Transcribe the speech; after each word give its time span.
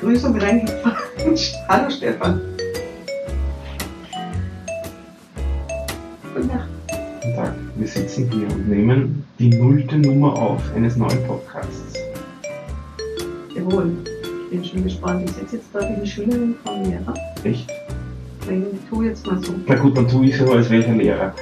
Begrüßung 0.00 0.38
reingefahren. 0.38 0.96
Hallo 1.68 1.90
Stefan. 1.90 2.40
Guten 6.34 6.48
Tag. 6.48 6.68
Guten 7.20 7.34
Tag. 7.34 7.54
Wir 7.74 7.88
sitzen 7.88 8.30
hier 8.30 8.46
und 8.46 8.68
nehmen 8.68 9.24
die 9.40 9.48
nullte 9.48 9.98
Nummer 9.98 10.34
auf 10.34 10.62
eines 10.76 10.96
neuen 10.96 11.20
Podcasts. 11.26 11.94
Jawohl. 13.56 13.90
Ich 14.44 14.50
bin 14.50 14.64
schon 14.64 14.84
gespannt. 14.84 15.28
Ich 15.28 15.34
sitze 15.34 15.56
jetzt 15.56 15.68
da 15.72 15.80
wie 15.80 15.94
eine 15.94 16.06
Schülerin 16.06 16.54
von 16.64 16.82
mir. 16.82 17.00
Echt? 17.42 17.68
Ich 18.48 18.88
tue 18.88 19.06
jetzt 19.06 19.26
mal 19.26 19.42
so. 19.42 19.52
Na 19.66 19.74
gut, 19.74 19.96
dann 19.96 20.06
tue 20.06 20.26
ich 20.26 20.36
so 20.36 20.52
als 20.52 20.70
welcher 20.70 20.92
Lehrer. 20.94 21.34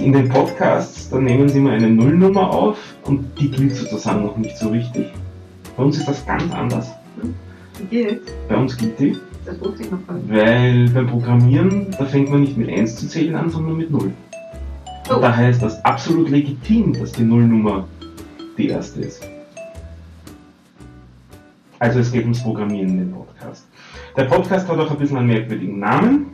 In 0.00 0.14
den 0.14 0.30
Podcasts, 0.30 1.10
da 1.10 1.18
nehmen 1.18 1.50
sie 1.50 1.58
immer 1.58 1.72
eine 1.72 1.90
Nullnummer 1.90 2.50
auf 2.50 2.78
und 3.04 3.38
die 3.38 3.50
gilt 3.50 3.76
sozusagen 3.76 4.24
noch 4.24 4.38
nicht 4.38 4.56
so 4.56 4.70
richtig. 4.70 5.12
Bei 5.76 5.82
uns 5.82 5.98
ist 5.98 6.08
das 6.08 6.24
ganz 6.24 6.50
anders. 6.54 6.90
Wie 7.22 7.28
geht's? 7.90 8.30
Bei 8.48 8.56
uns 8.56 8.76
gilt 8.76 8.98
die, 8.98 9.16
Das 9.44 9.60
wusste 9.60 9.82
ich 9.82 9.90
noch 9.90 10.06
gar 10.06 10.14
nicht. 10.16 10.30
weil 10.30 10.88
beim 10.90 11.06
Programmieren, 11.06 11.90
da 11.98 12.04
fängt 12.06 12.30
man 12.30 12.40
nicht 12.42 12.56
mit 12.56 12.68
1 12.68 12.96
zu 12.96 13.08
zählen 13.08 13.34
an, 13.36 13.50
sondern 13.50 13.76
mit 13.76 13.90
0. 13.90 14.10
Oh. 15.10 15.14
Und 15.14 15.22
daher 15.22 15.50
ist 15.50 15.62
das 15.62 15.84
absolut 15.84 16.30
legitim, 16.30 16.92
dass 16.94 17.12
die 17.12 17.22
Nullnummer 17.24 17.86
die 18.56 18.68
erste 18.68 19.00
ist. 19.02 19.22
Also 21.78 21.98
es 21.98 22.10
geht 22.12 22.22
ums 22.22 22.42
Programmieren 22.42 22.88
in 22.90 22.98
dem 22.98 23.12
Podcast. 23.12 23.66
Der 24.16 24.24
Podcast 24.24 24.68
hat 24.68 24.78
auch 24.78 24.90
ein 24.90 24.98
bisschen 24.98 25.18
einen 25.18 25.26
merkwürdigen 25.26 25.78
Namen. 25.80 26.26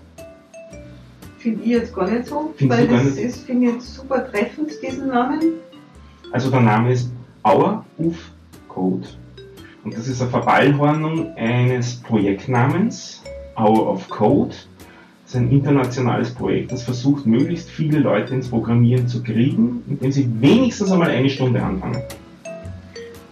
Finde 1.39 1.63
ich 1.63 1.71
jetzt 1.71 1.95
gar 1.95 2.09
nicht 2.09 2.27
so, 2.27 2.53
Findest 2.57 2.81
weil 2.81 2.89
das 2.89 3.05
nicht? 3.05 3.19
ist, 3.19 3.41
finde 3.47 3.67
ich 3.69 3.73
jetzt 3.75 3.95
super 3.95 4.31
treffend, 4.31 4.71
diesen 4.83 5.09
Namen. 5.09 5.41
Also 6.33 6.51
der 6.51 6.61
Name 6.61 6.93
ist 6.93 7.11
Hour 7.43 7.85
of 7.99 8.15
Code. 8.69 9.09
Und 9.83 9.97
das 9.97 10.09
ist 10.09 10.21
eine 10.21 10.31
Verballhornung 10.31 11.35
eines 11.37 11.97
Projektnamens, 11.97 13.23
Hour 13.57 13.91
of 13.91 14.09
Code. 14.11 14.55
Das 15.25 15.35
ist 15.35 15.37
ein 15.37 15.51
internationales 15.51 16.35
Projekt, 16.35 16.73
das 16.73 16.83
versucht, 16.83 17.25
möglichst 17.25 17.71
viele 17.71 17.99
Leute 17.99 18.35
ins 18.35 18.49
Programmieren 18.49 19.09
zu 19.09 19.23
kriegen, 19.23 19.83
indem 19.89 20.13
sie 20.13 20.29
wenigstens 20.41 20.91
einmal 20.91 21.11
eine 21.11 21.31
Stunde 21.31 21.63
anfangen. 21.63 22.03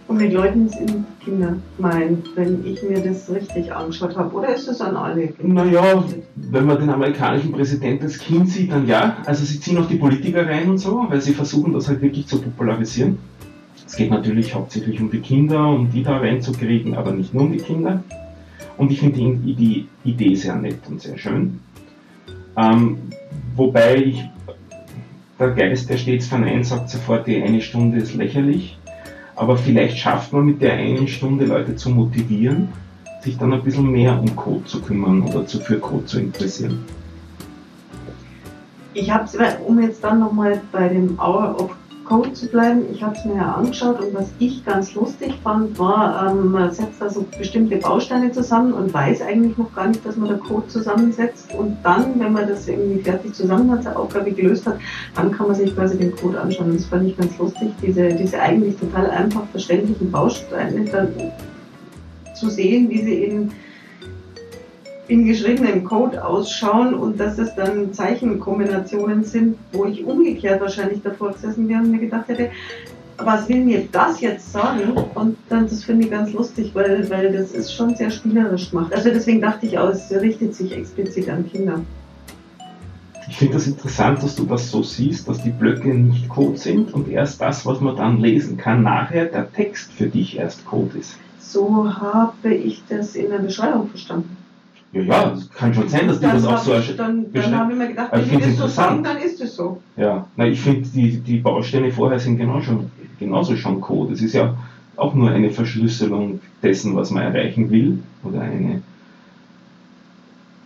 Und 0.07 0.17
mit 0.17 0.33
Leuten 0.33 0.67
sind 0.69 1.05
Kinder 1.23 1.57
gemeint, 1.77 2.25
wenn 2.33 2.65
ich 2.65 2.81
mir 2.81 2.99
das 2.99 3.29
richtig 3.29 3.71
angeschaut 3.71 4.17
habe. 4.17 4.33
Oder 4.33 4.55
ist 4.55 4.67
das 4.67 4.81
an 4.81 4.95
alle? 4.95 5.33
Naja, 5.39 6.03
wenn 6.35 6.65
man 6.65 6.79
den 6.79 6.89
amerikanischen 6.89 7.51
Präsidenten 7.51 8.05
als 8.05 8.17
Kind 8.17 8.49
sieht, 8.49 8.71
dann 8.71 8.87
ja. 8.87 9.17
Also 9.27 9.45
sie 9.45 9.59
ziehen 9.59 9.77
auch 9.77 9.87
die 9.87 9.97
Politiker 9.97 10.47
rein 10.47 10.67
und 10.67 10.79
so, 10.79 11.05
weil 11.09 11.21
sie 11.21 11.33
versuchen, 11.33 11.73
das 11.73 11.87
halt 11.87 12.01
wirklich 12.01 12.25
zu 12.25 12.41
popularisieren. 12.41 13.19
Es 13.89 13.95
geht 13.95 14.11
natürlich 14.11 14.53
hauptsächlich 14.53 15.01
um 15.01 15.09
die 15.09 15.19
Kinder, 15.19 15.67
um 15.67 15.89
die 15.89 16.03
da 16.03 16.17
reinzukriegen, 16.17 16.93
aber 16.93 17.11
nicht 17.11 17.33
nur 17.33 17.45
um 17.45 17.51
die 17.51 17.57
Kinder. 17.57 18.03
Und 18.77 18.91
ich 18.91 18.99
finde 18.99 19.17
die, 19.17 19.87
Idee 20.03 20.35
sehr 20.35 20.55
nett 20.55 20.77
und 20.87 21.01
sehr 21.01 21.17
schön. 21.17 21.59
Ähm, 22.55 22.99
wobei 23.55 23.95
ich, 23.95 24.23
der 25.39 25.49
Geist, 25.49 25.89
der 25.89 25.97
stets 25.97 26.27
verneint, 26.27 26.67
sagt 26.67 26.91
sofort, 26.91 27.25
die 27.25 27.41
eine 27.41 27.61
Stunde 27.61 27.97
ist 27.97 28.13
lächerlich. 28.13 28.77
Aber 29.35 29.57
vielleicht 29.57 29.97
schafft 29.97 30.33
man 30.33 30.45
mit 30.45 30.61
der 30.61 30.73
einen 30.73 31.07
Stunde 31.07 31.45
Leute 31.45 31.75
zu 31.75 31.89
motivieren, 31.89 32.67
sich 33.23 33.39
dann 33.39 33.53
ein 33.53 33.63
bisschen 33.63 33.89
mehr 33.89 34.19
um 34.19 34.35
Code 34.35 34.65
zu 34.65 34.81
kümmern 34.83 35.23
oder 35.23 35.43
für 35.45 35.79
Code 35.79 36.05
zu 36.05 36.19
interessieren. 36.19 36.85
Ich 38.93 39.09
habe 39.09 39.23
es, 39.23 39.35
um 39.65 39.81
jetzt 39.81 40.03
dann 40.03 40.19
nochmal 40.19 40.61
bei 40.71 40.89
dem 40.89 41.17
Hour 41.17 41.59
of 41.59 41.78
Code 42.09 42.33
zu 42.33 42.47
bleiben, 42.47 42.85
ich 42.91 43.03
habe 43.03 43.15
es 43.15 43.23
mir 43.23 43.35
ja 43.35 43.53
angeschaut 43.53 44.01
und 44.01 44.15
was 44.15 44.29
ich 44.39 44.65
ganz 44.65 44.95
lustig 44.95 45.35
fand, 45.43 45.77
war, 45.77 46.31
ähm, 46.31 46.51
man 46.51 46.71
setzt 46.73 46.99
da 46.99 47.07
so 47.07 47.23
bestimmte 47.37 47.77
Bausteine 47.77 48.31
zusammen 48.31 48.73
und 48.73 48.91
weiß 48.91 49.21
eigentlich 49.21 49.55
noch 49.59 49.71
gar 49.75 49.87
nicht, 49.87 50.03
dass 50.03 50.17
man 50.17 50.29
da 50.29 50.35
Code 50.35 50.67
zusammensetzt 50.67 51.53
und 51.53 51.77
dann, 51.83 52.19
wenn 52.19 52.33
man 52.33 52.47
das 52.47 52.67
irgendwie 52.67 52.99
fertig 52.99 53.35
zusammen 53.35 53.69
hat, 53.69 53.83
seine 53.83 53.95
Aufgabe 53.95 54.31
gelöst 54.31 54.65
hat, 54.65 54.79
dann 55.15 55.31
kann 55.31 55.47
man 55.47 55.55
sich 55.55 55.73
quasi 55.75 55.99
den 55.99 56.15
Code 56.15 56.41
anschauen. 56.41 56.71
Und 56.71 56.79
das 56.79 56.85
fand 56.87 57.07
ich 57.07 57.15
ganz 57.15 57.37
lustig, 57.37 57.69
diese, 57.79 58.09
diese 58.15 58.39
eigentlich 58.39 58.75
total 58.77 59.07
einfach 59.11 59.43
verständlichen 59.51 60.09
Bausteine 60.09 60.85
dann 60.85 61.13
zu 62.33 62.49
sehen, 62.49 62.89
wie 62.89 63.03
sie 63.03 63.23
in 63.23 63.51
in 65.09 65.25
geschriebenem 65.25 65.83
Code 65.83 66.23
ausschauen 66.23 66.93
und 66.93 67.19
dass 67.19 67.39
es 67.39 67.55
dann 67.55 67.91
Zeichenkombinationen 67.91 69.23
sind, 69.23 69.57
wo 69.71 69.85
ich 69.85 70.05
umgekehrt 70.05 70.61
wahrscheinlich 70.61 71.01
davor 71.01 71.33
gesessen 71.33 71.67
wäre 71.67 71.81
und 71.81 71.91
mir 71.91 71.99
gedacht 71.99 72.27
hätte, 72.27 72.51
was 73.17 73.49
will 73.49 73.65
mir 73.65 73.87
das 73.91 74.21
jetzt 74.21 74.51
sagen? 74.53 74.93
Und 75.15 75.35
dann, 75.49 75.67
das 75.67 75.83
finde 75.83 76.05
ich 76.05 76.11
ganz 76.11 76.31
lustig, 76.31 76.71
weil, 76.73 77.09
weil 77.09 77.33
das 77.33 77.51
ist 77.51 77.73
schon 77.73 77.95
sehr 77.95 78.11
spielerisch 78.11 78.69
gemacht. 78.69 78.93
Also 78.93 79.09
deswegen 79.09 79.41
dachte 79.41 79.65
ich 79.65 79.77
auch, 79.77 79.89
es 79.89 80.11
richtet 80.11 80.53
sich 80.53 80.71
explizit 80.77 81.27
an 81.27 81.49
Kinder. 81.49 81.81
Ich 83.27 83.37
finde 83.37 83.55
das 83.55 83.67
interessant, 83.67 84.21
dass 84.23 84.35
du 84.35 84.45
das 84.45 84.69
so 84.69 84.83
siehst, 84.83 85.27
dass 85.27 85.41
die 85.41 85.49
Blöcke 85.49 85.89
nicht 85.89 86.29
Code 86.29 86.57
sind 86.57 86.93
und 86.93 87.09
erst 87.09 87.41
das, 87.41 87.65
was 87.65 87.81
man 87.81 87.95
dann 87.95 88.19
lesen 88.19 88.57
kann, 88.57 88.83
nachher 88.83 89.25
der 89.25 89.51
Text 89.51 89.91
für 89.91 90.05
dich 90.05 90.37
erst 90.37 90.65
Code 90.65 90.99
ist. 90.99 91.17
So 91.39 91.91
habe 91.99 92.53
ich 92.53 92.83
das 92.87 93.15
in 93.15 93.31
der 93.31 93.39
Beschreibung 93.39 93.87
verstanden. 93.87 94.37
Ja, 94.91 95.01
ja, 95.01 95.33
es 95.33 95.49
kann 95.51 95.73
schon 95.73 95.87
sein, 95.87 96.07
dass 96.07 96.19
die 96.19 96.25
das 96.25 96.45
auch 96.45 96.57
so 96.57 96.73
ich, 96.73 96.95
dann, 96.95 97.23
dann 97.23 97.31
beschreiben. 97.31 97.57
habe 97.57 97.71
ich 97.73 97.77
mir 97.77 97.87
gedacht, 97.89 98.09
ich 98.17 98.31
wenn 98.31 98.39
die 98.39 98.45
das 98.45 98.57
so 98.57 98.67
sagen, 98.67 99.03
dann 99.03 99.17
ist 99.17 99.39
es 99.39 99.55
so. 99.55 99.81
Ja, 99.97 100.25
na, 100.35 100.47
ich 100.47 100.59
finde, 100.59 100.89
die, 100.89 101.17
die 101.17 101.37
Bausteine 101.37 101.91
vorher 101.91 102.19
sind 102.19 102.37
genau 102.37 102.59
schon, 102.61 102.89
genauso 103.19 103.55
schon 103.55 103.81
Code. 103.81 104.13
Es 104.13 104.21
ist 104.21 104.33
ja 104.33 104.57
auch 104.95 105.13
nur 105.13 105.29
eine 105.29 105.51
Verschlüsselung 105.51 106.41
dessen, 106.63 106.95
was 106.95 107.11
man 107.11 107.23
erreichen 107.23 107.69
will, 107.69 107.99
oder 108.23 108.41
eine 108.41 108.81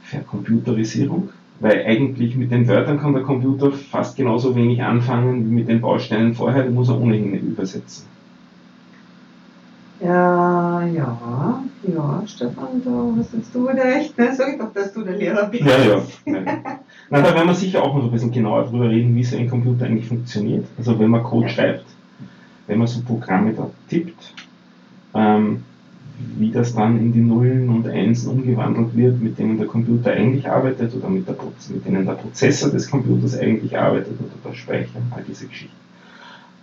Vercomputerisierung. 0.04 1.30
Weil 1.60 1.86
eigentlich 1.86 2.36
mit 2.36 2.52
den 2.52 2.68
Wörtern 2.68 3.00
kann 3.00 3.14
der 3.14 3.24
Computer 3.24 3.72
fast 3.72 4.16
genauso 4.16 4.56
wenig 4.56 4.82
anfangen 4.82 5.46
wie 5.46 5.54
mit 5.54 5.68
den 5.68 5.82
Bausteinen 5.82 6.34
vorher, 6.34 6.64
den 6.64 6.74
muss 6.74 6.90
er 6.90 7.00
ohnehin 7.00 7.32
nicht 7.32 7.44
übersetzen. 7.44 8.06
Ja, 10.02 10.86
ja, 10.88 11.64
ja, 11.84 12.24
Stefan, 12.26 12.82
da 12.84 13.16
hast 13.18 13.54
du 13.54 13.64
wieder 13.64 13.84
recht. 13.84 14.18
Ne? 14.18 14.34
Sag 14.36 14.54
ich 14.54 14.60
doch, 14.60 14.74
dass 14.74 14.94
du 14.94 15.04
der 15.04 15.18
Lehrer 15.18 15.48
bist. 15.48 15.64
Ja, 15.64 15.78
ja. 15.78 16.02
ja. 16.26 16.42
Na, 17.10 17.22
da 17.22 17.36
werden 17.36 17.48
wir 17.48 17.56
sicher 17.56 17.84
auch 17.84 17.96
noch 17.96 18.06
ein 18.06 18.12
bisschen 18.12 18.32
genauer 18.32 18.66
drüber 18.66 18.90
reden, 18.90 19.16
wie 19.16 19.24
so 19.24 19.38
ein 19.38 19.50
Computer 19.50 19.86
eigentlich 19.86 20.08
funktioniert. 20.08 20.66
Also 20.78 20.98
wenn 21.00 21.10
man 21.10 21.24
Code 21.24 21.50
schreibt, 21.50 21.86
wenn 22.68 22.80
man 22.80 22.88
so 22.88 23.02
Programme 23.02 23.54
da 23.54 23.70
tippt, 23.90 24.34
ähm, 25.14 25.64
wie 26.38 26.52
das 26.52 26.74
dann 26.74 27.00
in 27.00 27.12
die 27.12 27.20
Nullen 27.20 27.70
und 27.70 27.88
Einsen 27.88 28.30
umgewandelt 28.30 28.96
wird, 28.96 29.22
mit 29.22 29.38
denen 29.38 29.58
der 29.58 29.68
Computer 29.68 30.12
eigentlich 30.12 30.50
arbeitet 30.50 30.96
oder 30.96 31.10
mit, 31.10 31.28
der, 31.28 31.36
mit 31.70 31.86
denen 31.86 32.06
der 32.06 32.14
Prozessor 32.14 32.70
des 32.70 32.90
Computers 32.90 33.38
eigentlich 33.38 33.78
arbeitet 33.78 34.14
oder 34.20 34.50
der 34.50 34.56
Speicher, 34.56 35.00
all 35.12 35.24
diese 35.28 35.48
Geschichten. 35.48 35.76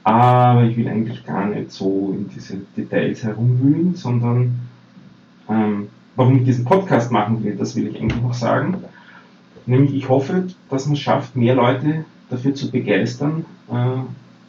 Aber 0.03 0.64
ich 0.64 0.76
will 0.76 0.88
eigentlich 0.88 1.26
gar 1.26 1.47
nicht 1.47 1.72
so 1.72 2.14
in 2.16 2.28
diese 2.34 2.56
Details 2.76 3.22
herumwühlen, 3.22 3.94
sondern 3.94 4.69
ähm, 5.50 5.88
warum 6.16 6.36
ich 6.36 6.44
diesen 6.44 6.64
Podcast 6.64 7.10
machen 7.10 7.42
will, 7.42 7.56
das 7.56 7.76
will 7.76 7.88
ich 7.88 8.00
eigentlich 8.00 8.22
noch 8.22 8.34
sagen. 8.34 8.84
Nämlich 9.66 9.94
ich 9.94 10.08
hoffe, 10.08 10.48
dass 10.68 10.86
man 10.86 10.94
es 10.94 11.00
schafft, 11.00 11.36
mehr 11.36 11.54
Leute 11.54 12.04
dafür 12.28 12.54
zu 12.54 12.70
begeistern, 12.70 13.44
äh, 13.70 14.02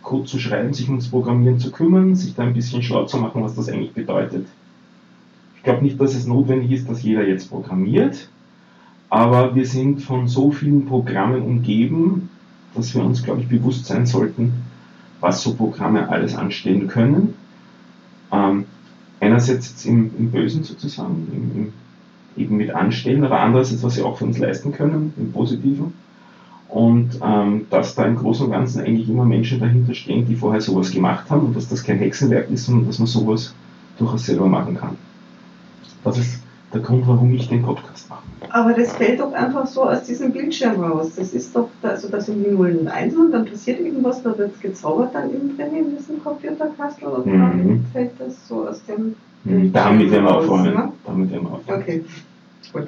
Code 0.03 0.25
zu 0.25 0.39
schreiben, 0.39 0.73
sich 0.73 0.87
ums 0.87 1.09
Programmieren 1.09 1.59
zu 1.59 1.71
kümmern, 1.71 2.15
sich 2.15 2.35
da 2.35 2.43
ein 2.43 2.53
bisschen 2.53 2.81
schlau 2.81 3.05
zu 3.05 3.17
machen, 3.17 3.43
was 3.43 3.55
das 3.55 3.69
eigentlich 3.69 3.93
bedeutet. 3.93 4.47
Ich 5.57 5.63
glaube 5.63 5.83
nicht, 5.83 5.99
dass 5.99 6.15
es 6.15 6.25
notwendig 6.25 6.71
ist, 6.71 6.89
dass 6.89 7.03
jeder 7.03 7.27
jetzt 7.27 7.49
programmiert, 7.49 8.29
aber 9.09 9.53
wir 9.53 9.65
sind 9.65 10.01
von 10.01 10.27
so 10.27 10.51
vielen 10.51 10.85
Programmen 10.85 11.41
umgeben, 11.41 12.29
dass 12.73 12.95
wir 12.95 13.03
uns, 13.03 13.23
glaube 13.23 13.41
ich, 13.41 13.47
bewusst 13.47 13.85
sein 13.85 14.05
sollten, 14.05 14.53
was 15.19 15.43
so 15.43 15.53
Programme 15.53 16.09
alles 16.09 16.35
anstellen 16.35 16.87
können. 16.87 17.33
Ähm, 18.31 18.65
einerseits 19.21 19.85
im, 19.85 20.11
im 20.17 20.31
Bösen 20.31 20.63
sozusagen, 20.63 21.27
im, 21.31 21.63
im, 21.63 21.73
eben 22.35 22.57
mit 22.57 22.71
anstellen, 22.71 23.23
aber 23.23 23.39
andererseits, 23.39 23.83
was 23.83 23.95
sie 23.95 24.01
auch 24.01 24.17
für 24.17 24.25
uns 24.25 24.37
leisten 24.37 24.73
können, 24.73 25.13
im 25.17 25.31
Positiven. 25.31 25.93
Und 26.67 27.19
ähm, 27.21 27.67
dass 27.69 27.95
da 27.95 28.05
im 28.05 28.15
Großen 28.15 28.45
und 28.45 28.51
Ganzen 28.51 28.81
eigentlich 28.81 29.09
immer 29.09 29.25
Menschen 29.25 29.59
dahinter 29.59 29.93
stehen, 29.93 30.25
die 30.25 30.35
vorher 30.35 30.61
sowas 30.61 30.91
gemacht 30.91 31.29
haben 31.29 31.47
und 31.47 31.55
dass 31.55 31.67
das 31.67 31.83
kein 31.83 31.97
Hexenwerk 31.97 32.49
ist, 32.49 32.65
sondern 32.65 32.87
dass 32.87 32.97
man 32.97 33.07
sowas 33.07 33.53
durchaus 33.97 34.25
selber 34.25 34.47
machen 34.47 34.75
kann. 34.75 34.95
Das 36.03 36.17
ist 36.17 36.41
der 36.73 36.81
Grund, 36.81 37.05
warum 37.07 37.33
ich 37.33 37.47
den 37.49 37.61
Podcast 37.63 38.09
mache. 38.09 38.21
Aber 38.49 38.73
das 38.73 38.93
fällt 38.93 39.19
doch 39.19 39.33
einfach 39.33 39.65
so 39.67 39.83
aus 39.89 40.03
diesem 40.03 40.31
Bildschirm 40.31 40.81
raus. 40.81 41.11
Das 41.17 41.33
ist 41.33 41.55
doch, 41.55 41.69
also 41.83 42.07
das 42.09 42.25
sind 42.27 42.43
die 42.45 42.51
Nullen 42.51 42.79
und 42.79 42.87
Einsen 42.87 43.25
und 43.25 43.31
dann 43.31 43.45
passiert 43.45 43.79
irgendwas, 43.79 44.23
da 44.23 44.37
wird 44.37 44.53
es 44.55 44.59
gezaubert 44.61 45.13
dann 45.13 45.29
innen 45.31 45.57
drin 45.57 45.75
in 45.75 45.97
diesem 45.97 46.23
Computerkastel 46.23 47.07
und 47.09 47.25
Mhm. 47.25 47.39
dann 47.39 47.85
fällt 47.91 48.11
das 48.19 48.47
so 48.47 48.67
aus 48.67 48.81
dem. 48.85 49.15
Damit 49.43 50.11
werden 50.11 50.23
wir 50.25 50.35
aufräumen. 50.37 50.73
ne? 50.73 50.91
Damit 51.05 51.31
werden 51.31 51.43
wir 51.47 51.53
aufräumen. 51.53 51.81
Okay, 51.81 52.03
gut. 52.73 52.87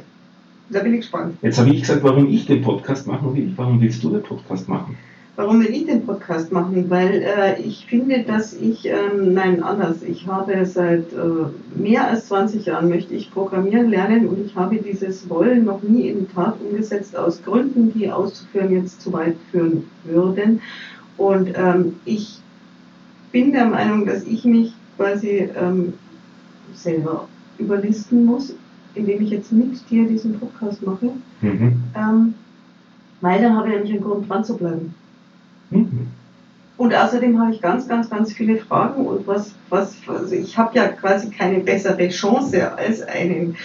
Da 0.69 0.79
bin 0.79 0.93
ich 0.93 1.01
gespannt. 1.01 1.35
Jetzt 1.41 1.59
habe 1.59 1.69
ich 1.71 1.81
gesagt, 1.81 2.03
warum 2.03 2.27
ich 2.27 2.45
den 2.45 2.61
Podcast 2.61 3.05
machen 3.07 3.35
will. 3.35 3.51
Warum 3.57 3.81
willst 3.81 4.03
du 4.03 4.09
den 4.11 4.23
Podcast 4.23 4.67
machen? 4.69 4.95
Warum 5.35 5.61
will 5.61 5.71
ich 5.71 5.87
den 5.87 6.05
Podcast 6.05 6.51
machen? 6.51 6.91
Weil 6.91 7.23
äh, 7.23 7.59
ich 7.59 7.87
finde, 7.87 8.23
dass 8.23 8.53
ich, 8.53 8.85
ähm, 8.85 9.33
nein, 9.33 9.63
anders, 9.63 10.03
ich 10.03 10.27
habe 10.27 10.63
seit 10.63 11.11
äh, 11.11 11.79
mehr 11.79 12.07
als 12.07 12.27
20 12.27 12.67
Jahren 12.67 12.87
möchte 12.87 13.15
ich 13.15 13.31
programmieren 13.31 13.89
lernen 13.89 14.27
und 14.27 14.45
ich 14.45 14.55
habe 14.55 14.77
dieses 14.77 15.27
Wollen 15.29 15.65
noch 15.65 15.81
nie 15.81 16.09
in 16.09 16.19
die 16.19 16.33
Tat 16.33 16.55
umgesetzt, 16.61 17.17
aus 17.17 17.41
Gründen, 17.41 17.91
die 17.93 18.11
auszuführen 18.11 18.71
jetzt 18.71 19.01
zu 19.01 19.11
weit 19.11 19.35
führen 19.49 19.87
würden. 20.03 20.61
Und 21.17 21.49
ähm, 21.55 21.95
ich 22.05 22.39
bin 23.31 23.53
der 23.53 23.65
Meinung, 23.65 24.05
dass 24.05 24.23
ich 24.25 24.45
mich 24.45 24.73
quasi 24.97 25.49
ähm, 25.59 25.93
selber 26.75 27.27
überlisten 27.57 28.25
muss, 28.25 28.53
indem 28.93 29.23
ich 29.23 29.31
jetzt 29.31 29.51
mit 29.51 29.89
dir 29.89 30.07
diesen 30.07 30.39
Podcast 30.39 30.85
mache. 30.85 31.09
Mhm. 31.41 31.83
Ähm, 31.95 32.33
weil 33.21 33.41
dann 33.41 33.57
habe 33.57 33.69
ich 33.69 33.73
nämlich 33.73 33.93
einen 33.93 34.03
Grund 34.03 34.29
dran 34.29 34.43
zu 34.43 34.57
bleiben. 34.57 34.93
Mhm. 35.73 36.07
Und 36.77 36.93
außerdem 36.93 37.39
habe 37.39 37.51
ich 37.51 37.61
ganz, 37.61 37.87
ganz, 37.87 38.09
ganz 38.09 38.33
viele 38.33 38.57
Fragen 38.57 39.05
und 39.05 39.27
was, 39.27 39.53
was, 39.69 39.95
also 40.07 40.33
ich 40.33 40.57
habe 40.57 40.75
ja 40.75 40.87
quasi 40.87 41.29
keine 41.29 41.59
bessere 41.59 42.09
Chance 42.09 42.75
als 42.75 43.01
einen 43.03 43.55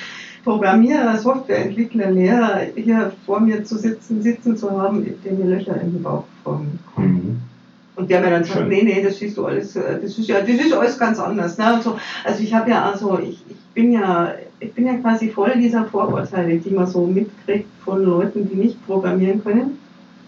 Programmierer, 0.44 1.18
Softwareentwickler, 1.18 2.10
Lehrer 2.10 2.60
hier 2.74 3.12
vor 3.26 3.40
mir 3.40 3.64
zu 3.64 3.76
sitzen, 3.76 4.22
sitzen 4.22 4.56
zu 4.56 4.70
haben, 4.70 5.04
der 5.24 5.32
mir 5.32 5.56
Löcher 5.56 5.80
in 5.80 5.92
den 5.92 6.02
Bauch 6.02 6.24
fragen 6.44 6.78
Mhm. 6.96 7.40
Und 7.96 8.08
der 8.10 8.20
mir 8.20 8.30
dann 8.30 8.44
sagt, 8.44 8.68
nee, 8.68 8.82
nee, 8.84 9.02
das 9.02 9.18
siehst 9.18 9.36
du 9.36 9.46
alles, 9.46 9.74
äh, 9.74 10.00
das 10.00 10.16
ist 10.16 10.28
ja, 10.28 10.40
das 10.40 10.50
ist 10.50 10.72
alles 10.72 10.96
ganz 10.98 11.18
anders. 11.18 11.58
Ne? 11.58 11.74
Und 11.74 11.82
so. 11.82 11.98
Also 12.24 12.42
ich 12.44 12.54
habe 12.54 12.70
ja, 12.70 12.84
also 12.84 13.18
ich, 13.18 13.42
ich 13.48 13.56
bin 13.74 13.90
ja, 13.90 14.34
ich 14.60 14.72
bin 14.72 14.86
ja 14.86 14.94
quasi 14.94 15.28
voll 15.30 15.52
dieser 15.56 15.84
Vorurteile, 15.86 16.58
die 16.58 16.70
man 16.70 16.86
so 16.86 17.06
mitkriegt 17.06 17.68
von 17.84 18.04
Leuten, 18.04 18.48
die 18.48 18.54
nicht 18.54 18.86
programmieren 18.86 19.42
können 19.42 19.78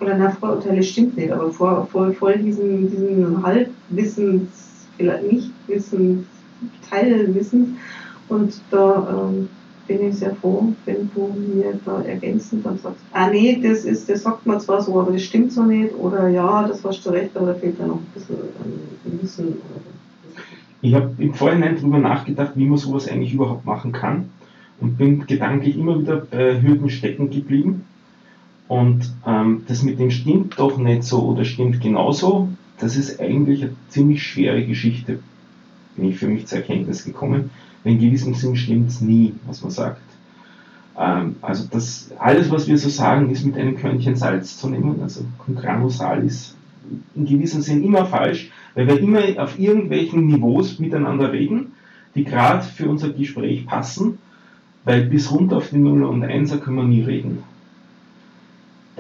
oder 0.00 0.17
nach 0.17 0.38
Vorurteile 0.38 0.82
stimmt 0.82 1.17
nicht, 1.17 1.31
aber 1.31 1.50
vor, 1.50 1.87
voll, 1.87 2.12
voll 2.12 2.38
diesen, 2.38 2.91
diesen 2.91 3.43
Halbwissens, 3.43 4.87
vielleicht 4.97 5.31
Nichtwissens, 5.31 6.26
Teilwissens. 6.88 7.69
Und 8.29 8.61
da 8.70 9.29
ähm, 9.29 9.49
bin 9.87 10.08
ich 10.08 10.19
sehr 10.19 10.35
froh, 10.37 10.73
wenn 10.85 11.11
du 11.14 11.35
mir 11.55 11.79
da 11.85 12.00
ergänzend 12.02 12.64
dann 12.64 12.79
sagst, 12.79 13.00
ah 13.12 13.29
nee, 13.29 13.61
das 13.62 13.85
ist, 13.85 14.08
das 14.08 14.23
sagt 14.23 14.47
man 14.47 14.61
zwar 14.61 14.81
so, 14.81 14.99
aber 15.00 15.12
das 15.12 15.23
stimmt 15.23 15.52
so 15.52 15.64
nicht, 15.64 15.94
oder 15.97 16.29
ja, 16.29 16.67
das 16.67 16.85
hast 16.85 17.05
du 17.05 17.11
recht, 17.11 17.37
aber 17.37 17.47
da 17.47 17.55
fehlt 17.55 17.79
ja 17.79 17.87
noch 17.87 17.97
ein 17.97 18.06
bisschen 18.14 18.37
ähm, 18.37 19.20
Wissen. 19.20 19.56
Ich 20.82 20.94
habe 20.94 21.11
im 21.19 21.35
Vorhinein 21.35 21.76
darüber 21.76 21.99
nachgedacht, 21.99 22.52
wie 22.55 22.67
man 22.67 22.79
sowas 22.79 23.08
eigentlich 23.08 23.35
überhaupt 23.35 23.67
machen 23.67 23.93
kann 23.93 24.31
und 24.81 24.97
bin 24.97 25.26
gedanklich 25.26 25.76
immer 25.76 26.00
wieder 26.00 26.26
bei 26.31 26.62
Hürden 26.62 26.88
stecken 26.88 27.29
geblieben 27.29 27.85
und 28.70 29.12
ähm, 29.26 29.64
das 29.67 29.82
mit 29.82 29.99
dem 29.99 30.12
stimmt 30.12 30.61
doch 30.61 30.78
nicht 30.78 31.02
so 31.02 31.25
oder 31.25 31.44
stimmt 31.44 31.81
genauso, 31.81 32.50
das 32.78 32.96
ist 32.96 33.19
eigentlich 33.19 33.64
eine 33.64 33.72
ziemlich 33.88 34.22
schwere 34.22 34.64
Geschichte, 34.64 35.19
bin 35.96 36.08
ich 36.08 36.19
für 36.19 36.28
mich 36.28 36.46
zur 36.46 36.58
Erkenntnis 36.58 37.05
gekommen. 37.05 37.50
In 37.82 37.99
gewissem 37.99 38.32
Sinn 38.32 38.55
stimmt 38.55 38.90
es 38.90 39.00
nie, 39.00 39.34
was 39.49 39.62
man 39.62 39.72
sagt. 39.72 40.00
Ähm, 40.96 41.34
also 41.43 41.67
das, 41.69 42.12
alles, 42.20 42.52
was 42.52 42.69
wir 42.69 42.78
so 42.78 42.88
sagen, 42.90 43.31
ist 43.31 43.44
mit 43.44 43.56
einem 43.56 43.76
Körnchen 43.76 44.14
Salz 44.14 44.56
zu 44.56 44.70
nehmen, 44.70 45.02
also 45.02 45.25
Concranusal 45.38 46.23
ist 46.23 46.55
in 47.16 47.26
gewissem 47.26 47.62
Sinn 47.62 47.82
immer 47.82 48.06
falsch, 48.06 48.52
weil 48.76 48.87
wir 48.87 49.00
immer 49.00 49.43
auf 49.43 49.58
irgendwelchen 49.58 50.28
Niveaus 50.28 50.78
miteinander 50.78 51.32
reden, 51.32 51.73
die 52.14 52.23
gerade 52.23 52.62
für 52.62 52.88
unser 52.88 53.08
Gespräch 53.08 53.66
passen, 53.66 54.19
weil 54.84 55.06
bis 55.06 55.32
runter 55.32 55.56
auf 55.56 55.70
die 55.70 55.78
Nuller 55.78 56.08
und 56.08 56.23
Einser 56.23 56.58
können 56.58 56.76
wir 56.76 56.84
nie 56.84 57.02
reden 57.02 57.43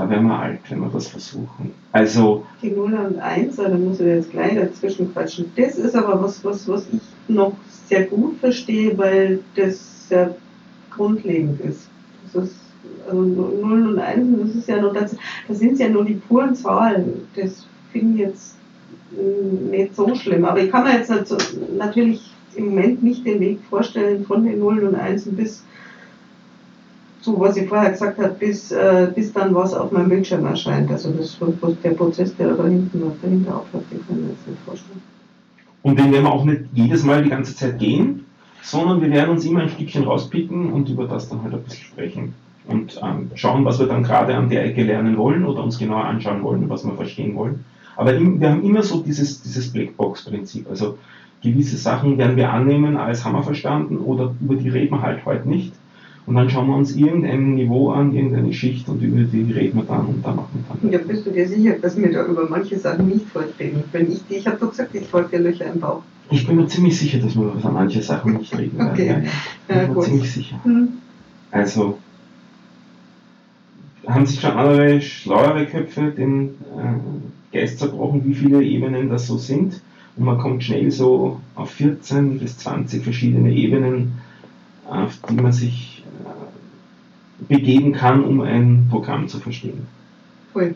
da 0.00 0.08
wären 0.08 0.28
wir 0.28 0.38
alt, 0.38 0.60
wenn 0.70 0.80
wir 0.80 0.88
das 0.88 1.08
versuchen. 1.08 1.72
Also. 1.92 2.46
Die 2.62 2.70
0 2.70 2.94
und 2.94 3.18
1, 3.18 3.56
da 3.56 3.68
muss 3.68 4.00
ich 4.00 4.06
jetzt 4.06 4.30
gleich 4.30 4.54
dazwischen 4.54 5.12
quatschen. 5.12 5.52
Das 5.56 5.76
ist 5.76 5.94
aber 5.94 6.22
was, 6.22 6.42
was, 6.42 6.66
was 6.68 6.86
ich 6.90 7.00
noch 7.28 7.52
sehr 7.86 8.04
gut 8.04 8.38
verstehe, 8.38 8.96
weil 8.96 9.40
das 9.54 10.08
sehr 10.08 10.34
grundlegend 10.90 11.60
ist. 11.60 11.88
Das 12.32 12.44
ist 12.44 12.56
also 13.06 13.20
0 13.20 13.88
und 13.88 13.98
1, 13.98 14.38
das 14.40 14.54
ist 14.54 14.68
ja 14.68 14.80
nur 14.80 14.94
das, 14.94 15.16
das 15.46 15.58
sind 15.58 15.78
ja 15.78 15.90
nur 15.90 16.06
die 16.06 16.14
puren 16.14 16.54
Zahlen. 16.54 17.28
Das 17.36 17.66
finde 17.92 18.14
ich 18.14 18.20
jetzt 18.20 18.54
nicht 19.70 19.94
so 19.94 20.14
schlimm. 20.14 20.46
Aber 20.46 20.60
ich 20.60 20.70
kann 20.70 20.84
mir 20.84 20.96
jetzt 20.96 21.12
natürlich 21.76 22.32
im 22.56 22.70
Moment 22.70 23.02
nicht 23.02 23.26
den 23.26 23.40
Weg 23.40 23.58
vorstellen 23.68 24.24
von 24.24 24.44
den 24.44 24.60
0 24.60 24.84
und 24.84 24.94
1 24.94 25.26
bis 25.32 25.62
so 27.22 27.38
was 27.38 27.56
ich 27.56 27.68
vorher 27.68 27.90
gesagt 27.90 28.18
habe, 28.18 28.34
bis, 28.38 28.72
äh, 28.72 29.10
bis 29.14 29.32
dann 29.32 29.54
was 29.54 29.74
auf 29.74 29.92
meinem 29.92 30.08
Bildschirm 30.08 30.46
erscheint. 30.46 30.90
Also 30.90 31.10
das 31.10 31.38
der 31.84 31.90
Prozess, 31.90 32.34
der 32.36 32.54
da 32.54 32.64
hinten 32.64 33.02
dahinter 33.22 33.58
aufläuft, 33.58 33.92
den 33.92 34.06
kann 34.06 34.16
ich 34.16 34.22
mir 34.22 34.30
jetzt 34.30 34.48
nicht 34.48 34.60
vorstellen. 34.64 35.02
Und 35.82 35.98
den 35.98 36.12
werden 36.12 36.24
wir 36.24 36.32
auch 36.32 36.44
nicht 36.44 36.62
jedes 36.72 37.04
Mal 37.04 37.22
die 37.22 37.30
ganze 37.30 37.54
Zeit 37.54 37.78
gehen, 37.78 38.24
sondern 38.62 39.00
wir 39.00 39.10
werden 39.10 39.30
uns 39.30 39.44
immer 39.44 39.60
ein 39.60 39.68
Stückchen 39.68 40.04
rauspicken 40.04 40.72
und 40.72 40.88
über 40.88 41.06
das 41.06 41.28
dann 41.28 41.42
halt 41.42 41.54
ein 41.54 41.62
bisschen 41.62 41.84
sprechen. 41.84 42.34
Und 42.66 43.00
ähm, 43.02 43.30
schauen, 43.34 43.64
was 43.64 43.78
wir 43.78 43.86
dann 43.86 44.02
gerade 44.02 44.34
an 44.34 44.48
der 44.48 44.64
Ecke 44.64 44.84
lernen 44.84 45.16
wollen 45.16 45.44
oder 45.44 45.64
uns 45.64 45.78
genauer 45.78 46.04
anschauen 46.04 46.42
wollen, 46.42 46.68
was 46.68 46.84
wir 46.84 46.92
verstehen 46.92 47.34
wollen. 47.34 47.64
Aber 47.96 48.14
im, 48.14 48.40
wir 48.40 48.50
haben 48.50 48.62
immer 48.62 48.82
so 48.82 49.00
dieses, 49.00 49.42
dieses 49.42 49.72
Blackbox-Prinzip. 49.72 50.68
Also 50.68 50.98
gewisse 51.42 51.76
Sachen 51.76 52.18
werden 52.18 52.36
wir 52.36 52.52
annehmen, 52.52 52.96
als 52.96 53.24
haben 53.24 53.34
wir 53.34 53.42
verstanden 53.42 53.98
oder 53.98 54.34
über 54.40 54.54
die 54.54 54.68
reden 54.68 54.96
wir 54.96 55.02
halt 55.02 55.24
heute 55.24 55.48
nicht. 55.48 55.72
Und 56.26 56.36
dann 56.36 56.48
schauen 56.48 56.68
wir 56.68 56.76
uns 56.76 56.94
irgendein 56.94 57.54
Niveau 57.54 57.90
an, 57.90 58.14
irgendeine 58.14 58.52
Schicht 58.52 58.88
und 58.88 59.02
über 59.02 59.22
die 59.22 59.50
reden 59.50 59.78
wir 59.78 59.84
dann 59.84 60.06
und 60.06 60.24
da 60.24 60.32
machen 60.32 60.48
wir 60.52 60.90
dann. 60.90 60.92
Ja, 60.92 60.98
bist 60.98 61.26
du 61.26 61.30
dir 61.30 61.48
sicher, 61.48 61.72
dass 61.80 61.96
wir 61.96 62.12
da 62.12 62.24
über 62.26 62.48
manche 62.48 62.78
Sachen 62.78 63.08
nicht 63.08 63.26
vorreden? 63.26 63.82
Wenn 63.90 64.12
ich, 64.12 64.20
ich 64.28 64.46
habe 64.46 64.58
doch 64.58 64.70
gesagt, 64.70 64.94
ich 64.94 65.06
folge 65.06 65.38
dir 65.38 65.44
Löcher 65.44 65.72
im 65.72 65.80
Bauch. 65.80 66.02
Ich 66.30 66.46
bin 66.46 66.56
mir 66.56 66.66
ziemlich 66.68 66.98
sicher, 66.98 67.18
dass 67.18 67.34
wir 67.34 67.52
über 67.52 67.70
manche 67.70 68.02
Sachen 68.02 68.34
nicht 68.34 68.56
reden 68.56 68.78
werden. 68.78 68.90
Okay. 68.92 69.06
Ja, 69.06 69.18
ja. 69.18 69.22
Ich 69.22 69.86
bin 69.86 69.94
mir 69.94 70.02
ziemlich 70.02 70.32
sicher. 70.32 70.60
Hm. 70.62 70.88
Also, 71.50 71.98
haben 74.06 74.26
sich 74.26 74.40
schon 74.40 74.52
andere 74.52 75.00
schlauere 75.00 75.66
Köpfe 75.66 76.10
den 76.10 76.50
äh, 76.78 77.56
Geist 77.56 77.78
zerbrochen, 77.78 78.24
wie 78.24 78.34
viele 78.34 78.62
Ebenen 78.62 79.08
das 79.08 79.26
so 79.26 79.36
sind. 79.36 79.80
Und 80.16 80.24
man 80.24 80.38
kommt 80.38 80.62
schnell 80.64 80.90
so 80.90 81.40
auf 81.54 81.70
14 81.70 82.38
bis 82.38 82.58
20 82.58 83.02
verschiedene 83.02 83.52
Ebenen, 83.52 84.12
auf 84.88 85.18
die 85.28 85.34
man 85.34 85.52
sich 85.52 85.99
begeben 87.48 87.92
kann, 87.92 88.24
um 88.24 88.40
ein 88.40 88.86
Programm 88.90 89.28
zu 89.28 89.38
verstehen. 89.38 89.86
Cool. 90.54 90.74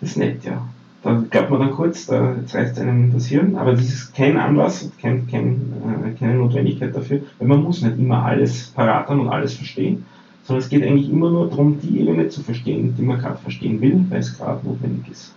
Das 0.00 0.10
ist 0.10 0.16
nett, 0.16 0.44
ja. 0.44 0.66
Da 1.02 1.24
glaubt 1.30 1.50
man 1.50 1.60
dann 1.60 1.70
kurz, 1.70 2.06
da 2.06 2.34
reißt 2.52 2.80
einem 2.80 3.12
das 3.12 3.26
Hirn, 3.26 3.54
aber 3.56 3.72
das 3.72 3.84
ist 3.84 4.14
kein 4.14 4.36
Anlass, 4.36 4.90
kein, 5.00 5.28
kein, 5.28 5.72
äh, 6.04 6.18
keine 6.18 6.34
Notwendigkeit 6.34 6.94
dafür, 6.94 7.20
weil 7.38 7.48
man 7.48 7.62
muss 7.62 7.82
nicht 7.82 7.98
immer 7.98 8.24
alles 8.24 8.68
parat 8.74 9.08
haben 9.08 9.20
und 9.20 9.28
alles 9.28 9.54
verstehen, 9.54 10.04
sondern 10.42 10.62
es 10.62 10.68
geht 10.68 10.82
eigentlich 10.82 11.08
immer 11.08 11.30
nur 11.30 11.48
darum, 11.48 11.78
die 11.80 12.00
Ebene 12.00 12.28
zu 12.28 12.42
verstehen, 12.42 12.94
die 12.96 13.02
man 13.02 13.18
gerade 13.20 13.38
verstehen 13.38 13.80
will, 13.80 14.04
weil 14.08 14.20
es 14.20 14.36
gerade 14.36 14.66
notwendig 14.66 15.12
ist. 15.12 15.34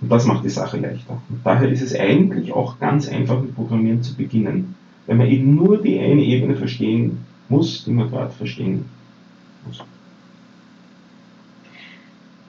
Und 0.00 0.12
das 0.12 0.26
macht 0.26 0.44
die 0.44 0.50
Sache 0.50 0.76
leichter. 0.78 1.22
Und 1.30 1.40
daher 1.44 1.70
ist 1.70 1.80
es 1.80 1.98
eigentlich 1.98 2.52
auch 2.52 2.78
ganz 2.78 3.08
einfach 3.08 3.40
mit 3.40 3.54
Programmieren 3.54 4.02
zu 4.02 4.14
beginnen, 4.14 4.74
weil 5.06 5.16
man 5.16 5.28
eben 5.28 5.54
nur 5.54 5.80
die 5.80 5.98
eine 5.98 6.22
Ebene 6.22 6.56
verstehen 6.56 7.18
muss, 7.48 7.84
die 7.84 7.92
man 7.92 8.10
gerade 8.10 8.32
verstehen 8.32 8.84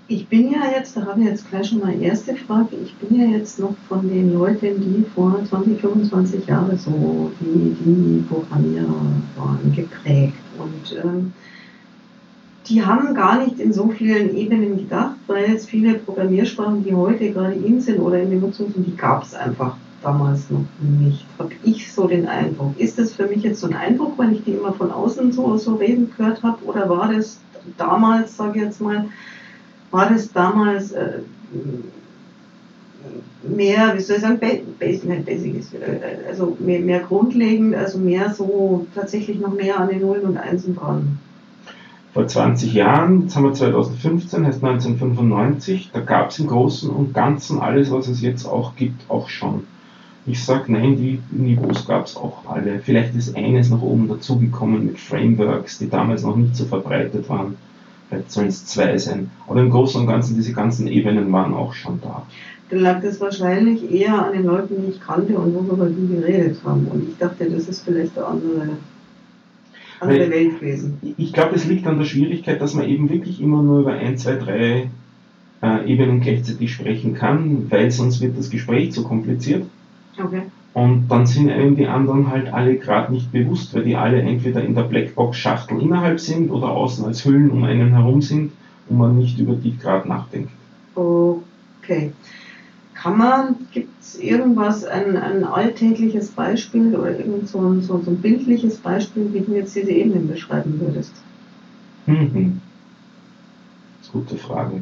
ich 0.08 0.28
bin 0.28 0.52
ja 0.52 0.70
jetzt, 0.76 0.96
da 0.96 1.06
habe 1.06 1.20
ich 1.22 1.28
jetzt 1.28 1.50
gleich 1.50 1.70
schon 1.70 1.80
mal 1.80 2.00
erste 2.00 2.36
Frage, 2.36 2.76
ich 2.84 2.94
bin 2.96 3.20
ja 3.20 3.38
jetzt 3.38 3.60
noch 3.60 3.76
von 3.90 4.08
den 4.08 4.34
Leuten, 4.34 4.80
die 4.80 5.04
vor 5.16 5.44
20, 5.50 5.82
25 5.82 6.46
Jahren 6.46 6.78
so 6.78 7.32
die, 7.40 7.76
die 7.84 8.24
Programmierer 8.30 9.02
waren, 9.36 9.74
geprägt. 9.76 10.36
Und 10.60 10.96
ähm, 11.04 11.34
die 12.68 12.84
haben 12.84 13.16
gar 13.16 13.44
nicht 13.44 13.60
in 13.60 13.74
so 13.74 13.90
vielen 13.90 14.36
Ebenen 14.36 14.78
gedacht, 14.78 15.16
weil 15.28 15.50
jetzt 15.50 15.70
viele 15.70 15.96
Programmiersprachen, 15.96 16.84
die 16.84 16.94
heute 16.94 17.32
gerade 17.32 17.56
in 17.56 17.82
sind 17.82 18.00
oder 18.00 18.22
in 18.22 18.40
Nutzung 18.40 18.72
sind, 18.72 18.86
die 18.86 18.96
gab 18.96 19.24
es 19.24 19.34
einfach 19.34 19.76
damals 20.06 20.50
noch 20.50 20.66
nicht. 20.80 21.26
Habe 21.40 21.52
ich 21.64 21.92
so 21.92 22.08
den 22.08 22.28
Eindruck. 22.28 22.80
Ist 22.80 23.00
das 23.00 23.14
für 23.14 23.28
mich 23.28 23.44
jetzt 23.44 23.60
so 23.60 23.68
ein 23.68 23.74
Eindruck, 23.74 24.18
weil 24.18 24.34
ich 24.34 24.44
die 24.44 24.52
immer 24.52 24.74
von 24.74 24.92
außen 24.92 25.32
so, 25.32 25.58
so 25.58 25.76
reden 25.76 26.12
gehört 26.16 26.44
habe? 26.44 26.64
Oder 26.66 26.88
war 26.90 27.12
das 27.12 27.40
damals, 27.78 28.38
sage 28.38 28.60
ich 28.60 28.66
jetzt 28.66 28.82
mal, 28.82 29.06
war 29.92 30.10
das 30.10 30.32
damals 30.32 30.92
äh, 30.92 31.20
mehr, 33.44 33.94
wie 33.96 34.02
soll 34.02 34.18
ich 34.18 34.22
sagen, 34.22 34.40
basic, 34.80 35.10
nicht 35.10 35.26
basic 35.26 35.56
ist, 35.56 35.74
äh, 35.74 36.28
also 36.28 36.58
mehr, 36.60 36.80
mehr 36.80 37.00
grundlegend, 37.00 37.76
also 37.76 37.98
mehr 37.98 38.34
so 38.34 38.86
tatsächlich 38.94 39.40
noch 39.40 39.54
mehr 39.54 39.80
an 39.80 39.90
den 39.90 40.02
Nullen 40.02 40.24
und 40.24 40.38
Einsen 40.38 40.76
dran? 40.76 41.20
Vor 42.14 42.28
20 42.28 42.74
Jahren, 42.74 43.24
jetzt 43.24 43.36
haben 43.36 43.44
wir 43.44 43.54
2015, 43.54 44.46
heißt 44.46 44.64
1995, 44.64 45.92
da 45.92 46.00
gab 46.00 46.30
es 46.30 46.40
im 46.40 46.48
Großen 46.48 46.90
und 46.90 47.14
Ganzen 47.14 47.60
alles, 47.60 47.92
was 47.92 48.08
es 48.08 48.22
jetzt 48.22 48.46
auch 48.46 48.76
gibt, 48.76 49.10
auch 49.10 49.28
schon. 49.28 49.64
Ich 50.28 50.44
sage 50.44 50.72
nein, 50.72 50.98
die 50.98 51.20
Niveaus 51.30 51.86
gab 51.88 52.08
es 52.08 52.18
auch 52.18 52.46
alle. 52.48 52.80
Vielleicht 52.80 53.14
ist 53.16 53.36
eines 53.36 53.70
nach 53.70 53.82
oben 53.82 54.08
dazugekommen 54.08 54.88
mit 54.88 55.00
Frameworks, 55.00 55.78
die 55.78 55.90
damals 55.90 56.24
noch 56.24 56.36
nicht 56.36 56.56
so 56.56 56.66
verbreitet 56.66 57.30
waren. 57.30 57.56
vielleicht 58.10 58.32
sollen 58.32 58.48
es 58.48 58.66
zwei 58.66 58.98
sein. 58.98 59.30
Aber 59.48 59.62
im 59.62 59.70
Großen 59.70 60.02
und 60.02 60.08
Ganzen, 60.08 60.36
diese 60.36 60.54
ganzen 60.54 60.88
Ebenen 60.88 61.32
waren 61.32 61.54
auch 61.54 61.74
schon 61.74 62.02
da. 62.02 62.26
Dann 62.70 62.80
lag 62.80 63.02
das 63.02 63.22
wahrscheinlich 63.22 63.92
eher 63.92 64.26
an 64.26 64.34
den 64.34 64.46
Leuten, 64.46 64.76
die 64.82 64.94
ich 64.94 65.00
kannte 65.00 65.38
und 65.38 65.54
worüber 65.54 65.88
die 65.88 66.08
geredet 66.08 66.58
haben. 66.66 66.88
Und 66.88 67.10
ich 67.10 67.18
dachte, 67.18 67.48
das 67.48 67.68
ist 67.68 67.86
vielleicht 67.86 68.18
eine 68.18 68.26
andere, 68.26 68.70
andere 70.00 70.32
Welt 70.32 70.60
gewesen. 70.60 70.98
Ich 71.18 71.34
glaube, 71.34 71.56
es 71.56 71.66
liegt 71.66 71.86
an 71.86 72.00
der 72.00 72.06
Schwierigkeit, 72.06 72.60
dass 72.60 72.74
man 72.74 72.90
eben 72.90 73.10
wirklich 73.10 73.40
immer 73.40 73.62
nur 73.62 73.82
über 73.82 73.94
ein, 73.94 74.18
zwei, 74.18 74.38
drei 74.38 74.90
äh, 75.62 75.86
Ebenen 75.86 76.22
gleichzeitig 76.22 76.74
sprechen 76.74 77.14
kann, 77.14 77.70
weil 77.70 77.92
sonst 77.92 78.22
wird 78.22 78.36
das 78.36 78.50
Gespräch 78.50 78.92
zu 78.92 79.04
kompliziert. 79.04 79.66
Okay. 80.18 80.44
Und 80.74 81.08
dann 81.08 81.26
sind 81.26 81.50
einem 81.50 81.78
die 81.78 81.88
anderen 81.88 82.30
halt 82.30 82.54
alle 82.54 82.76
gerade 82.76 83.14
nicht 83.14 83.32
bewusst, 83.32 83.74
weil 83.74 83.84
die 83.84 83.96
alle 83.96 84.22
entweder 84.22 84.62
in 84.62 84.76
der 84.76 84.84
Blackbox-Schachtel 84.84 85.82
innerhalb 85.82 86.20
sind 86.20 86.52
oder 86.52 86.70
außen 86.70 87.06
als 87.06 87.24
Hüllen 87.24 87.50
um 87.50 87.64
einen 87.64 87.92
herum 87.92 88.22
sind 88.22 88.52
und 88.90 88.98
man 88.98 89.18
nicht 89.18 89.40
über 89.40 89.54
die 89.56 89.78
gerade 89.78 90.08
nachdenkt. 90.08 90.52
Okay. 90.96 92.12
Kann 92.94 93.18
man, 93.18 93.56
gibt 93.72 94.02
es 94.02 94.20
irgendwas, 94.20 94.84
ein, 94.84 95.16
ein 95.16 95.44
alltägliches 95.44 96.30
Beispiel 96.30 96.96
oder 96.96 97.20
irgend 97.20 97.48
so 97.48 97.60
ein, 97.60 97.82
so, 97.82 98.02
so 98.02 98.12
ein 98.12 98.18
bildliches 98.18 98.78
Beispiel, 98.78 99.32
wie 99.32 99.42
du 99.42 99.54
jetzt 99.54 99.76
diese 99.76 99.92
Ebenen 99.92 100.28
beschreiben 100.28 100.80
würdest? 100.80 101.14
Mhm. 102.06 102.60
Das 104.00 104.10
ist 104.10 104.16
eine 104.16 104.24
gute 104.24 104.38
Frage. 104.38 104.82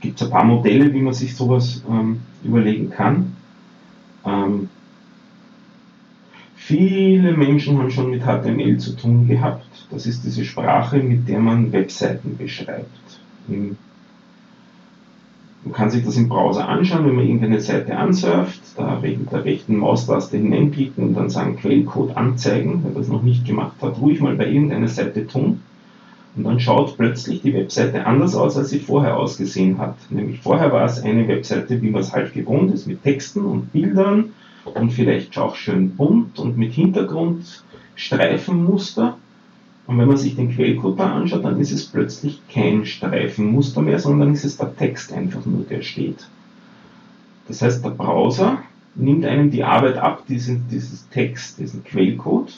Gibt 0.00 0.20
es 0.20 0.26
ein 0.26 0.32
paar 0.32 0.44
Modelle, 0.44 0.92
wie 0.92 1.00
man 1.00 1.14
sich 1.14 1.34
sowas 1.34 1.82
ähm, 1.88 2.20
überlegen 2.42 2.90
kann? 2.90 3.35
Ähm, 4.26 4.68
viele 6.54 7.36
Menschen 7.36 7.78
haben 7.78 7.90
schon 7.90 8.10
mit 8.10 8.22
HTML 8.22 8.76
zu 8.78 8.96
tun 8.96 9.28
gehabt. 9.28 9.86
Das 9.90 10.06
ist 10.06 10.24
diese 10.24 10.44
Sprache, 10.44 10.98
mit 10.98 11.28
der 11.28 11.38
man 11.38 11.72
Webseiten 11.72 12.36
beschreibt. 12.36 13.20
Im, 13.48 13.76
man 15.64 15.72
kann 15.72 15.90
sich 15.90 16.04
das 16.04 16.16
im 16.16 16.28
Browser 16.28 16.68
anschauen, 16.68 17.06
wenn 17.06 17.16
man 17.16 17.24
irgendeine 17.24 17.60
Seite 17.60 17.96
ansurft, 17.96 18.60
da 18.76 19.00
mit 19.00 19.32
der 19.32 19.44
rechten 19.44 19.76
Maustaste 19.76 20.36
hineinklicken 20.36 21.08
und 21.08 21.14
dann 21.14 21.28
sagen 21.28 21.56
Quellcode 21.56 22.16
anzeigen, 22.16 22.82
wer 22.84 22.92
das 22.92 23.08
noch 23.08 23.22
nicht 23.22 23.44
gemacht 23.44 23.76
hat, 23.80 24.00
ruhig 24.00 24.20
mal 24.20 24.36
bei 24.36 24.46
irgendeiner 24.46 24.88
Seite 24.88 25.26
tun. 25.26 25.62
Und 26.36 26.44
dann 26.44 26.60
schaut 26.60 26.96
plötzlich 26.98 27.40
die 27.40 27.54
Webseite 27.54 28.04
anders 28.04 28.34
aus, 28.34 28.58
als 28.58 28.68
sie 28.68 28.80
vorher 28.80 29.16
ausgesehen 29.16 29.78
hat. 29.78 29.96
Nämlich 30.10 30.40
vorher 30.40 30.70
war 30.70 30.84
es 30.84 31.02
eine 31.02 31.26
Webseite, 31.28 31.80
wie 31.80 31.88
man 31.90 32.02
es 32.02 32.12
halt 32.12 32.34
gewohnt 32.34 32.74
ist, 32.74 32.86
mit 32.86 33.02
Texten 33.02 33.40
und 33.40 33.72
Bildern 33.72 34.34
und 34.64 34.92
vielleicht 34.92 35.38
auch 35.38 35.56
schön 35.56 35.96
bunt 35.96 36.38
und 36.38 36.58
mit 36.58 36.74
Hintergrundstreifenmuster. 36.74 39.16
Und 39.86 39.98
wenn 39.98 40.08
man 40.08 40.18
sich 40.18 40.36
den 40.36 40.54
Quellcode 40.54 40.98
da 40.98 41.12
anschaut, 41.12 41.44
dann 41.44 41.58
ist 41.58 41.72
es 41.72 41.86
plötzlich 41.86 42.42
kein 42.52 42.84
Streifenmuster 42.84 43.80
mehr, 43.80 43.98
sondern 43.98 44.34
ist 44.34 44.44
es 44.44 44.58
der 44.58 44.76
Text 44.76 45.14
einfach 45.14 45.46
nur, 45.46 45.62
der 45.62 45.80
steht. 45.80 46.28
Das 47.48 47.62
heißt, 47.62 47.82
der 47.84 47.90
Browser 47.90 48.58
nimmt 48.94 49.24
einem 49.24 49.50
die 49.50 49.64
Arbeit 49.64 49.96
ab, 49.96 50.24
diesen, 50.28 50.68
dieses 50.70 51.08
Text, 51.10 51.58
diesen 51.60 51.82
Quellcode 51.84 52.52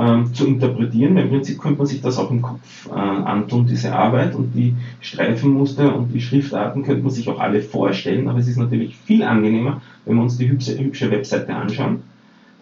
ähm, 0.00 0.32
zu 0.34 0.46
interpretieren. 0.46 1.16
Im 1.16 1.28
Prinzip 1.28 1.60
könnte 1.60 1.78
man 1.78 1.86
sich 1.86 2.00
das 2.00 2.18
auch 2.18 2.30
im 2.30 2.42
Kopf 2.42 2.88
äh, 2.88 2.98
antun, 2.98 3.66
diese 3.66 3.94
Arbeit 3.94 4.34
und 4.34 4.52
die 4.54 4.74
Streifenmuster 5.00 5.94
und 5.94 6.12
die 6.12 6.20
Schriftarten 6.20 6.82
könnte 6.82 7.02
man 7.02 7.10
sich 7.10 7.28
auch 7.28 7.38
alle 7.38 7.60
vorstellen, 7.60 8.28
aber 8.28 8.38
es 8.38 8.48
ist 8.48 8.56
natürlich 8.56 8.96
viel 8.96 9.22
angenehmer, 9.22 9.82
wenn 10.04 10.16
wir 10.16 10.22
uns 10.22 10.38
die 10.38 10.48
hübsche, 10.48 10.78
hübsche 10.78 11.10
Webseite 11.10 11.54
anschauen. 11.54 12.02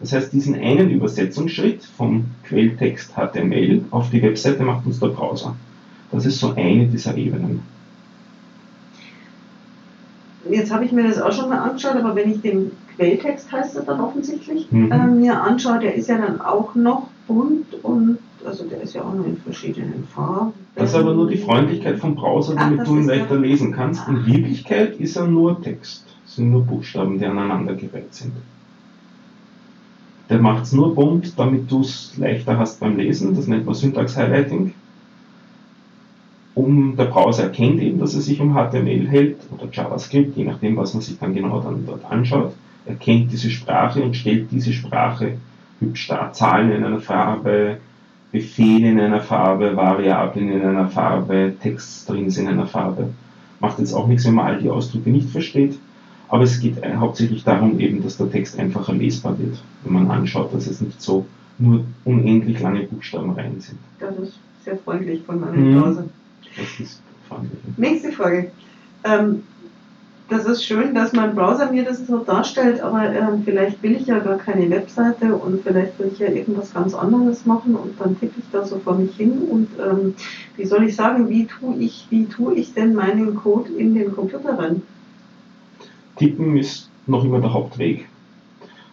Das 0.00 0.12
heißt, 0.12 0.32
diesen 0.32 0.54
einen 0.54 0.90
Übersetzungsschritt 0.90 1.84
vom 1.84 2.26
Quelltext 2.44 3.14
HTML 3.14 3.82
auf 3.90 4.10
die 4.10 4.22
Webseite 4.22 4.62
macht 4.62 4.86
uns 4.86 5.00
der 5.00 5.08
Browser. 5.08 5.56
Das 6.12 6.24
ist 6.24 6.38
so 6.38 6.54
eine 6.54 6.86
dieser 6.86 7.16
Ebenen. 7.16 7.60
Jetzt 10.48 10.72
habe 10.72 10.84
ich 10.84 10.92
mir 10.92 11.02
das 11.06 11.20
auch 11.20 11.32
schon 11.32 11.50
mal 11.50 11.58
angeschaut, 11.58 11.96
aber 11.96 12.14
wenn 12.14 12.30
ich 12.30 12.40
den 12.40 12.70
Quelltext 12.96 13.50
heißt 13.52 13.76
das 13.76 13.84
dann 13.84 14.00
offensichtlich 14.00 14.70
Mhm. 14.70 14.90
äh, 14.92 15.06
mir 15.06 15.40
anschaue, 15.42 15.78
der 15.80 15.94
ist 15.94 16.08
ja 16.08 16.18
dann 16.18 16.40
auch 16.40 16.74
noch 16.74 17.08
bunt 17.28 17.74
und 17.84 18.18
also 18.44 18.64
der 18.64 18.80
ist 18.80 18.94
ja 18.94 19.02
auch 19.02 19.14
noch 19.14 19.26
in 19.26 19.36
verschiedenen 19.36 20.04
Farben. 20.12 20.52
Das 20.74 20.90
ist 20.90 20.96
aber 20.96 21.14
nur 21.14 21.28
die 21.28 21.36
Freundlichkeit 21.36 21.98
vom 21.98 22.14
Browser, 22.14 22.54
Ach, 22.56 22.64
damit 22.64 22.80
das 22.80 22.88
du 22.88 22.96
ihn 22.96 23.06
leichter 23.06 23.36
lesen 23.36 23.72
kannst. 23.72 24.08
In 24.08 24.26
Wirklichkeit 24.26 24.98
ist 24.98 25.16
er 25.16 25.26
nur 25.26 25.60
Text. 25.60 26.04
Es 26.26 26.36
sind 26.36 26.50
nur 26.50 26.62
Buchstaben, 26.62 27.18
die 27.18 27.26
aneinandergereiht 27.26 28.14
sind. 28.14 28.32
Der 30.28 30.40
macht 30.40 30.64
es 30.64 30.72
nur 30.72 30.94
bunt, 30.94 31.38
damit 31.38 31.70
du 31.70 31.80
es 31.80 32.16
leichter 32.16 32.58
hast 32.58 32.80
beim 32.80 32.96
Lesen. 32.96 33.34
Das 33.34 33.46
nennt 33.46 33.66
man 33.66 33.74
Syntax-Highlighting. 33.74 34.74
Um, 36.54 36.96
der 36.96 37.04
Browser 37.04 37.44
erkennt 37.44 37.80
eben, 37.80 38.00
dass 38.00 38.14
es 38.14 38.26
sich 38.26 38.40
um 38.40 38.54
HTML 38.54 39.06
hält 39.06 39.36
oder 39.52 39.68
JavaScript, 39.72 40.36
je 40.36 40.44
nachdem, 40.44 40.76
was 40.76 40.92
man 40.92 41.02
sich 41.02 41.18
dann 41.18 41.32
genau 41.32 41.60
dann 41.60 41.86
dort 41.86 42.04
anschaut, 42.04 42.52
erkennt 42.84 43.30
diese 43.30 43.48
Sprache 43.48 44.02
und 44.02 44.16
stellt 44.16 44.50
diese 44.50 44.72
Sprache. 44.72 45.38
Zahlen 46.32 46.72
in 46.72 46.84
einer 46.84 47.00
Farbe, 47.00 47.78
Befehle 48.32 48.90
in 48.90 49.00
einer 49.00 49.20
Farbe, 49.20 49.74
Variablen 49.76 50.50
in 50.50 50.62
einer 50.62 50.88
Farbe, 50.88 51.54
Textstrings 51.62 52.36
in 52.36 52.48
einer 52.48 52.66
Farbe. 52.66 53.10
Macht 53.60 53.78
jetzt 53.78 53.92
auch 53.92 54.06
nichts, 54.06 54.26
wenn 54.26 54.34
man 54.34 54.46
all 54.46 54.58
die 54.60 54.70
Ausdrücke 54.70 55.10
nicht 55.10 55.30
versteht. 55.30 55.78
Aber 56.28 56.44
es 56.44 56.60
geht 56.60 56.82
äh, 56.82 56.94
hauptsächlich 56.96 57.42
darum, 57.42 57.80
eben, 57.80 58.02
dass 58.02 58.18
der 58.18 58.30
Text 58.30 58.58
einfacher 58.58 58.92
lesbar 58.92 59.38
wird, 59.38 59.62
wenn 59.84 59.94
man 59.94 60.10
anschaut, 60.10 60.52
dass 60.52 60.66
es 60.66 60.80
nicht 60.80 61.00
so 61.00 61.26
nur 61.58 61.84
unendlich 62.04 62.60
lange 62.60 62.82
Buchstaben 62.82 63.30
rein 63.32 63.60
sind. 63.60 63.78
Das 63.98 64.16
ist 64.18 64.38
sehr 64.64 64.76
freundlich 64.76 65.22
von 65.24 65.40
meinem 65.40 65.70
Mhm. 65.74 65.80
Browser. 65.80 66.04
Das 66.56 66.80
ist 66.80 67.02
freundlich. 67.28 67.58
Nächste 67.76 68.12
Frage. 68.12 68.50
Ähm, 69.04 69.42
das 70.28 70.44
ist 70.44 70.64
schön, 70.64 70.94
dass 70.94 71.14
mein 71.14 71.34
Browser 71.34 71.70
mir 71.70 71.84
das 71.84 72.06
so 72.06 72.18
darstellt, 72.18 72.80
aber 72.80 73.04
ähm, 73.12 73.42
vielleicht 73.44 73.82
will 73.82 73.96
ich 73.96 74.06
ja 74.06 74.18
gar 74.18 74.36
keine 74.36 74.68
Webseite 74.68 75.34
und 75.34 75.62
vielleicht 75.62 75.98
will 75.98 76.10
ich 76.12 76.18
ja 76.18 76.28
irgendwas 76.28 76.74
ganz 76.74 76.94
anderes 76.94 77.46
machen 77.46 77.74
und 77.74 77.98
dann 77.98 78.18
tippe 78.18 78.34
ich 78.38 78.44
da 78.52 78.64
so 78.64 78.78
vor 78.78 78.96
mich 78.96 79.16
hin 79.16 79.32
und 79.50 79.68
ähm, 79.80 80.14
wie 80.56 80.66
soll 80.66 80.84
ich 80.84 80.96
sagen, 80.96 81.28
wie 81.30 81.46
tue 81.46 81.76
ich, 81.76 82.06
wie 82.10 82.26
tue 82.26 82.54
ich 82.54 82.74
denn 82.74 82.94
meinen 82.94 83.36
Code 83.36 83.72
in 83.72 83.94
den 83.94 84.12
Computer 84.12 84.58
rein? 84.58 84.82
Tippen 86.16 86.56
ist 86.58 86.90
noch 87.06 87.24
immer 87.24 87.40
der 87.40 87.54
Hauptweg. 87.54 88.06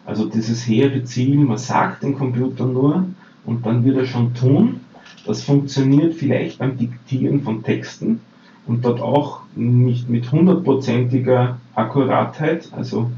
Also 0.05 0.25
dieses 0.25 0.65
hehre 0.65 1.03
Ziel, 1.03 1.37
man 1.37 1.57
sagt 1.57 2.03
dem 2.03 2.15
Computer 2.15 2.65
nur 2.65 3.05
und 3.45 3.65
dann 3.65 3.83
wird 3.83 3.97
er 3.97 4.05
schon 4.05 4.33
tun. 4.33 4.79
Das 5.25 5.43
funktioniert 5.43 6.13
vielleicht 6.13 6.59
beim 6.59 6.77
Diktieren 6.77 7.41
von 7.41 7.63
Texten 7.63 8.21
und 8.67 8.83
dort 8.83 9.01
auch 9.01 9.41
nicht 9.55 10.09
mit 10.09 10.31
hundertprozentiger 10.31 11.57
Akkuratheit. 11.75 12.69
Also 12.75 13.11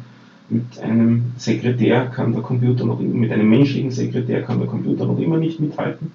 mit 0.50 0.80
einem 0.80 1.34
Sekretär 1.38 2.08
kann 2.08 2.34
der 2.34 2.42
Computer 2.42 2.86
noch, 2.86 3.00
mit 3.00 3.32
einem 3.32 3.50
menschlichen 3.50 3.92
Sekretär 3.92 4.44
kann 4.44 4.60
der 4.60 4.68
Computer 4.68 5.06
noch 5.06 5.20
immer 5.20 5.38
nicht 5.38 5.60
mithalten. 5.60 6.12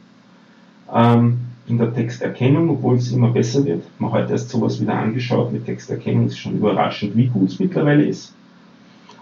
Ähm, 0.92 1.38
in 1.66 1.78
der 1.78 1.94
Texterkennung, 1.94 2.70
obwohl 2.70 2.96
es 2.96 3.12
immer 3.12 3.28
besser 3.28 3.64
wird. 3.64 3.84
Man 3.98 4.12
hat 4.12 4.22
heute 4.22 4.32
erst 4.32 4.50
sowas 4.50 4.80
wieder 4.80 4.94
angeschaut 4.94 5.52
mit 5.52 5.64
Texterkennung, 5.64 6.26
ist 6.26 6.38
schon 6.38 6.56
überraschend, 6.56 7.16
wie 7.16 7.28
gut 7.28 7.50
es 7.50 7.60
mittlerweile 7.60 8.04
ist. 8.04 8.34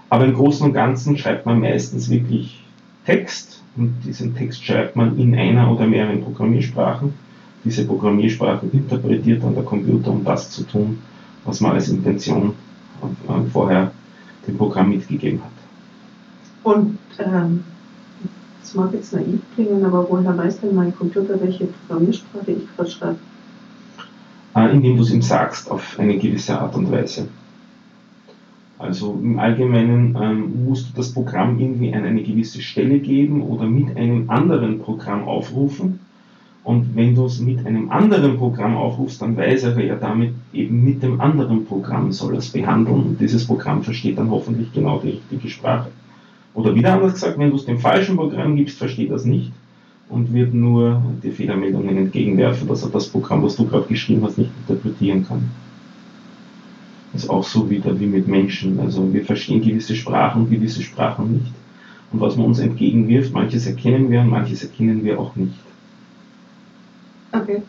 Aber 0.08 0.24
im 0.24 0.34
Großen 0.34 0.66
und 0.66 0.72
Ganzen 0.72 1.16
schreibt 1.18 1.46
man 1.46 1.60
meistens 1.60 2.08
wirklich 2.08 2.64
Text 3.04 3.62
und 3.76 3.94
diesen 4.04 4.34
Text 4.34 4.64
schreibt 4.64 4.96
man 4.96 5.18
in 5.18 5.34
einer 5.34 5.70
oder 5.70 5.86
mehreren 5.86 6.22
Programmiersprachen. 6.22 7.14
Diese 7.64 7.84
Programmiersprache 7.84 8.66
interpretiert 8.72 9.42
dann 9.42 9.54
der 9.54 9.64
Computer, 9.64 10.10
um 10.10 10.24
das 10.24 10.50
zu 10.50 10.64
tun, 10.64 10.98
was 11.44 11.60
man 11.60 11.72
als 11.72 11.88
Intention 11.88 12.54
äh, 13.02 13.50
vorher 13.52 13.92
dem 14.46 14.56
Programm 14.56 14.90
mitgegeben 14.90 15.40
hat. 15.42 15.50
Und 16.62 16.98
ähm, 17.18 17.64
das 18.60 18.74
mag 18.74 18.92
jetzt 18.92 19.12
naiv 19.12 19.40
klingen, 19.54 19.84
aber 19.84 20.06
woher 20.08 20.36
weiß 20.36 20.60
denn 20.60 20.74
mein 20.74 20.94
Computer, 20.94 21.40
welche 21.40 21.66
Programmiersprache 21.66 22.52
ich 22.52 22.76
gerade 22.76 22.90
schreibe? 22.90 23.16
äh, 24.54 24.70
indem 24.70 24.96
du 24.96 25.02
es 25.02 25.12
ihm 25.12 25.22
sagst 25.22 25.70
auf 25.70 25.98
eine 25.98 26.18
gewisse 26.18 26.58
Art 26.58 26.74
und 26.74 26.90
Weise. 26.90 27.28
Also 28.78 29.18
im 29.22 29.38
Allgemeinen 29.38 30.16
ähm, 30.20 30.64
musst 30.64 30.88
du 30.88 30.96
das 30.96 31.12
Programm 31.12 31.58
irgendwie 31.58 31.92
an 31.92 32.04
eine 32.04 32.22
gewisse 32.22 32.62
Stelle 32.62 32.98
geben 32.98 33.42
oder 33.42 33.66
mit 33.66 33.94
einem 33.96 34.30
anderen 34.30 34.78
Programm 34.80 35.24
aufrufen. 35.24 36.00
Und 36.62 36.94
wenn 36.94 37.14
du 37.14 37.24
es 37.24 37.40
mit 37.40 37.64
einem 37.64 37.90
anderen 37.90 38.36
Programm 38.36 38.76
aufrufst, 38.76 39.22
dann 39.22 39.36
weiß 39.36 39.64
er 39.64 39.84
ja 39.84 39.96
damit 39.96 40.34
eben 40.52 40.84
mit 40.84 41.02
dem 41.02 41.20
anderen 41.20 41.64
Programm 41.64 42.12
soll 42.12 42.36
es 42.36 42.50
behandeln 42.50 43.02
und 43.02 43.20
dieses 43.20 43.46
Programm 43.46 43.82
versteht 43.82 44.18
dann 44.18 44.30
hoffentlich 44.30 44.72
genau 44.72 44.98
die 44.98 45.10
richtige 45.10 45.48
Sprache. 45.48 45.90
Oder 46.52 46.74
wieder 46.74 46.94
anders 46.94 47.14
gesagt, 47.14 47.38
wenn 47.38 47.50
du 47.50 47.56
es 47.56 47.64
dem 47.64 47.78
falschen 47.78 48.16
Programm 48.16 48.56
gibst, 48.56 48.78
versteht 48.78 49.10
er 49.10 49.16
es 49.16 49.24
nicht 49.24 49.52
und 50.10 50.34
wird 50.34 50.52
nur 50.52 51.02
die 51.22 51.30
Fehlermeldungen 51.30 51.96
entgegenwerfen, 51.96 52.68
dass 52.68 52.82
er 52.82 52.90
das 52.90 53.08
Programm, 53.08 53.42
was 53.42 53.56
du 53.56 53.66
gerade 53.66 53.86
geschrieben 53.86 54.22
hast, 54.24 54.36
nicht 54.36 54.50
interpretieren 54.68 55.26
kann. 55.26 55.50
Das 57.12 57.24
ist 57.24 57.30
auch 57.30 57.44
so 57.44 57.70
wieder 57.70 57.98
wie 57.98 58.06
mit 58.06 58.28
Menschen. 58.28 58.78
Also 58.80 59.12
wir 59.12 59.24
verstehen 59.24 59.62
gewisse 59.62 59.96
Sprachen, 59.96 60.50
gewisse 60.50 60.82
Sprachen 60.82 61.32
nicht. 61.32 61.52
Und 62.12 62.20
was 62.20 62.36
man 62.36 62.46
uns 62.46 62.58
entgegenwirft, 62.58 63.32
manches 63.32 63.66
erkennen 63.66 64.10
wir 64.10 64.20
und 64.20 64.28
manches 64.28 64.62
erkennen 64.62 65.04
wir 65.04 65.18
auch 65.18 65.34
nicht. 65.36 65.54
Okay. 67.32 67.62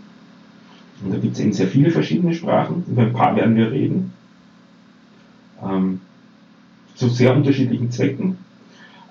gibt 1.22 1.36
es 1.36 1.40
eben 1.40 1.54
sehr 1.54 1.68
viele 1.68 1.92
verschiedene 1.92 2.34
Sprachen, 2.34 2.84
über 2.88 3.04
ein 3.04 3.14
paar 3.14 3.36
werden 3.36 3.56
wir 3.56 3.72
reden. 3.72 4.12
Ähm, 5.64 6.02
zu 6.96 7.10
sehr 7.10 7.36
unterschiedlichen 7.36 7.92
Zwecken. 7.92 8.38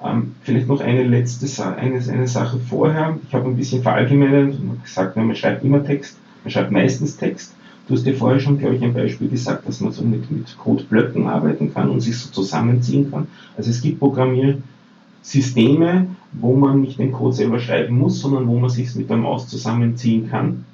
Ähm, 0.03 0.35
vielleicht 0.43 0.69
noch 0.69 0.81
eine 0.81 1.05
letzte 1.05 1.47
Sa 1.47 1.75
eine, 1.75 1.97
eine 1.97 2.27
Sache 2.27 2.59
vorher. 2.59 3.19
Ich 3.27 3.35
habe 3.35 3.49
ein 3.49 3.57
bisschen 3.57 3.83
verallgemeinert 3.83 4.59
und 4.59 4.83
gesagt, 4.83 5.17
man 5.17 5.35
schreibt 5.37 5.65
immer 5.65 5.85
Text, 5.85 6.17
man 6.45 6.51
schreibt 6.51 6.71
meistens 6.71 7.17
Text. 7.17 7.55
Du 7.87 7.95
hast 7.95 8.07
ja 8.07 8.13
vorher 8.13 8.41
schon, 8.41 8.59
glaube 8.59 8.77
ich, 8.77 8.85
ein 8.85 8.95
Beispiel 8.95 9.29
gesagt, 9.29 9.67
dass 9.67 9.81
man 9.81 9.93
so 9.93 10.05
mit, 10.05 10.31
mit 10.31 10.57
Codeblöcken 10.59 11.27
arbeiten 11.27 11.75
kann 11.75 11.91
und 11.91 12.01
sich 12.01 12.17
so 12.17 12.31
zusammenziehen 12.31 13.11
kann. 13.11 13.27
Also 13.57 13.71
es 13.71 13.83
gibt 13.83 13.99
Programmiersysteme, 13.99 16.07
wo 16.33 16.55
man 16.55 16.81
nicht 16.81 16.99
den 16.99 17.13
Code 17.13 17.35
selber 17.35 17.59
schreiben 17.59 17.99
muss, 17.99 18.21
sondern 18.21 18.47
wo 18.47 18.59
man 18.59 18.71
sich 18.71 18.95
mit 18.95 19.11
der 19.11 19.17
Maus 19.17 19.49
zusammenziehen 19.49 20.29
kann. 20.29 20.65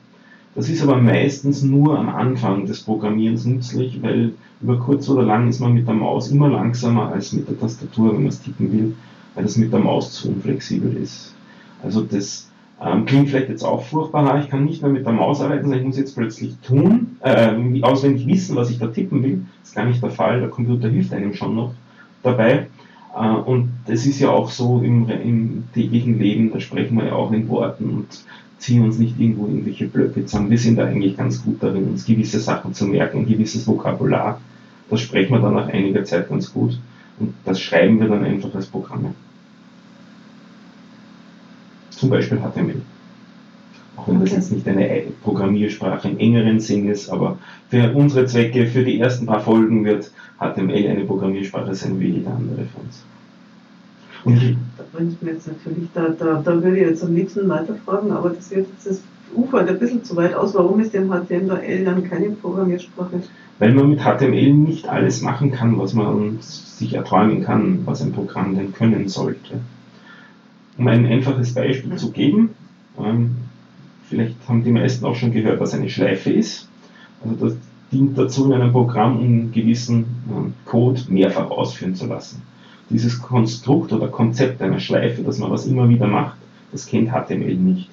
Das 0.55 0.69
ist 0.69 0.83
aber 0.83 0.97
meistens 0.97 1.63
nur 1.63 1.99
am 1.99 2.09
Anfang 2.09 2.67
des 2.67 2.83
Programmierens 2.83 3.45
nützlich, 3.45 4.03
weil 4.03 4.33
über 4.63 4.79
kurz 4.79 5.09
oder 5.09 5.23
lang 5.23 5.49
ist 5.49 5.61
man 5.61 5.75
mit 5.75 5.87
der 5.87 5.95
Maus 5.95 6.31
immer 6.31 6.49
langsamer 6.49 7.13
als 7.13 7.33
mit 7.33 7.49
der 7.49 7.59
Tastatur, 7.59 8.13
wenn 8.13 8.23
man 8.23 8.29
es 8.29 8.41
tippen 8.41 8.73
will, 8.73 8.95
weil 9.35 9.45
das 9.45 9.57
mit 9.57 9.73
der 9.73 9.81
Maus 9.81 10.13
zu 10.13 10.29
unflexibel 10.31 10.97
ist. 10.97 11.35
Also 11.83 12.01
das 12.03 12.49
ähm, 12.83 13.05
klingt 13.05 13.29
vielleicht 13.29 13.51
jetzt 13.51 13.65
auch 13.65 13.85
furchtbar, 13.85 14.41
ich 14.41 14.49
kann 14.49 14.65
nicht 14.65 14.83
mehr 14.83 14.91
mit 14.91 15.05
der 15.05 15.13
Maus 15.13 15.41
arbeiten, 15.41 15.65
sondern 15.65 15.81
ich 15.81 15.87
muss 15.87 15.99
jetzt 15.99 16.17
plötzlich 16.17 16.57
tun, 16.67 17.17
äh, 17.21 17.55
auswendig 17.83 18.27
wissen, 18.27 18.57
was 18.57 18.71
ich 18.71 18.79
da 18.79 18.87
tippen 18.89 19.23
will. 19.23 19.45
Das 19.61 19.71
ist 19.71 19.75
gar 19.75 19.85
nicht 19.85 20.03
der 20.03 20.11
Fall, 20.11 20.41
der 20.41 20.49
Computer 20.49 20.89
hilft 20.89 21.13
einem 21.13 21.35
schon 21.35 21.55
noch 21.55 21.75
dabei. 22.23 22.67
Äh, 23.17 23.29
und 23.29 23.71
das 23.87 24.07
ist 24.07 24.21
ja 24.21 24.31
auch 24.31 24.51
so 24.51 24.81
im, 24.83 25.09
im 25.09 25.65
täglichen 25.75 26.19
Leben, 26.19 26.53
da 26.53 26.61
sprechen 26.61 26.97
wir 26.97 27.07
ja 27.07 27.13
auch 27.15 27.33
in 27.33 27.49
Worten 27.49 27.91
und 27.91 28.07
ziehen 28.59 28.85
uns 28.85 28.99
nicht 28.99 29.19
irgendwo 29.19 29.47
irgendwelche 29.47 29.87
Blöcke 29.87 30.25
zusammen. 30.25 30.51
Wir 30.51 30.59
sind 30.59 30.77
da 30.77 30.87
eigentlich 30.87 31.17
ganz 31.17 31.43
gut 31.43 31.63
darin, 31.63 31.89
uns 31.89 32.05
gewisse 32.05 32.41
Sachen 32.41 32.75
zu 32.75 32.87
merken, 32.87 33.19
ein 33.19 33.27
gewisses 33.27 33.67
Vokabular. 33.67 34.41
Das 34.91 35.01
sprechen 35.01 35.33
wir 35.33 35.41
dann 35.41 35.55
nach 35.55 35.69
einiger 35.69 36.05
Zeit 36.05 36.29
ganz 36.29 36.53
gut. 36.53 36.79
Und 37.19 37.35
das 37.45 37.61
schreiben 37.61 37.99
wir 38.01 38.09
dann 38.09 38.25
einfach 38.25 38.55
als 38.55 38.67
Programme. 38.67 39.15
Zum 41.91 42.11
Beispiel 42.11 42.39
HTML. 42.39 42.83
Auch 43.97 44.09
wenn 44.09 44.21
das 44.21 44.33
jetzt 44.33 44.53
nicht 44.53 44.69
eine 44.69 45.05
Programmiersprache 45.23 46.09
im 46.09 46.19
engeren 46.19 46.61
Sinn 46.61 46.89
ist, 46.89 47.09
aber 47.09 47.39
für 47.71 47.93
unsere 47.95 48.27
Zwecke, 48.27 48.67
für 48.67 48.85
die 48.85 49.01
ersten 49.01 49.27
paar 49.27 49.41
Folgen 49.41 49.85
wird 49.85 50.11
HTML 50.39 50.89
eine 50.89 51.05
Programmiersprache 51.05 51.75
sein 51.75 51.99
wie 51.99 52.09
jede 52.09 52.31
andere 52.31 52.67
von 52.67 52.83
uns. 52.85 53.05
Und 54.25 54.57
da 54.77 54.85
bringt 54.93 55.23
mir 55.23 55.33
jetzt 55.33 55.47
natürlich, 55.47 55.89
da, 55.95 56.09
da, 56.09 56.43
da 56.45 56.63
würde 56.63 56.77
ich 56.77 56.87
jetzt 56.87 57.05
am 57.05 57.15
liebsten 57.15 57.49
weiterfragen, 57.49 58.11
aber 58.11 58.31
das 58.31 58.51
wird 58.51 58.67
jetzt 58.69 58.87
das 58.87 59.03
ufert 59.35 59.69
ein 59.69 59.79
bisschen 59.79 60.05
zu 60.05 60.17
weit 60.17 60.35
aus. 60.35 60.55
Warum 60.55 60.81
ist 60.81 60.95
denn 60.95 61.09
HTML 61.09 61.85
dann 61.85 62.05
keine 62.05 62.31
Programmiersprache? 62.31 63.23
Weil 63.59 63.73
man 63.73 63.91
mit 63.91 64.01
HTML 64.01 64.53
nicht 64.53 64.89
alles 64.89 65.23
machen 65.23 65.53
kann, 65.53 65.79
was 65.79 65.95
man 65.95 66.39
sich 66.41 66.95
erträumen 66.95 67.43
kann, 67.43 67.81
was 67.85 68.03
ein 68.03 68.13
Programm 68.13 68.55
denn 68.55 68.73
können 68.73 69.09
sollte. 69.09 69.61
Um 70.77 70.89
ein 70.89 71.07
einfaches 71.07 71.55
Beispiel 71.55 71.97
zu 71.97 72.11
geben, 72.11 72.51
ähm, 72.99 73.37
vielleicht 74.09 74.37
haben 74.49 74.65
die 74.65 74.73
meisten 74.73 75.05
auch 75.05 75.15
schon 75.15 75.33
gehört, 75.33 75.61
was 75.61 75.75
eine 75.75 75.89
Schleife 75.89 76.31
ist. 76.31 76.69
Also 77.23 77.37
das 77.37 77.57
dient 77.93 78.19
dazu, 78.19 78.47
in 78.47 78.53
einem 78.53 78.73
Programm 78.73 79.19
um 79.19 79.53
gewissen 79.53 80.07
ähm, 80.31 80.55
Code 80.65 81.01
mehrfach 81.09 81.51
ausführen 81.51 81.95
zu 81.95 82.07
lassen 82.07 82.43
dieses 82.91 83.21
Konstrukt 83.21 83.93
oder 83.93 84.09
Konzept 84.09 84.63
einer 84.63 84.81
Schleife, 84.81 85.23
dass 85.23 85.39
man 85.39 85.51
was 85.51 85.67
immer 85.67 85.89
wieder 85.89 86.07
macht, 86.07 86.37
das 86.73 86.87
kennt 86.87 87.11
HTML 87.11 87.57
nicht. 87.57 87.91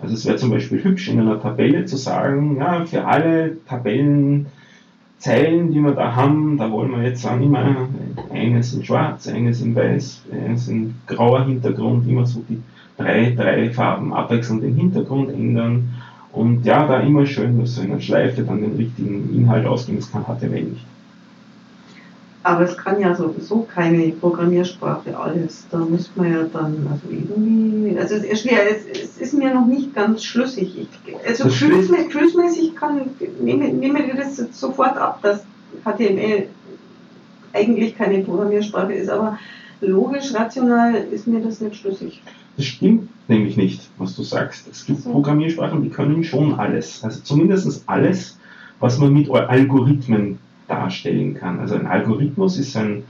Also 0.00 0.14
es 0.14 0.26
wäre 0.26 0.36
zum 0.36 0.50
Beispiel 0.50 0.84
hübsch 0.84 1.08
in 1.08 1.20
einer 1.20 1.40
Tabelle 1.40 1.86
zu 1.86 1.96
sagen, 1.96 2.58
ja, 2.58 2.84
für 2.84 3.06
alle 3.06 3.56
Tabellenzeilen, 3.66 5.72
die 5.72 5.80
wir 5.80 5.92
da 5.92 6.14
haben, 6.14 6.58
da 6.58 6.70
wollen 6.70 6.90
wir 6.90 7.02
jetzt 7.02 7.22
sagen, 7.22 7.42
immer 7.42 7.88
eines 8.30 8.74
in 8.74 8.84
schwarz, 8.84 9.26
eines 9.28 9.62
in 9.62 9.74
weiß, 9.74 10.24
eines 10.30 10.68
in 10.68 10.96
grauer 11.06 11.46
Hintergrund, 11.46 12.06
immer 12.06 12.26
so 12.26 12.44
die 12.46 12.60
drei, 12.96 13.34
drei 13.36 13.70
Farben 13.70 14.12
abwechselnd 14.12 14.62
den 14.62 14.74
Hintergrund 14.74 15.30
ändern 15.30 15.88
und 16.32 16.64
ja, 16.66 16.86
da 16.86 17.00
immer 17.00 17.24
schön 17.24 17.64
so 17.66 17.80
in 17.80 17.92
einer 17.92 18.00
Schleife 18.00 18.42
dann 18.42 18.60
den 18.60 18.76
richtigen 18.76 19.34
Inhalt 19.34 19.66
ausgeben, 19.66 19.98
das 19.98 20.12
kann 20.12 20.24
HTML 20.24 20.64
nicht. 20.64 20.84
Aber 22.42 22.60
es 22.60 22.76
kann 22.76 23.00
ja 23.00 23.12
sowieso 23.14 23.66
keine 23.74 24.10
Programmiersprache 24.10 25.18
alles. 25.18 25.66
Da 25.70 25.78
müsste 25.78 26.10
man 26.14 26.32
ja 26.32 26.44
dann, 26.44 26.86
also 26.92 27.08
irgendwie, 27.10 27.98
also 27.98 28.14
es 28.14 28.22
ist 28.22 28.42
schwer, 28.42 28.60
es, 28.70 29.16
ist 29.18 29.34
mir 29.34 29.52
noch 29.52 29.66
nicht 29.66 29.94
ganz 29.94 30.22
schlüssig. 30.22 30.78
Ich, 30.78 31.26
also 31.26 31.44
gefühlsmäßig, 31.44 32.06
gefühlsmäßig 32.06 32.76
kann, 32.76 33.00
nehme, 33.40 33.68
nehme 33.70 34.06
ich 34.06 34.14
das 34.14 34.36
sofort 34.52 34.96
ab, 34.96 35.20
dass 35.22 35.44
HTML 35.84 36.46
eigentlich 37.52 37.96
keine 37.96 38.22
Programmiersprache 38.22 38.92
ist, 38.92 39.08
aber 39.08 39.38
logisch, 39.80 40.32
rational 40.34 40.94
ist 41.10 41.26
mir 41.26 41.40
das 41.40 41.60
nicht 41.60 41.76
schlüssig. 41.76 42.22
Das 42.56 42.66
stimmt 42.66 43.08
nämlich 43.28 43.56
nicht, 43.56 43.82
was 43.98 44.16
du 44.16 44.22
sagst. 44.22 44.68
Es 44.70 44.86
gibt 44.86 45.02
so. 45.02 45.10
Programmiersprachen, 45.10 45.82
die 45.82 45.90
können 45.90 46.24
schon 46.24 46.54
alles. 46.54 47.04
Also 47.04 47.20
zumindest 47.20 47.82
alles, 47.86 48.38
was 48.80 48.98
man 48.98 49.12
mit 49.12 49.30
Algorithmen 49.30 50.38
darstellen 50.68 51.34
kann. 51.34 51.60
Also 51.60 51.74
ein 51.74 51.86
Algorithmus 51.86 52.58
ist 52.58 52.76
ein, 52.76 53.04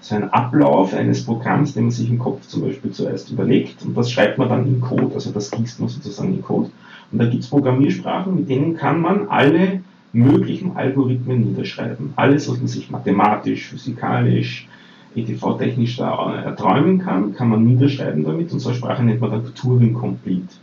so 0.00 0.14
ein 0.14 0.30
Ablauf 0.30 0.94
eines 0.94 1.24
Programms, 1.24 1.74
den 1.74 1.84
man 1.84 1.90
sich 1.90 2.10
im 2.10 2.18
Kopf 2.18 2.46
zum 2.46 2.62
Beispiel 2.62 2.90
zuerst 2.90 3.30
überlegt 3.30 3.84
und 3.84 3.96
das 3.96 4.10
schreibt 4.10 4.38
man 4.38 4.48
dann 4.48 4.66
in 4.66 4.80
Code, 4.80 5.14
also 5.14 5.30
das 5.30 5.50
gießt 5.50 5.80
man 5.80 5.88
sozusagen 5.88 6.34
in 6.34 6.42
Code. 6.42 6.70
Und 7.10 7.18
da 7.18 7.26
gibt 7.26 7.44
es 7.44 7.50
Programmiersprachen, 7.50 8.34
mit 8.34 8.48
denen 8.48 8.76
kann 8.76 9.00
man 9.00 9.28
alle 9.28 9.82
möglichen 10.12 10.76
Algorithmen 10.76 11.50
niederschreiben. 11.50 12.12
Alles, 12.16 12.48
was 12.48 12.58
man 12.58 12.68
sich 12.68 12.90
mathematisch, 12.90 13.66
physikalisch, 13.66 14.66
ETV-technisch 15.14 15.96
da 15.96 16.34
erträumen 16.36 16.98
kann, 16.98 17.34
kann 17.34 17.48
man 17.48 17.64
niederschreiben 17.64 18.24
damit 18.24 18.52
und 18.52 18.60
so 18.60 18.70
eine 18.70 18.78
Sprache 18.78 19.02
nennt 19.02 19.20
man 19.20 19.30
dann 19.30 19.54
Turing 19.54 19.94
Complete. 19.94 20.54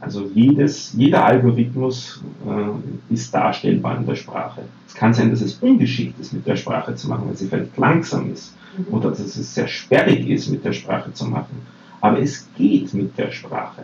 Also 0.00 0.30
jedes, 0.32 0.92
jeder 0.92 1.24
Algorithmus 1.24 2.22
äh, 2.46 3.12
ist 3.12 3.34
darstellbar 3.34 3.96
in 3.96 4.06
der 4.06 4.14
Sprache. 4.14 4.62
Es 4.86 4.94
kann 4.94 5.12
sein, 5.12 5.30
dass 5.30 5.40
es 5.40 5.54
ungeschickt 5.54 6.20
ist, 6.20 6.32
mit 6.32 6.46
der 6.46 6.56
Sprache 6.56 6.94
zu 6.94 7.08
machen, 7.08 7.24
weil 7.26 7.36
sie 7.36 7.48
vielleicht 7.48 7.76
langsam 7.76 8.32
ist 8.32 8.54
mhm. 8.76 8.94
oder 8.94 9.10
dass 9.10 9.20
es 9.20 9.54
sehr 9.54 9.66
sperrig 9.66 10.28
ist, 10.28 10.50
mit 10.50 10.64
der 10.64 10.72
Sprache 10.72 11.12
zu 11.12 11.26
machen. 11.26 11.66
Aber 12.00 12.20
es 12.20 12.46
geht 12.56 12.94
mit 12.94 13.18
der 13.18 13.32
Sprache. 13.32 13.82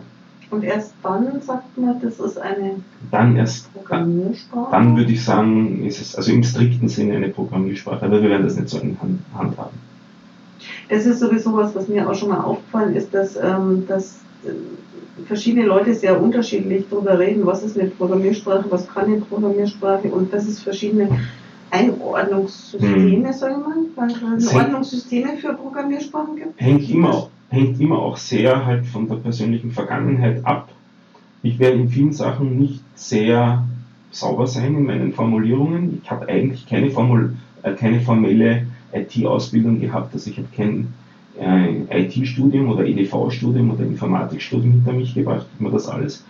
Und 0.51 0.63
erst 0.63 0.93
dann 1.03 1.41
sagt 1.41 1.77
man, 1.77 1.99
das 1.99 2.19
ist 2.19 2.37
eine 2.37 2.75
dann 3.11 3.35
erst, 3.35 3.73
Programmiersprache? 3.73 4.71
Dann 4.71 4.95
würde 4.95 5.11
ich 5.11 5.23
sagen, 5.23 5.83
ist 5.83 5.99
es 5.99 6.15
also 6.15 6.31
im 6.31 6.43
strikten 6.43 6.87
Sinne 6.87 7.15
eine 7.15 7.29
Programmiersprache, 7.29 8.05
aber 8.05 8.21
wir 8.21 8.29
werden 8.29 8.43
das 8.43 8.55
nicht 8.55 8.69
so 8.69 8.79
in 8.79 8.97
Hand 9.01 9.57
haben. 9.57 9.77
Das 10.89 11.05
ist 11.05 11.19
sowieso 11.19 11.55
was, 11.55 11.75
was 11.75 11.87
mir 11.87 12.09
auch 12.09 12.15
schon 12.15 12.29
mal 12.29 12.41
aufgefallen 12.41 12.95
ist, 12.95 13.13
dass, 13.13 13.35
ähm, 13.35 13.85
dass 13.87 14.19
verschiedene 15.25 15.65
Leute 15.65 15.93
sehr 15.93 16.21
unterschiedlich 16.21 16.85
darüber 16.89 17.17
reden, 17.17 17.45
was 17.45 17.63
ist 17.63 17.79
eine 17.79 17.89
Programmiersprache, 17.89 18.65
was 18.69 18.87
kann 18.87 19.05
eine 19.05 19.21
Programmiersprache 19.21 20.09
und 20.09 20.31
dass 20.31 20.47
es 20.47 20.61
verschiedene 20.61 21.09
Einordnungssysteme, 21.71 23.27
hm. 23.27 23.33
soll 23.33 23.57
man, 23.57 24.09
Einordnungssysteme 24.09 25.37
für 25.37 25.53
Programmiersprachen 25.53 26.35
gibt. 26.35 26.61
Hängt 26.61 26.89
immer, 26.89 27.29
hängt 27.49 27.79
immer 27.79 27.99
auch 27.99 28.17
sehr 28.17 28.65
halt 28.65 28.85
von 28.85 29.07
der 29.07 29.15
persönlichen 29.15 29.71
Vergangenheit 29.71 30.45
ab. 30.45 30.69
Ich 31.41 31.59
werde 31.59 31.77
in 31.77 31.89
vielen 31.89 32.13
Sachen 32.13 32.57
nicht 32.57 32.81
sehr 32.95 33.63
sauber 34.11 34.47
sein 34.47 34.75
in 34.75 34.85
meinen 34.85 35.13
Formulierungen. 35.13 36.01
Ich 36.03 36.09
habe 36.09 36.27
eigentlich 36.27 36.67
keine, 36.67 36.89
Formul 36.89 37.35
äh, 37.63 37.73
keine 37.73 37.99
formelle 37.99 38.67
IT-Ausbildung 38.95 39.79
gehabt, 39.79 40.13
also 40.13 40.29
ich 40.29 40.37
habe 40.37 40.47
kein 40.55 40.93
äh, 41.39 42.05
IT-Studium 42.05 42.69
oder 42.69 42.85
EDV-Studium 42.85 43.71
oder 43.71 43.83
Informatikstudium 43.83 44.71
hinter 44.73 44.93
mich 44.93 45.13
gebracht, 45.13 45.45
habe 45.53 45.63
mir 45.63 45.71
das 45.71 45.87
alles 45.87 46.23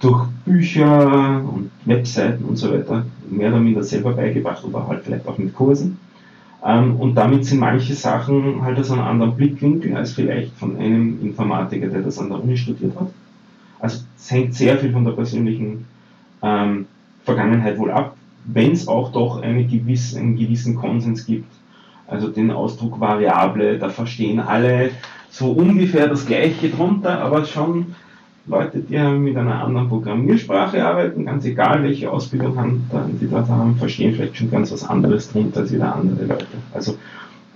durch 0.00 0.26
Bücher 0.44 1.42
und 1.42 1.70
Webseiten 1.84 2.44
und 2.44 2.56
so 2.56 2.70
weiter 2.70 3.06
mehr 3.30 3.48
oder 3.48 3.60
minder 3.60 3.82
selber 3.82 4.12
beigebracht 4.12 4.64
oder 4.64 4.86
halt 4.86 5.02
vielleicht 5.04 5.26
auch 5.26 5.38
mit 5.38 5.54
Kursen. 5.54 5.98
Ähm, 6.64 6.96
und 6.96 7.14
damit 7.14 7.44
sind 7.44 7.60
manche 7.60 7.94
Sachen 7.94 8.62
halt 8.62 8.78
aus 8.78 8.90
einem 8.90 9.02
anderen 9.02 9.36
Blickwinkel 9.36 9.96
als 9.96 10.12
vielleicht 10.12 10.52
von 10.54 10.76
einem 10.76 11.20
Informatiker, 11.22 11.88
der 11.88 12.02
das 12.02 12.18
an 12.18 12.28
der 12.30 12.42
Uni 12.42 12.56
studiert 12.56 12.98
hat. 12.98 13.10
Also 13.80 14.00
es 14.16 14.30
hängt 14.30 14.54
sehr 14.54 14.78
viel 14.78 14.92
von 14.92 15.04
der 15.04 15.12
persönlichen 15.12 15.84
ähm, 16.42 16.86
Vergangenheit 17.24 17.78
wohl 17.78 17.90
ab, 17.90 18.16
wenn 18.46 18.72
es 18.72 18.88
auch 18.88 19.12
doch 19.12 19.42
eine 19.42 19.64
gewisse, 19.64 20.18
einen 20.18 20.36
gewissen 20.36 20.74
Konsens 20.74 21.24
gibt 21.24 21.50
also 22.06 22.28
den 22.28 22.50
Ausdruck 22.50 23.00
Variable, 23.00 23.78
da 23.78 23.88
verstehen 23.88 24.40
alle 24.40 24.90
so 25.30 25.52
ungefähr 25.52 26.08
das 26.08 26.26
Gleiche 26.26 26.68
drunter, 26.68 27.20
aber 27.20 27.44
schon 27.44 27.94
Leute, 28.46 28.80
die 28.80 28.98
mit 28.98 29.36
einer 29.36 29.64
anderen 29.64 29.88
Programmiersprache 29.88 30.84
arbeiten, 30.84 31.24
ganz 31.24 31.44
egal 31.46 31.82
welche 31.82 32.10
Ausbildung 32.10 32.58
haben, 32.58 32.84
die 33.20 33.28
dort 33.28 33.48
haben, 33.48 33.76
verstehen 33.76 34.14
vielleicht 34.14 34.36
schon 34.36 34.50
ganz 34.50 34.70
was 34.70 34.86
anderes 34.86 35.32
drunter 35.32 35.60
als 35.60 35.72
wieder 35.72 35.94
andere 35.94 36.26
Leute. 36.26 36.46
Also 36.74 36.96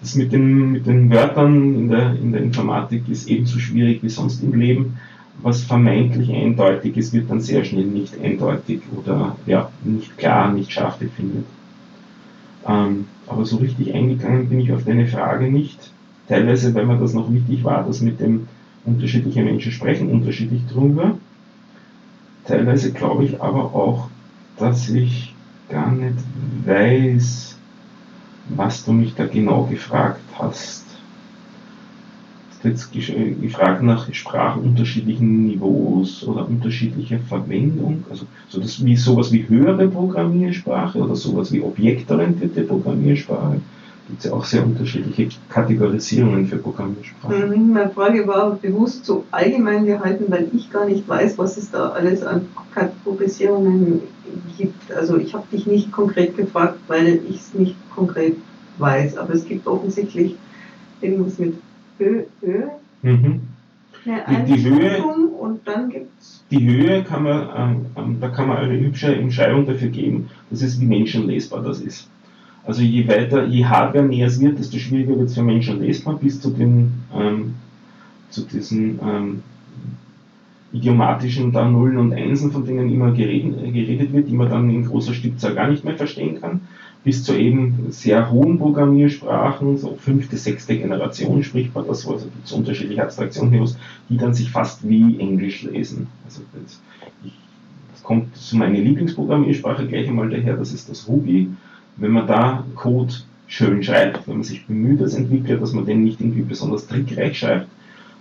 das 0.00 0.14
mit 0.14 0.32
den, 0.32 0.72
mit 0.72 0.87
den 0.87 1.11
Wörtern 1.11 1.74
in 1.74 1.88
der, 1.90 2.14
in 2.14 2.32
der 2.32 2.40
Informatik 2.40 3.08
ist 3.08 3.28
ebenso 3.28 3.58
schwierig 3.58 4.02
wie 4.02 4.08
sonst 4.08 4.42
im 4.42 4.54
Leben. 4.54 4.96
was 5.42 5.62
vermeintlich 5.62 6.32
eindeutig 6.32 6.96
ist, 6.96 7.12
wird 7.12 7.30
dann 7.30 7.40
sehr 7.40 7.64
schnell 7.64 7.84
nicht 7.84 8.20
eindeutig 8.20 8.80
oder 8.96 9.37
ja, 9.46 9.70
nicht 9.84 10.16
klar, 10.18 10.52
nicht 10.52 10.72
scharf 10.72 10.98
definiert. 10.98 11.44
Ähm, 12.68 13.07
aber 13.26 13.44
so 13.44 13.57
richtig 13.57 13.94
eingegangen 13.94 14.48
bin 14.48 14.61
ich 14.61 14.72
auf 14.72 14.85
deine 14.85 15.07
Frage 15.07 15.50
nicht. 15.50 15.90
Teilweise, 16.28 16.74
weil 16.74 16.87
mir 16.87 16.98
das 16.98 17.14
noch 17.14 17.33
wichtig 17.33 17.64
war, 17.64 17.85
dass 17.85 18.02
mit 18.02 18.20
dem 18.20 18.46
unterschiedliche 18.85 19.42
Menschen 19.42 19.72
sprechen 19.72 20.11
unterschiedlich 20.11 20.66
drüber. 20.66 21.18
Teilweise 22.44 22.92
glaube 22.92 23.24
ich 23.24 23.40
aber 23.40 23.74
auch, 23.74 24.09
dass 24.59 24.88
ich 24.90 25.35
gar 25.68 25.90
nicht 25.90 26.16
weiß, 26.64 27.57
was 28.50 28.85
du 28.85 28.92
mich 28.92 29.14
da 29.14 29.26
genau 29.26 29.64
gefragt 29.64 30.20
hast. 30.38 30.88
Jetzt 32.64 32.90
gefragt 32.92 33.83
nach 33.83 34.12
sprachunterschiedlichen 34.12 35.47
Niveaus 35.47 36.27
oder 36.27 36.49
unterschiedlicher 36.49 37.21
Verwendung, 37.21 38.05
also 38.11 38.27
so 38.49 38.61
das 38.61 38.85
wie 38.85 38.97
sowas 38.97 39.31
wie 39.31 39.49
höhere 39.49 39.87
Programmiersprache 39.87 40.99
oder 40.99 41.14
sowas 41.14 41.53
wie 41.53 41.61
objektorientierte 41.61 42.62
Programmiersprache 42.62 43.61
gibt 44.09 44.21
es 44.21 44.31
ja 44.31 44.33
auch 44.33 44.44
sehr 44.44 44.64
unterschiedliche 44.64 45.29
Kategorisierungen 45.51 46.47
für 46.47 46.57
Programmiersprachen. 46.57 47.51
Mhm, 47.51 47.73
meine 47.75 47.90
Frage 47.90 48.27
war 48.27 48.53
bewusst 48.53 49.05
so 49.05 49.25
allgemein 49.31 49.85
gehalten, 49.85 50.25
weil 50.29 50.49
ich 50.55 50.71
gar 50.73 50.87
nicht 50.87 51.07
weiß, 51.07 51.37
was 51.37 51.59
es 51.59 51.71
da 51.71 51.90
alles 51.90 52.23
an 52.23 52.47
Kategorisierungen 52.75 54.01
gibt. 54.57 54.90
Also 54.92 55.18
ich 55.18 55.35
habe 55.35 55.44
dich 55.53 55.66
nicht 55.66 55.92
konkret 55.92 56.37
gefragt, 56.37 56.79
weil 56.88 57.21
ich 57.29 57.37
es 57.37 57.55
nicht 57.55 57.77
konkret 57.94 58.37
weiß, 58.79 59.18
aber 59.18 59.35
es 59.35 59.44
gibt 59.44 59.66
offensichtlich 59.66 60.37
irgendwas 61.03 61.38
mit 61.38 61.55
Höhe. 61.98 62.26
Mhm. 63.02 63.40
Die, 64.04 64.54
die, 64.54 64.64
Höhe 64.64 65.02
und 65.02 65.66
dann 65.66 65.90
gibt's 65.90 66.38
die 66.50 66.64
Höhe 66.64 67.04
kann 67.04 67.24
man, 67.24 67.87
ähm, 67.96 68.20
da 68.20 68.28
kann 68.28 68.48
man 68.48 68.58
eine 68.58 68.78
hübsche 68.80 69.14
Entscheidung 69.14 69.66
dafür 69.66 69.88
geben, 69.88 70.30
dass 70.50 70.62
es 70.62 70.80
wie 70.80 70.87
menschenlesbar 70.87 71.62
das 71.62 71.80
ist. 71.80 72.08
Also 72.64 72.82
je 72.82 73.06
weiter, 73.06 73.44
je 73.46 73.64
hardware 73.64 74.04
näher 74.04 74.26
es 74.26 74.40
wird, 74.40 74.58
desto 74.58 74.78
schwieriger 74.78 75.18
wird 75.18 75.28
es 75.28 75.34
für 75.34 75.42
Menschen 75.42 75.80
lesbar, 75.80 76.16
bis 76.16 76.40
zu 76.40 76.50
den 76.50 76.92
ähm, 77.14 77.54
zu 78.30 78.42
diesen 78.42 78.98
ähm, 79.02 79.42
idiomatischen 80.72 81.52
da 81.52 81.66
Nullen 81.66 81.98
und 81.98 82.12
Einsen, 82.12 82.52
von 82.52 82.64
denen 82.64 82.90
immer 82.90 83.12
geredet, 83.12 83.72
geredet 83.72 84.12
wird, 84.12 84.28
die 84.28 84.34
man 84.34 84.50
dann 84.50 84.68
in 84.70 84.84
großer 84.84 85.14
Stückzahl 85.14 85.54
gar 85.54 85.68
nicht 85.68 85.84
mehr 85.84 85.96
verstehen 85.96 86.40
kann, 86.40 86.61
bis 87.04 87.24
zu 87.24 87.37
eben 87.37 87.87
sehr 87.90 88.30
hohen 88.30 88.58
Programmiersprachen, 88.58 89.78
so 89.78 89.96
fünfte, 89.96 90.37
sechste 90.37 90.76
Generation 90.76 91.42
spricht 91.42 91.74
man 91.74 91.87
das, 91.87 92.06
also 92.06 92.26
gibt 92.26 92.46
es 92.46 92.52
unterschiedliche 92.52 93.02
Abstraktionsniveaus, 93.02 93.78
die 94.08 94.16
dann 94.16 94.34
sich 94.34 94.50
fast 94.50 94.87
wie 94.88 95.18
Englisch 95.18 95.62
lesen. 95.62 96.08
Also 96.24 96.42
das, 96.52 96.80
ich, 97.24 97.32
das 97.92 98.02
kommt 98.02 98.37
zu 98.37 98.56
meiner 98.56 98.78
Lieblingsprogrammiersprache 98.78 99.87
gleich 99.87 100.08
einmal 100.08 100.28
daher, 100.28 100.56
das 100.56 100.72
ist 100.72 100.88
das 100.88 101.08
Ruby 101.08 101.48
wenn 101.98 102.12
man 102.12 102.26
da 102.26 102.64
Code 102.74 103.12
schön 103.46 103.82
schreibt, 103.82 104.26
wenn 104.26 104.37
man 104.37 104.44
sich 104.44 104.66
bemüht 104.66 105.02
als 105.02 105.14
Entwickler, 105.14 105.56
dass 105.56 105.72
man 105.72 105.84
den 105.84 106.04
nicht 106.04 106.20
irgendwie 106.20 106.42
besonders 106.42 106.87
trickreich 106.87 107.38
schreibt, 107.38 107.68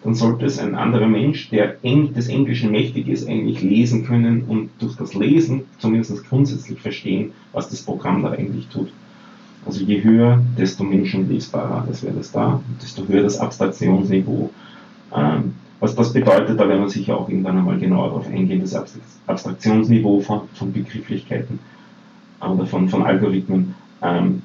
dann 0.03 0.13
sollte 0.13 0.45
es 0.45 0.59
ein 0.59 0.75
anderer 0.75 1.07
Mensch, 1.07 1.49
der 1.49 1.75
des 1.83 2.27
Englischen 2.29 2.71
mächtig 2.71 3.07
ist, 3.07 3.27
eigentlich 3.27 3.61
lesen 3.61 4.05
können 4.05 4.43
und 4.43 4.69
durch 4.79 4.95
das 4.95 5.13
Lesen 5.13 5.63
zumindest 5.79 6.27
grundsätzlich 6.29 6.79
verstehen, 6.79 7.31
was 7.51 7.69
das 7.69 7.81
Programm 7.81 8.21
da 8.23 8.31
eigentlich 8.31 8.67
tut. 8.67 8.89
Also 9.65 9.83
je 9.83 10.01
höher, 10.03 10.41
desto 10.57 10.83
menschenlesbarer, 10.83 11.85
das 11.87 12.03
wäre 12.03 12.13
das 12.13 12.31
da, 12.31 12.61
desto 12.81 13.07
höher 13.07 13.23
das 13.23 13.37
Abstraktionsniveau. 13.37 14.49
Ähm, 15.13 15.55
was 15.79 15.93
das 15.93 16.13
bedeutet, 16.13 16.59
da 16.59 16.67
werden 16.67 16.81
wir 16.81 16.89
sicher 16.89 17.17
auch 17.17 17.27
irgendwann 17.27 17.57
einmal 17.57 17.77
genauer 17.77 18.07
darauf 18.07 18.27
eingehen, 18.27 18.61
das 18.61 18.75
Abstraktionsniveau 19.27 20.21
von, 20.21 20.41
von 20.53 20.71
Begrifflichkeiten 20.71 21.59
oder 22.39 22.65
von, 22.65 22.87
von 22.87 23.03
Algorithmen. 23.03 23.75
Ähm, 24.01 24.41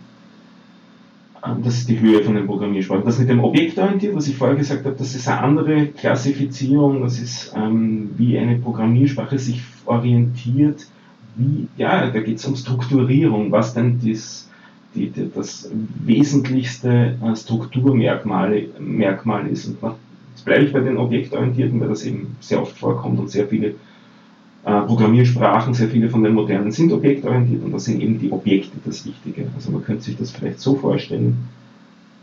das 1.42 1.78
ist 1.78 1.88
die 1.88 1.98
Höhe 1.98 2.22
von 2.22 2.36
den 2.36 2.46
Programmiersprachen. 2.46 3.04
Das 3.04 3.18
mit 3.18 3.28
dem 3.28 3.42
Objektorientiert, 3.42 4.14
was 4.14 4.28
ich 4.28 4.36
vorher 4.36 4.56
gesagt 4.56 4.84
habe, 4.84 4.94
das 4.96 5.14
ist 5.14 5.26
eine 5.26 5.40
andere 5.40 5.86
Klassifizierung, 5.86 7.02
das 7.02 7.18
ist, 7.18 7.52
ähm, 7.56 8.10
wie 8.16 8.38
eine 8.38 8.58
Programmiersprache 8.58 9.38
sich 9.38 9.62
orientiert, 9.84 10.86
wie, 11.34 11.66
ja, 11.76 12.10
da 12.10 12.20
geht 12.20 12.38
es 12.38 12.44
um 12.44 12.54
Strukturierung, 12.54 13.50
was 13.50 13.74
denn 13.74 14.00
das, 14.04 14.48
die, 14.94 15.10
die, 15.10 15.30
das 15.34 15.68
wesentlichste 16.04 17.16
äh, 17.20 17.34
Strukturmerkmal 17.34 18.66
Merkmal 18.78 19.48
ist. 19.48 19.66
Und 19.66 19.78
jetzt 20.34 20.44
bleibe 20.44 20.64
ich 20.64 20.72
bei 20.72 20.80
den 20.80 20.96
Objektorientierten, 20.96 21.80
weil 21.80 21.88
das 21.88 22.04
eben 22.04 22.36
sehr 22.40 22.62
oft 22.62 22.78
vorkommt 22.78 23.18
und 23.18 23.30
sehr 23.30 23.48
viele 23.48 23.74
Programmiersprachen, 24.70 25.74
sehr 25.74 25.88
viele 25.88 26.08
von 26.08 26.22
den 26.22 26.34
modernen 26.34 26.70
sind 26.70 26.92
objektorientiert 26.92 27.64
und 27.64 27.72
da 27.72 27.80
sind 27.80 28.00
eben 28.00 28.20
die 28.20 28.30
Objekte 28.30 28.78
das 28.84 29.04
Wichtige. 29.04 29.48
Also 29.56 29.72
man 29.72 29.84
könnte 29.84 30.04
sich 30.04 30.16
das 30.16 30.30
vielleicht 30.30 30.60
so 30.60 30.76
vorstellen, 30.76 31.48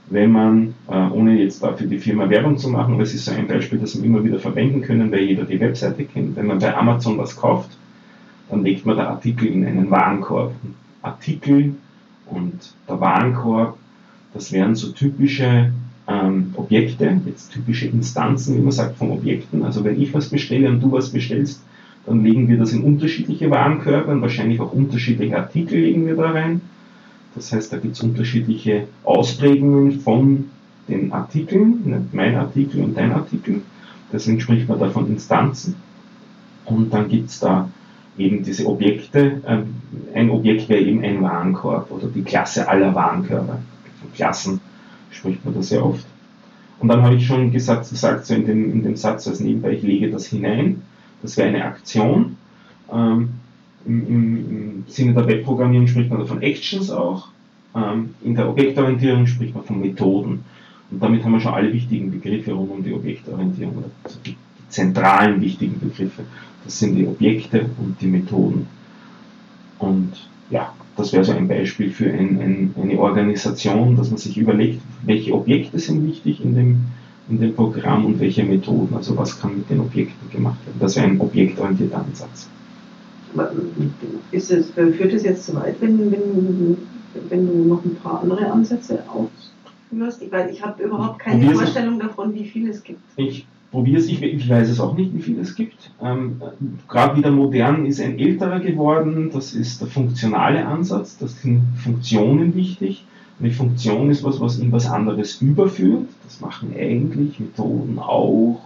wenn 0.09 0.31
man, 0.31 0.73
äh, 0.87 1.09
ohne 1.11 1.37
jetzt 1.37 1.61
dafür 1.61 1.87
die 1.87 1.99
Firma 1.99 2.29
Werbung 2.29 2.57
zu 2.57 2.69
machen, 2.69 2.93
aber 2.93 3.03
es 3.03 3.13
ist 3.13 3.25
so 3.25 3.31
ein 3.31 3.47
Beispiel, 3.47 3.77
das 3.77 3.95
wir 3.95 4.05
immer 4.05 4.23
wieder 4.23 4.39
verwenden 4.39 4.81
können, 4.81 5.11
weil 5.11 5.21
jeder 5.21 5.43
die 5.43 5.59
Webseite 5.59 6.05
kennt. 6.05 6.35
Wenn 6.35 6.47
man 6.47 6.59
bei 6.59 6.75
Amazon 6.75 7.17
was 7.17 7.35
kauft, 7.35 7.69
dann 8.49 8.63
legt 8.63 8.85
man 8.85 8.95
der 8.95 9.09
Artikel 9.09 9.47
in 9.47 9.65
einen 9.65 9.91
Warenkorb. 9.91 10.53
Artikel 11.01 11.75
und 12.25 12.73
der 12.87 12.99
Warenkorb, 12.99 13.77
das 14.33 14.51
wären 14.51 14.75
so 14.75 14.91
typische 14.91 15.71
ähm, 16.07 16.53
Objekte, 16.55 17.21
jetzt 17.25 17.51
typische 17.51 17.87
Instanzen, 17.87 18.57
wie 18.57 18.61
man 18.61 18.71
sagt, 18.71 18.97
von 18.97 19.11
Objekten. 19.11 19.63
Also 19.63 19.83
wenn 19.83 20.01
ich 20.01 20.13
was 20.13 20.29
bestelle 20.29 20.69
und 20.69 20.81
du 20.81 20.91
was 20.91 21.09
bestellst, 21.09 21.61
dann 22.05 22.23
legen 22.23 22.47
wir 22.47 22.57
das 22.57 22.71
in 22.73 22.83
unterschiedliche 22.83 23.49
Warenkörbe 23.49 24.11
und 24.11 24.21
wahrscheinlich 24.21 24.59
auch 24.59 24.73
unterschiedliche 24.73 25.37
Artikel 25.37 25.79
legen 25.79 26.07
wir 26.07 26.15
da 26.15 26.31
rein. 26.31 26.61
Das 27.35 27.51
heißt, 27.51 27.71
da 27.71 27.77
gibt 27.77 27.95
es 27.95 28.01
unterschiedliche 28.01 28.87
Ausprägungen 29.03 29.99
von 29.99 30.45
den 30.87 31.11
Artikeln, 31.11 32.09
mein 32.11 32.35
Artikel 32.35 32.83
und 32.83 32.97
dein 32.97 33.11
Artikel. 33.11 33.61
Deswegen 34.11 34.39
spricht 34.39 34.67
man 34.67 34.79
da 34.79 34.89
von 34.89 35.07
Instanzen. 35.07 35.75
Und 36.65 36.93
dann 36.93 37.07
gibt 37.09 37.29
es 37.29 37.39
da 37.39 37.69
eben 38.17 38.43
diese 38.43 38.65
Objekte. 38.67 39.41
Ähm, 39.47 39.75
ein 40.13 40.29
Objekt 40.29 40.69
wäre 40.69 40.81
eben 40.81 41.03
ein 41.03 41.21
Warenkorb 41.21 41.91
oder 41.91 42.07
die 42.07 42.23
Klasse 42.23 42.67
aller 42.67 42.93
Warenkörbe. 42.93 43.59
Von 44.01 44.13
Klassen 44.13 44.59
spricht 45.11 45.43
man 45.45 45.53
da 45.53 45.61
sehr 45.61 45.85
oft. 45.85 46.05
Und 46.79 46.87
dann 46.87 47.03
habe 47.03 47.15
ich 47.15 47.25
schon 47.25 47.51
gesagt, 47.51 47.89
gesagt 47.89 48.25
so 48.25 48.33
in 48.33 48.45
dem, 48.45 48.71
in 48.71 48.83
dem 48.83 48.95
Satz 48.95 49.27
als 49.27 49.39
nebenbei, 49.39 49.73
ich 49.73 49.83
lege 49.83 50.09
das 50.09 50.27
hinein. 50.27 50.81
Das 51.21 51.37
wäre 51.37 51.49
eine 51.49 51.65
Aktion. 51.65 52.37
Ähm, 52.91 53.29
im, 53.85 54.07
im, 54.07 54.83
Sinne 54.87 55.13
der 55.13 55.27
Webprogrammierung 55.27 55.87
spricht 55.87 56.09
man 56.09 56.25
von 56.25 56.41
Actions 56.41 56.89
auch. 56.89 57.29
Ähm, 57.75 58.15
in 58.23 58.35
der 58.35 58.49
Objektorientierung 58.49 59.27
spricht 59.27 59.55
man 59.55 59.63
von 59.63 59.79
Methoden. 59.79 60.43
Und 60.91 61.03
damit 61.03 61.23
haben 61.23 61.33
wir 61.33 61.39
schon 61.39 61.53
alle 61.53 61.71
wichtigen 61.71 62.11
Begriffe 62.11 62.53
rund 62.53 62.71
um 62.71 62.83
die 62.83 62.93
Objektorientierung, 62.93 63.77
oder 63.77 63.91
die, 64.25 64.31
die 64.31 64.69
zentralen 64.69 65.39
wichtigen 65.41 65.79
Begriffe. 65.79 66.23
Das 66.63 66.79
sind 66.79 66.95
die 66.95 67.05
Objekte 67.05 67.69
und 67.77 68.01
die 68.01 68.07
Methoden. 68.07 68.67
Und 69.77 70.13
ja, 70.49 70.73
das 70.97 71.13
wäre 71.13 71.23
so 71.23 71.31
ein 71.31 71.47
Beispiel 71.47 71.91
für 71.91 72.11
ein, 72.11 72.39
ein, 72.41 72.75
eine 72.81 72.99
Organisation, 72.99 73.95
dass 73.95 74.09
man 74.09 74.17
sich 74.17 74.37
überlegt, 74.37 74.81
welche 75.03 75.33
Objekte 75.33 75.79
sind 75.79 76.05
wichtig 76.07 76.43
in 76.43 76.55
dem 76.55 76.85
in 77.29 77.39
dem 77.39 77.55
Programm 77.55 78.05
und 78.05 78.19
welche 78.19 78.43
Methoden, 78.43 78.95
also 78.95 79.15
was 79.15 79.39
kann 79.39 79.57
mit 79.57 79.69
den 79.69 79.79
Objekten 79.79 80.29
gemacht 80.29 80.65
werden. 80.65 80.77
Das 80.79 80.95
wäre 80.95 81.05
ein 81.05 81.19
objektorientierter 81.19 81.99
Ansatz. 81.99 82.49
Ist 84.31 84.51
es, 84.51 84.71
führt 84.71 85.13
es 85.13 85.23
jetzt 85.23 85.45
zu 85.45 85.55
weit, 85.55 85.79
wenn, 85.81 86.11
wenn, 86.11 86.77
wenn 87.29 87.47
du 87.47 87.67
noch 87.67 87.85
ein 87.85 87.95
paar 87.95 88.21
andere 88.21 88.51
Ansätze 88.51 89.03
ausführst? 89.07 90.31
Weil 90.31 90.49
ich 90.49 90.63
habe 90.63 90.83
überhaupt 90.83 91.19
keine 91.19 91.45
Probier's 91.45 91.61
Vorstellung 91.61 91.99
davon, 91.99 92.33
wie 92.33 92.45
viel 92.45 92.69
es 92.69 92.83
gibt. 92.83 93.01
Ich 93.17 93.45
probiere 93.71 93.99
es, 93.99 94.07
ich, 94.07 94.21
ich, 94.21 94.49
weiß 94.49 94.69
es 94.69 94.79
auch 94.79 94.95
nicht, 94.95 95.13
wie 95.13 95.21
viel 95.21 95.39
es 95.39 95.55
gibt. 95.55 95.91
Ähm, 96.01 96.41
Gerade 96.87 97.17
wieder 97.17 97.29
modern 97.29 97.85
ist 97.85 98.01
ein 98.01 98.17
älterer 98.17 98.59
geworden, 98.59 99.29
das 99.31 99.53
ist 99.53 99.81
der 99.81 99.87
funktionale 99.87 100.65
Ansatz, 100.65 101.17
das 101.19 101.39
sind 101.41 101.61
Funktionen 101.77 102.55
wichtig. 102.55 103.05
Eine 103.39 103.51
Funktion 103.51 104.09
ist 104.09 104.23
was, 104.23 104.39
was 104.39 104.59
in 104.59 104.71
was 104.71 104.89
anderes 104.89 105.41
überführt. 105.41 106.07
Das 106.25 106.41
machen 106.41 106.73
eigentlich 106.77 107.39
Methoden 107.39 107.99
auch. 107.99 108.59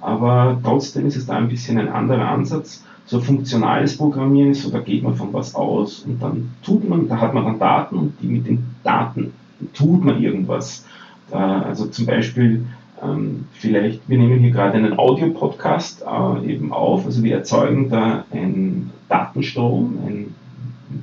Aber 0.00 0.58
trotzdem 0.62 1.06
ist 1.06 1.16
es 1.16 1.26
da 1.26 1.36
ein 1.36 1.48
bisschen 1.48 1.78
ein 1.78 1.88
anderer 1.88 2.28
Ansatz. 2.28 2.84
So 3.06 3.20
funktionales 3.20 3.96
Programmieren 3.96 4.50
ist 4.50 4.62
so, 4.62 4.70
da 4.70 4.80
geht 4.80 5.02
man 5.02 5.14
von 5.14 5.32
was 5.32 5.54
aus 5.54 6.00
und 6.00 6.22
dann 6.22 6.50
tut 6.62 6.88
man, 6.88 7.08
da 7.08 7.20
hat 7.20 7.34
man 7.34 7.44
dann 7.44 7.58
Daten 7.58 7.96
und 7.96 8.12
die 8.20 8.26
mit 8.26 8.46
den 8.46 8.66
Daten 8.84 9.32
tut 9.72 10.04
man 10.04 10.22
irgendwas. 10.22 10.84
Da, 11.30 11.62
also 11.62 11.86
zum 11.86 12.06
Beispiel 12.06 12.66
ähm, 13.02 13.46
vielleicht, 13.52 14.08
wir 14.08 14.18
nehmen 14.18 14.40
hier 14.40 14.50
gerade 14.50 14.74
einen 14.74 14.98
Audio-Podcast 14.98 16.02
äh, 16.02 16.52
eben 16.52 16.72
auf, 16.72 17.06
also 17.06 17.22
wir 17.22 17.36
erzeugen 17.36 17.88
da 17.88 18.24
einen 18.30 18.90
Datenstrom, 19.08 19.98
ein 20.06 20.34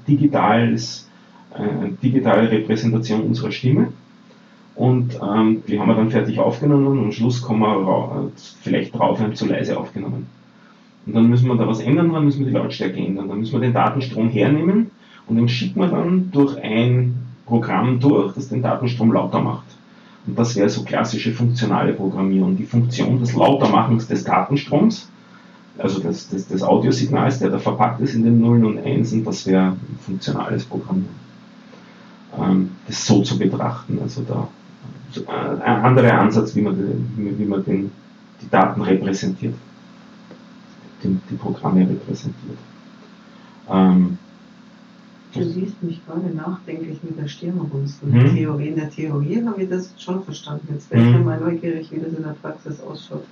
digitales 0.08 1.05
äh, 1.58 1.89
digitale 2.02 2.50
Repräsentation 2.52 3.22
unserer 3.22 3.52
Stimme. 3.52 3.88
und 4.76 5.15
ähm, 5.22 5.63
die 5.68 5.80
haben 5.80 5.88
wir 5.88 5.96
dann 5.96 6.12
fertig 6.12 6.39
aufgenommen 6.39 6.88
und 6.88 7.00
am 7.00 7.12
Schluss 7.12 7.41
kommen 7.41 7.62
wir 7.62 8.32
vielleicht 8.62 8.94
drauf, 8.94 9.20
wir 9.20 9.26
haben 9.26 9.36
zu 9.36 9.48
leise 9.48 9.78
aufgenommen. 9.78 10.28
Und 11.06 11.15
dann 11.15 11.30
müssen 11.30 11.48
wir 11.48 11.56
da 11.56 11.68
was 11.68 11.80
ändern, 11.80 12.12
dann 12.12 12.26
müssen 12.26 12.39
wir 12.39 12.48
die 12.48 12.58
Lautstärke 12.58 12.98
ändern, 12.98 13.30
dann 13.30 13.39
müssen 13.39 13.54
wir 13.54 13.60
den 13.60 13.74
Datenstrom 13.74 14.28
hernehmen 14.30 14.91
und 15.28 15.38
den 15.38 15.48
schicken 15.48 15.80
wir 15.80 15.88
dann 15.88 16.32
durch 16.32 16.62
ein 16.62 17.15
Programm 17.46 18.00
durch, 18.00 18.34
das 18.34 18.50
den 18.50 18.62
Datenstrom 18.62 19.13
lauter 19.13 19.39
macht. 19.39 19.65
Und 20.28 20.38
das 20.38 20.56
wäre 20.56 20.70
so 20.70 20.84
klassische 20.84 21.32
funktionale 21.32 21.94
Programmierung. 21.94 22.58
Die 22.58 22.63
Funktion 22.63 23.20
des 23.20 23.36
Lautermachens 23.36 24.08
des 24.08 24.24
Datenstroms, 24.24 25.10
also 25.78 26.02
des, 26.02 26.30
des, 26.30 26.48
des 26.48 26.63
Audiosignals, 26.63 27.39
der 27.39 27.50
da 27.50 27.60
verpackt 27.60 28.02
ist 28.02 28.15
in 28.15 28.24
den 28.24 28.39
Nullen 28.39 28.65
und 28.65 28.80
Einsen, 28.80 29.24
das 29.24 29.46
wäre 29.46 29.76
funktionales 30.02 30.65
Programmieren. 30.65 31.25
Ähm, 32.38 32.71
das 32.88 33.06
so 33.06 33.21
zu 33.21 33.38
betrachten. 33.38 34.00
Also 34.02 34.21
da 34.28 34.48
äh, 35.15 35.62
ein 35.62 35.84
anderer 35.84 36.19
Ansatz, 36.19 36.56
wie 36.56 36.62
man, 36.62 36.76
den, 36.76 37.38
wie 37.39 37.45
man 37.45 37.63
den, 37.63 37.91
die 38.41 38.50
Daten 38.50 38.82
repräsentiert, 38.82 39.56
die, 41.04 41.17
die 41.30 41.36
Programme 41.36 41.82
repräsentiert. 41.82 42.58
Ähm, 43.69 44.17
Du 45.34 45.43
siehst 45.43 45.84
mich 45.84 46.02
gerade 46.06 46.34
nachdenklich 46.34 47.04
mit 47.04 47.19
der 47.19 47.28
Stirnrunst 47.28 48.02
und 48.04 48.13
hm? 48.13 48.36
Theorie. 48.36 48.69
In 48.69 48.76
der 48.78 48.89
Theorie 48.89 49.43
habe 49.45 49.63
ich 49.63 49.69
das 49.69 49.93
schon 49.98 50.24
verstanden. 50.24 50.69
Jetzt 50.71 50.89
wäre 50.89 51.02
ich 51.06 51.13
hm? 51.13 51.26
mal 51.26 51.39
neugierig, 51.39 51.91
wie 51.91 52.00
das 52.00 52.13
in 52.13 52.24
der 52.24 52.36
Praxis 52.41 52.80
ausschaut. 52.80 53.26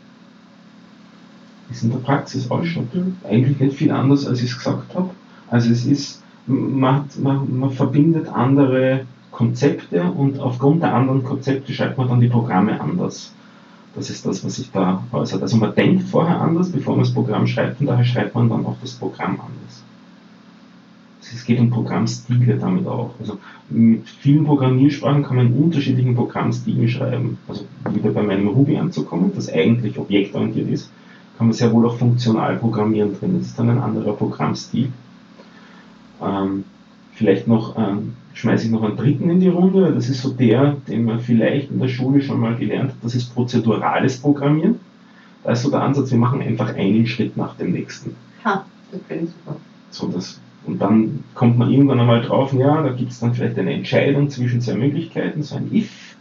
Wie 1.70 1.74
es 1.74 1.84
in 1.84 1.92
der 1.92 2.00
Praxis 2.00 2.52
ausschaut? 2.52 2.94
Mhm. 2.94 3.16
Eigentlich 3.24 3.58
nicht 3.58 3.78
viel 3.78 3.92
anders, 3.92 4.28
als 4.28 4.42
ich 4.42 4.52
es 4.52 4.58
gesagt 4.58 4.94
habe. 4.94 5.12
Also 5.50 5.72
es 5.72 5.86
ist, 5.86 6.23
man, 6.46 7.06
man, 7.22 7.60
man 7.60 7.72
verbindet 7.72 8.28
andere 8.28 9.06
Konzepte 9.32 10.04
und 10.04 10.40
aufgrund 10.40 10.84
der 10.84 10.94
anderen 10.94 11.24
Konzepte 11.24 11.74
schreibt 11.74 11.98
man 11.98 12.08
dann 12.08 12.20
die 12.20 12.28
Programme 12.28 12.80
anders. 12.80 13.34
Das 13.96 14.10
ist 14.10 14.26
das, 14.26 14.44
was 14.44 14.56
sich 14.56 14.72
da 14.72 15.04
äußert. 15.12 15.42
Also 15.42 15.58
man 15.58 15.76
denkt 15.76 16.04
vorher 16.04 16.42
anders, 16.42 16.72
bevor 16.72 16.96
man 16.96 17.06
das 17.06 17.14
Programm 17.14 17.48
schreibt 17.48 17.80
und 17.80 17.88
daher 17.88 18.06
schreibt 18.06 18.36
man 18.36 18.50
dann 18.50 18.66
auch 18.66 18.78
das 18.82 18.94
Programm 18.94 19.40
anders 19.40 19.84
es 21.34 21.46
geht 21.46 21.60
um 21.60 21.70
Programmstile 21.70 22.58
damit 22.58 22.88
auch. 22.88 23.12
Also 23.20 23.38
mit 23.70 24.08
vielen 24.08 24.46
Programmiersprachen 24.46 25.24
kann 25.24 25.36
man 25.36 25.48
in 25.48 25.54
unterschiedlichen 25.54 26.16
Programmstilen 26.16 26.88
schreiben. 26.88 27.38
Also 27.48 27.66
wieder 27.92 28.12
bei 28.12 28.24
meinem 28.24 28.48
Ruby 28.48 28.78
anzukommen, 28.78 29.32
das 29.36 29.52
eigentlich 29.52 29.98
objektorientiert 29.98 30.70
ist, 30.70 30.90
kann 31.38 31.48
man 31.48 31.54
sehr 31.54 31.72
wohl 31.72 31.86
auch 31.88 31.98
funktional 31.98 32.58
programmieren 32.58 33.18
drin. 33.18 33.38
Das 33.40 33.48
ist 33.48 33.60
dann 33.60 33.70
ein 33.70 33.80
anderer 33.80 34.14
Programmstil. 34.14 34.90
Ähm, 36.24 36.64
vielleicht 37.14 37.48
noch 37.48 37.78
ähm, 37.78 38.14
schmeiße 38.34 38.66
ich 38.66 38.72
noch 38.72 38.84
einen 38.84 38.98
dritten 38.98 39.30
in 39.30 39.40
die 39.40 39.50
Runde, 39.50 39.92
das 39.94 40.10
ist 40.10 40.22
so 40.22 40.32
der, 40.32 40.78
den 40.88 41.06
man 41.06 41.20
vielleicht 41.20 41.72
in 41.72 41.80
der 41.80 41.88
Schule 41.88 42.22
schon 42.22 42.40
mal 42.40 42.56
gelernt 42.56 42.92
hat, 42.92 42.98
das 43.04 43.16
ist 43.16 43.34
prozedurales 43.34 44.18
Programmieren. 44.20 44.80
Da 45.44 45.52
ist 45.52 45.62
so 45.62 45.70
der 45.70 45.82
Ansatz, 45.82 46.10
wir 46.12 46.18
machen 46.18 46.42
einfach 46.42 46.74
einen 46.76 47.06
Schritt 47.06 47.38
nach 47.38 47.56
dem 47.56 47.74
nächsten. 47.74 48.16
Ha, 48.46 48.66
das 48.92 49.02
finde 49.08 49.26
ich 49.26 49.30
super. 49.32 49.58
So, 49.92 50.08
das 50.08 50.40
und 50.66 50.82
dann 50.82 51.24
kommt 51.34 51.58
man 51.58 51.70
irgendwann 51.70 52.00
einmal 52.00 52.22
drauf, 52.22 52.54
ja, 52.54 52.82
da 52.82 52.90
gibt 52.94 53.12
es 53.12 53.20
dann 53.20 53.34
vielleicht 53.34 53.60
eine 53.60 53.74
Entscheidung 53.74 54.30
zwischen 54.30 54.62
zwei 54.62 54.76
Möglichkeiten, 54.76 55.44
so 55.44 55.56
ein 55.56 55.70
If. 55.74 56.16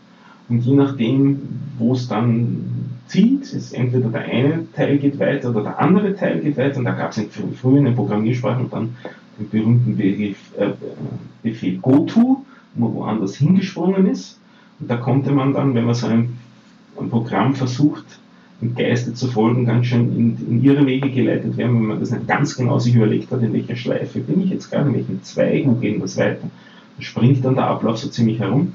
Und 0.48 0.60
je 0.64 0.74
nachdem, 0.74 1.40
wo 1.78 1.92
es 1.92 2.08
dann 2.08 2.98
zieht, 3.06 3.52
ist 3.52 3.72
entweder 3.72 4.08
der 4.08 4.22
eine 4.22 4.66
Teil 4.72 4.98
geht 4.98 5.18
weiter 5.20 5.50
oder 5.50 5.62
der 5.62 5.78
andere 5.78 6.14
Teil 6.16 6.40
geht 6.40 6.56
weiter. 6.56 6.78
Und 6.78 6.86
da 6.86 6.92
gab 6.92 7.16
es 7.16 7.24
früher 7.60 7.78
in 7.78 7.84
den 7.84 7.94
Programmiersprachen 7.94 8.68
dann 8.70 8.96
den 9.38 9.48
berühmten 9.50 9.96
Begriff, 9.96 10.38
äh, 10.58 10.70
Befehl 11.42 11.78
GoTo, 11.78 12.44
wo 12.74 12.94
woanders 12.94 13.36
hingesprungen 13.36 14.06
ist. 14.06 14.38
Und 14.80 14.90
da 14.90 14.96
konnte 14.96 15.32
man 15.32 15.52
dann, 15.52 15.74
wenn 15.74 15.84
man 15.84 15.94
so 15.94 16.06
ein, 16.06 16.38
ein 16.98 17.08
Programm 17.10 17.54
versucht, 17.54 18.04
im 18.60 18.76
Geiste 18.76 19.12
zu 19.12 19.26
folgen 19.26 19.66
ganz 19.66 19.86
schön 19.86 20.16
in, 20.16 20.38
in, 20.48 20.62
ihre 20.62 20.86
Wege 20.86 21.10
geleitet 21.10 21.56
werden, 21.56 21.74
wenn 21.74 21.86
man 21.88 22.00
das 22.00 22.12
nicht 22.12 22.28
ganz 22.28 22.56
genau 22.56 22.78
sich 22.78 22.94
überlegt 22.94 23.30
hat, 23.32 23.42
in 23.42 23.52
welcher 23.52 23.74
Schleife 23.74 24.20
bin 24.20 24.42
ich 24.42 24.50
jetzt 24.50 24.70
gerade, 24.70 24.88
in 24.88 24.94
welchem 24.94 25.22
Zweig, 25.22 25.66
wo 25.66 25.72
geht 25.72 26.00
das 26.00 26.16
weiter. 26.16 26.48
Da 26.96 27.02
springt 27.02 27.44
dann 27.44 27.56
der 27.56 27.66
Ablauf 27.66 27.98
so 27.98 28.08
ziemlich 28.08 28.38
herum. 28.38 28.72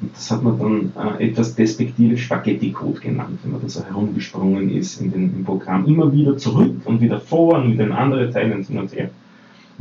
Und 0.00 0.16
das 0.16 0.30
hat 0.30 0.42
man 0.42 0.58
dann 0.58 0.92
äh, 1.18 1.28
etwas 1.28 1.54
despektive 1.54 2.16
Spaghetti-Code 2.16 3.00
genannt, 3.00 3.38
wenn 3.42 3.52
man 3.52 3.60
da 3.60 3.68
so 3.68 3.84
herumgesprungen 3.84 4.70
ist 4.70 5.00
in 5.00 5.12
den, 5.12 5.34
im 5.36 5.44
Programm. 5.44 5.86
Immer 5.86 6.12
wieder 6.12 6.36
zurück 6.36 6.74
und 6.84 7.00
wieder 7.00 7.20
vor 7.20 7.58
und 7.58 7.72
wieder 7.72 7.84
in 7.84 7.92
andere 7.92 8.30
Teile 8.30 8.56
hin 8.56 8.78
und 8.78 8.92
her. 8.94 9.10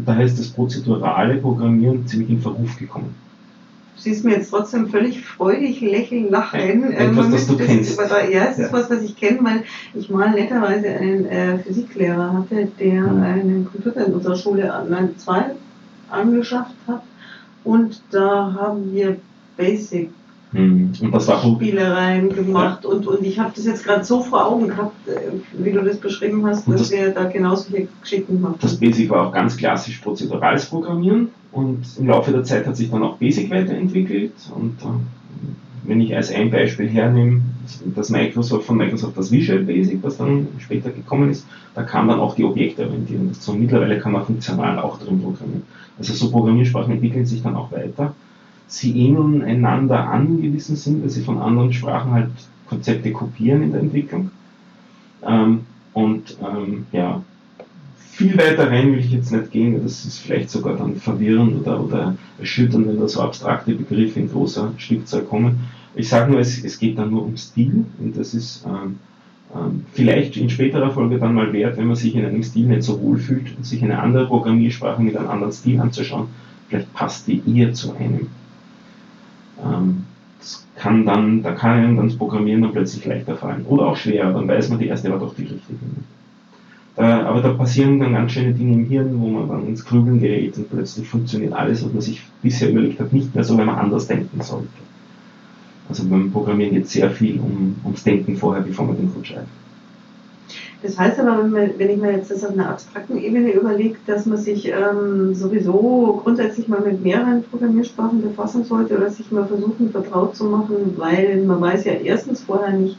Daher 0.06 0.26
ist 0.26 0.40
das 0.40 0.50
prozedurale 0.50 1.36
Programmieren 1.38 2.06
ziemlich 2.08 2.30
in 2.30 2.42
Verruf 2.42 2.78
gekommen 2.78 3.16
siehst 4.00 4.26
mir 4.26 4.32
jetzt 4.32 4.50
trotzdem 4.50 4.88
völlig 4.88 5.22
freudig 5.22 5.82
lächeln, 5.82 6.30
lachen. 6.30 6.94
Etwas, 6.94 7.26
ähm, 7.26 7.32
das 7.32 7.48
du 7.48 7.58
kennst. 7.58 8.00
ja, 8.32 8.46
es 8.46 8.58
ist 8.58 8.74
was, 8.74 8.90
was 8.90 9.02
ich 9.02 9.16
kenne, 9.16 9.40
weil 9.44 9.64
ich 9.94 10.10
mal 10.10 10.32
netterweise 10.32 10.88
einen 10.88 11.26
äh, 11.26 11.60
Physiklehrer 11.60 12.34
hatte, 12.34 12.68
der 12.80 13.02
mhm. 13.02 13.24
einen 13.24 13.70
Computer 13.72 14.06
in 14.06 14.14
unserer 14.14 14.36
Schule, 14.36 14.74
nein, 14.90 15.16
zwei 15.18 15.52
angeschafft 16.10 16.76
hat. 16.88 17.04
Und 17.64 18.02
da 18.12 18.54
haben 18.54 18.94
wir 18.94 19.18
Basic 19.58 20.10
hm. 20.52 20.94
Und 21.00 21.12
das 21.14 21.28
war 21.28 21.42
Spielereien 21.42 22.30
gemacht 22.34 22.84
ja. 22.84 22.90
und, 22.90 23.06
und 23.06 23.24
ich 23.24 23.38
habe 23.38 23.52
das 23.56 23.66
jetzt 23.66 23.84
gerade 23.84 24.04
so 24.04 24.22
vor 24.22 24.48
Augen 24.48 24.70
gehabt, 24.70 25.08
äh, 25.08 25.64
wie 25.64 25.72
du 25.72 25.82
das 25.84 25.98
beschrieben 25.98 26.46
hast, 26.48 26.68
dass 26.68 26.82
das, 26.82 26.92
wir 26.92 27.12
da 27.12 27.26
genau 27.26 27.56
solche 27.56 27.88
Geschichten 28.02 28.42
machen. 28.42 28.56
Das 28.60 28.78
Basic 28.78 29.12
war 29.12 29.28
auch 29.28 29.32
ganz 29.32 29.58
klassisch 29.58 30.00
prozedurales 30.00 30.66
Programmieren 30.66 31.30
und 31.52 31.86
im 32.00 32.08
Laufe 32.08 32.32
der 32.32 32.44
Zeit 32.44 32.66
hat 32.66 32.76
sich 32.76 32.90
dann 32.90 33.04
auch 33.04 33.18
Basic 33.18 33.52
weiterentwickelt 33.52 34.34
und 34.56 34.82
äh, 34.82 34.88
wenn 35.84 36.02
ich 36.02 36.16
als 36.16 36.32
ein 36.32 36.52
Beispiel 36.52 36.88
hernehme, 36.88 37.42
das 37.96 38.10
Microsoft 38.10 38.66
von 38.66 38.78
Microsoft 38.78 39.18
das 39.18 39.32
Visual 39.32 39.60
Basic, 39.60 40.04
was 40.04 40.18
dann 40.18 40.48
später 40.60 40.90
gekommen 40.90 41.30
ist, 41.30 41.46
da 41.74 41.84
kam 41.84 42.08
dann 42.08 42.20
auch 42.20 42.36
die 42.36 42.44
Objektorientierung 42.44 43.30
dazu. 43.30 43.54
Mittlerweile 43.54 44.00
kann 44.00 44.12
man 44.12 44.26
funktional 44.26 44.80
auch 44.80 45.00
drin 45.00 45.22
programmieren. 45.22 45.64
Also 45.98 46.14
so 46.14 46.30
Programmiersprachen 46.30 46.94
entwickeln 46.94 47.26
sich 47.26 47.42
dann 47.42 47.56
auch 47.56 47.72
weiter 47.72 48.14
sie 48.70 48.98
ähneln 48.98 49.42
einander 49.42 50.10
an 50.10 50.28
in 50.28 50.42
gewissem 50.42 51.02
weil 51.02 51.10
sie 51.10 51.24
von 51.24 51.40
anderen 51.40 51.74
Sprachen 51.74 52.12
halt 52.12 52.30
Konzepte 52.68 53.12
kopieren 53.12 53.64
in 53.64 53.72
der 53.72 53.82
Entwicklung. 53.82 54.32
Ähm, 55.24 55.62
und 55.94 56.38
ähm, 56.42 56.86
ja, 56.92 57.22
viel 57.98 58.38
weiter 58.38 58.70
rein 58.70 58.92
will 58.92 59.00
ich 59.00 59.12
jetzt 59.12 59.32
nicht 59.32 59.52
gehen, 59.52 59.82
das 59.82 60.06
ist 60.06 60.20
vielleicht 60.20 60.50
sogar 60.50 60.78
dann 60.78 60.98
verwirrend 60.98 61.62
oder, 61.62 61.84
oder 61.84 62.16
erschütternd, 62.38 62.88
wenn 62.88 63.00
da 63.00 63.08
so 63.08 63.22
abstrakte 63.22 63.74
Begriffe 63.74 64.20
in 64.20 64.30
großer 64.30 64.74
Stückzahl 64.78 65.24
kommen. 65.24 65.60
Ich 65.96 66.10
sage 66.10 66.32
nur, 66.32 66.40
es, 66.40 66.64
es 66.64 66.78
geht 66.78 66.98
dann 66.98 67.10
nur 67.12 67.26
um 67.26 67.36
Stil 67.38 67.86
und 68.00 68.16
das 68.16 68.34
ist 68.34 68.66
ähm, 68.66 68.98
ähm, 69.56 69.86
vielleicht 69.94 70.38
in 70.38 70.50
späterer 70.50 70.92
Folge 70.92 71.18
dann 71.18 71.34
mal 71.34 71.52
wert, 71.54 71.78
wenn 71.78 71.88
man 71.88 71.96
sich 71.96 72.16
in 72.16 72.26
einem 72.26 72.44
Stil 72.44 72.68
nicht 72.68 72.84
so 72.84 73.02
wohl 73.02 73.18
fühlt 73.18 73.56
und 73.58 73.66
sich 73.66 73.84
eine 73.84 74.00
andere 74.00 74.28
Programmiersprache 74.28 75.02
mit 75.02 75.18
einem 75.18 75.30
anderen 75.30 75.54
Stil 75.54 75.80
anzuschauen. 75.80 76.28
Vielleicht 76.68 76.94
passt 76.94 77.28
die 77.28 77.42
eher 77.48 77.74
zu 77.74 77.96
einem. 77.96 78.28
Ähm, 79.64 80.06
das 80.40 80.66
kann 80.76 81.06
dann, 81.06 81.44
da 81.44 81.52
kann 81.52 81.72
einem 81.72 81.98
dann 81.98 82.08
das 82.08 82.18
Programmieren 82.18 82.62
dann 82.62 82.72
plötzlich 82.72 83.06
leichter 83.06 83.36
fallen. 83.36 83.66
Oder 83.66 83.88
auch 83.88 83.98
schwerer, 83.98 84.34
dann 84.34 84.48
weiß 84.48 84.70
man, 84.70 84.80
die 84.80 84.88
erste 84.88 85.12
war 85.12 85.20
doch 85.20 85.36
die 85.36 85.44
richtige. 85.44 85.80
Da, 86.96 87.26
aber 87.28 87.42
da 87.42 87.54
passieren 87.54 88.00
dann 88.00 88.14
ganz 88.14 88.32
schöne 88.32 88.54
Dinge 88.54 88.74
im 88.74 88.86
Hirn, 88.86 89.20
wo 89.20 89.28
man 89.28 89.48
dann 89.48 89.68
ins 89.68 89.86
Grübeln 89.86 90.20
gerät 90.20 90.58
und 90.58 90.70
plötzlich 90.70 91.08
funktioniert 91.08 91.54
alles, 91.54 91.84
was 91.84 91.94
man 91.94 92.02
sich 92.02 92.24
bisher 92.42 92.72
überlegt 92.72 93.00
hat, 93.00 93.14
nicht 93.14 93.34
mehr 93.34 93.44
so, 93.44 93.58
wenn 93.58 93.68
man 93.68 93.78
anders 93.80 94.08
denken 94.08 94.42
sollte. 94.42 94.68
Also 95.88 96.08
beim 96.08 96.32
Programmieren 96.32 96.74
geht 96.74 96.86
es 96.86 96.92
sehr 96.92 97.10
viel 97.10 97.40
um, 97.40 97.76
ums 97.84 98.04
Denken 98.04 98.36
vorher, 98.36 98.62
bevor 98.62 98.86
man 98.86 98.98
den 98.98 99.14
Code 99.14 99.26
schreibt. 99.26 99.48
Das 100.82 100.98
heißt 100.98 101.20
aber, 101.20 101.44
wenn, 101.44 101.52
man, 101.52 101.70
wenn 101.78 101.90
ich 101.90 101.98
mir 101.98 102.14
jetzt 102.14 102.32
das 102.32 102.44
auf 102.46 102.54
einer 102.54 102.70
abstrakten 102.70 103.18
Ebene 103.18 103.52
überlege, 103.52 103.98
dass 104.08 104.26
man 104.26 104.38
sich 104.38 104.68
ähm, 104.68 105.34
sowieso 105.36 106.22
grundsätzlich 106.24 106.70
mal 106.70 106.80
mit 106.80 107.04
mehreren 107.04 107.44
Programmiersprachen 107.44 108.22
befassen 108.22 108.64
sollte 108.64 108.96
oder 108.96 109.10
sich 109.10 109.30
mal 109.32 109.46
versuchen, 109.46 109.92
vertraut 109.92 110.38
zu 110.38 110.46
machen, 110.46 110.94
weil 110.96 111.44
man 111.44 111.60
weiß 111.60 111.84
ja 111.84 111.94
erstens 111.94 112.42
vorher 112.42 112.72
nicht, 112.72 112.98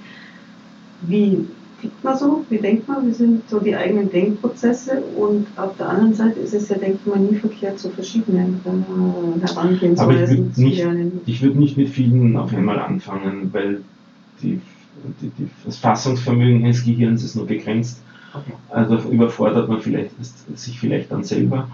wie 1.02 1.46
tickt 1.80 2.04
man 2.04 2.18
so, 2.18 2.44
wie 2.50 2.58
denkt 2.58 2.86
man, 2.86 3.06
wie 3.08 3.12
sind 3.12 3.48
so 3.48 3.58
die 3.58 3.74
eigenen 3.74 4.10
Denkprozesse 4.10 5.02
und 5.16 5.46
auf 5.56 5.76
der 5.78 5.88
anderen 5.88 6.12
Seite 6.12 6.40
ist 6.40 6.52
es 6.52 6.68
ja, 6.68 6.76
denkt 6.76 7.06
man, 7.06 7.26
nie 7.26 7.36
verkehrt, 7.36 7.78
zu 7.78 7.88
verschiedenen 7.88 8.60
äh, 8.66 9.46
Herangehensweisen 9.46 10.52
zu 10.52 10.66
lernen. 10.66 11.20
Ich 11.24 11.40
würde 11.40 11.58
nicht 11.58 11.78
mit 11.78 11.88
vielen 11.88 12.36
auf 12.36 12.52
einmal 12.52 12.78
anfangen, 12.78 13.48
weil 13.52 13.80
die 14.42 14.60
die, 15.20 15.30
die, 15.38 15.50
das 15.64 15.78
Fassungsvermögen 15.78 16.64
eines 16.64 16.84
Gehirns 16.84 17.22
ist 17.24 17.36
nur 17.36 17.46
begrenzt. 17.46 18.00
Okay. 18.32 18.52
Also 18.68 18.96
überfordert 19.08 19.68
man 19.68 19.80
vielleicht 19.80 20.10
sich 20.54 20.78
vielleicht 20.78 21.10
dann 21.10 21.24
selber. 21.24 21.68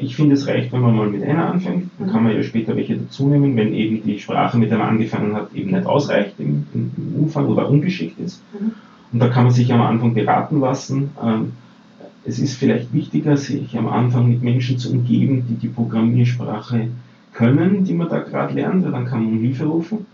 ich 0.00 0.16
finde, 0.16 0.34
es 0.34 0.48
reicht, 0.48 0.72
wenn 0.72 0.80
man 0.80 0.96
mal 0.96 1.08
mit 1.08 1.22
einer 1.22 1.52
anfängt. 1.52 1.90
Dann 1.98 2.10
kann 2.10 2.24
man 2.24 2.34
ja 2.34 2.42
später 2.42 2.74
welche 2.74 2.96
dazu 2.96 3.28
nehmen, 3.28 3.56
wenn 3.56 3.72
eben 3.72 4.02
die 4.02 4.18
Sprache, 4.18 4.58
mit 4.58 4.70
der 4.70 4.78
man 4.78 4.88
angefangen 4.88 5.34
hat, 5.36 5.54
eben 5.54 5.70
nicht 5.70 5.86
ausreicht 5.86 6.34
im, 6.38 6.66
im 6.74 6.90
Umfang 7.16 7.46
oder 7.46 7.68
ungeschickt 7.68 8.18
ist. 8.18 8.42
Mhm. 8.52 8.72
Und 9.12 9.20
da 9.20 9.28
kann 9.28 9.44
man 9.44 9.52
sich 9.52 9.72
am 9.72 9.82
Anfang 9.82 10.14
beraten 10.14 10.60
lassen. 10.60 11.10
Ähm, 11.22 11.52
es 12.24 12.38
ist 12.38 12.56
vielleicht 12.56 12.92
wichtiger, 12.92 13.36
sich 13.36 13.76
am 13.76 13.88
Anfang 13.88 14.28
mit 14.28 14.42
Menschen 14.42 14.78
zu 14.78 14.92
umgeben, 14.92 15.44
die 15.48 15.54
die 15.54 15.68
Programmiersprache 15.68 16.88
können, 17.32 17.84
die 17.84 17.94
man 17.94 18.08
da 18.08 18.18
gerade 18.18 18.54
lernt, 18.54 18.84
weil 18.84 18.92
dann 18.92 19.06
kann 19.06 19.24
man 19.24 19.34
um 19.34 19.40
Hilfe 19.40 19.64
rufen. 19.64 20.06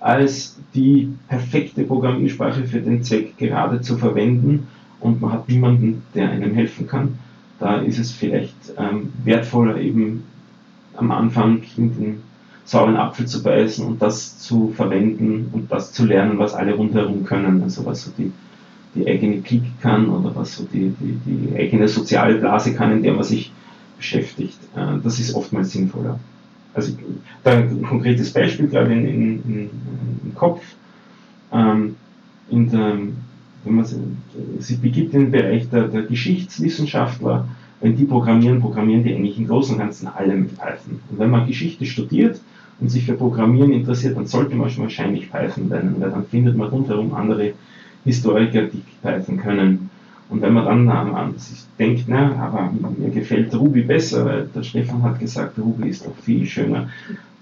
Als 0.00 0.58
die 0.74 1.12
perfekte 1.28 1.84
Programmiersprache 1.84 2.64
für 2.64 2.80
den 2.80 3.02
Zweck 3.02 3.36
gerade 3.36 3.80
zu 3.80 3.96
verwenden 3.96 4.68
und 5.00 5.20
man 5.20 5.32
hat 5.32 5.48
niemanden, 5.48 6.02
der 6.14 6.30
einem 6.30 6.54
helfen 6.54 6.86
kann. 6.86 7.18
Da 7.58 7.78
ist 7.78 7.98
es 7.98 8.12
vielleicht 8.12 8.56
ähm, 8.76 9.12
wertvoller, 9.24 9.78
eben 9.80 10.24
am 10.96 11.10
Anfang 11.10 11.62
in 11.76 11.94
den 11.94 12.22
sauren 12.64 12.96
Apfel 12.96 13.26
zu 13.26 13.42
beißen 13.42 13.84
und 13.84 14.02
das 14.02 14.38
zu 14.38 14.68
verwenden 14.76 15.48
und 15.52 15.72
das 15.72 15.92
zu 15.92 16.04
lernen, 16.04 16.38
was 16.38 16.54
alle 16.54 16.74
rundherum 16.74 17.24
können. 17.24 17.62
Also 17.62 17.84
was 17.86 18.04
so 18.04 18.10
die, 18.16 18.30
die 18.94 19.06
eigene 19.08 19.40
Clique 19.40 19.70
kann 19.80 20.08
oder 20.08 20.34
was 20.36 20.56
so 20.56 20.64
die, 20.72 20.94
die, 21.00 21.18
die 21.24 21.56
eigene 21.56 21.88
soziale 21.88 22.36
Blase 22.36 22.74
kann, 22.74 22.92
in 22.92 23.02
der 23.02 23.14
man 23.14 23.24
sich 23.24 23.52
beschäftigt. 23.96 24.58
Äh, 24.76 24.98
das 25.02 25.18
ist 25.18 25.34
oftmals 25.34 25.72
sinnvoller. 25.72 26.20
Also 26.78 26.92
da 27.42 27.58
ein 27.58 27.82
konkretes 27.82 28.32
Beispiel 28.32 28.66
in, 28.66 29.08
in, 29.08 29.70
im 30.24 30.34
Kopf. 30.34 30.62
Ähm, 31.52 31.96
in 32.50 32.70
der, 32.70 32.98
wenn 33.64 33.74
man 33.74 33.84
sich 34.60 34.80
begibt 34.80 35.12
in 35.12 35.22
den 35.22 35.30
Bereich 35.32 35.68
der, 35.68 35.88
der 35.88 36.02
Geschichtswissenschaftler, 36.02 37.48
wenn 37.80 37.96
die 37.96 38.04
programmieren, 38.04 38.60
programmieren 38.60 39.02
die 39.02 39.14
eigentlich 39.14 39.38
im 39.38 39.48
Großen 39.48 39.74
und 39.74 39.80
Ganzen 39.80 40.06
alle 40.06 40.34
mit 40.34 40.56
Python. 40.56 41.00
Und 41.10 41.18
wenn 41.18 41.30
man 41.30 41.46
Geschichte 41.46 41.84
studiert 41.84 42.40
und 42.80 42.90
sich 42.90 43.04
für 43.04 43.14
Programmieren 43.14 43.72
interessiert, 43.72 44.16
dann 44.16 44.26
sollte 44.26 44.54
man 44.54 44.70
schon 44.70 44.84
wahrscheinlich 44.84 45.30
Python 45.30 45.68
lernen, 45.68 45.96
weil 45.98 46.10
dann 46.10 46.26
findet 46.26 46.56
man 46.56 46.68
rundherum 46.68 47.12
andere 47.14 47.54
Historiker, 48.04 48.62
die 48.62 48.82
Python 49.02 49.36
können. 49.36 49.90
Und 50.30 50.42
wenn 50.42 50.52
man 50.52 50.66
dann 50.66 50.88
an 50.88 51.38
sich 51.38 51.64
denkt, 51.78 52.04
na, 52.06 52.34
aber 52.36 52.72
mir 52.98 53.10
gefällt 53.10 53.54
Ruby 53.54 53.82
besser, 53.82 54.26
weil 54.26 54.48
der 54.54 54.62
Stefan 54.62 55.02
hat 55.02 55.18
gesagt, 55.18 55.58
Ruby 55.58 55.88
ist 55.88 56.04
doch 56.04 56.14
viel 56.22 56.44
schöner, 56.44 56.88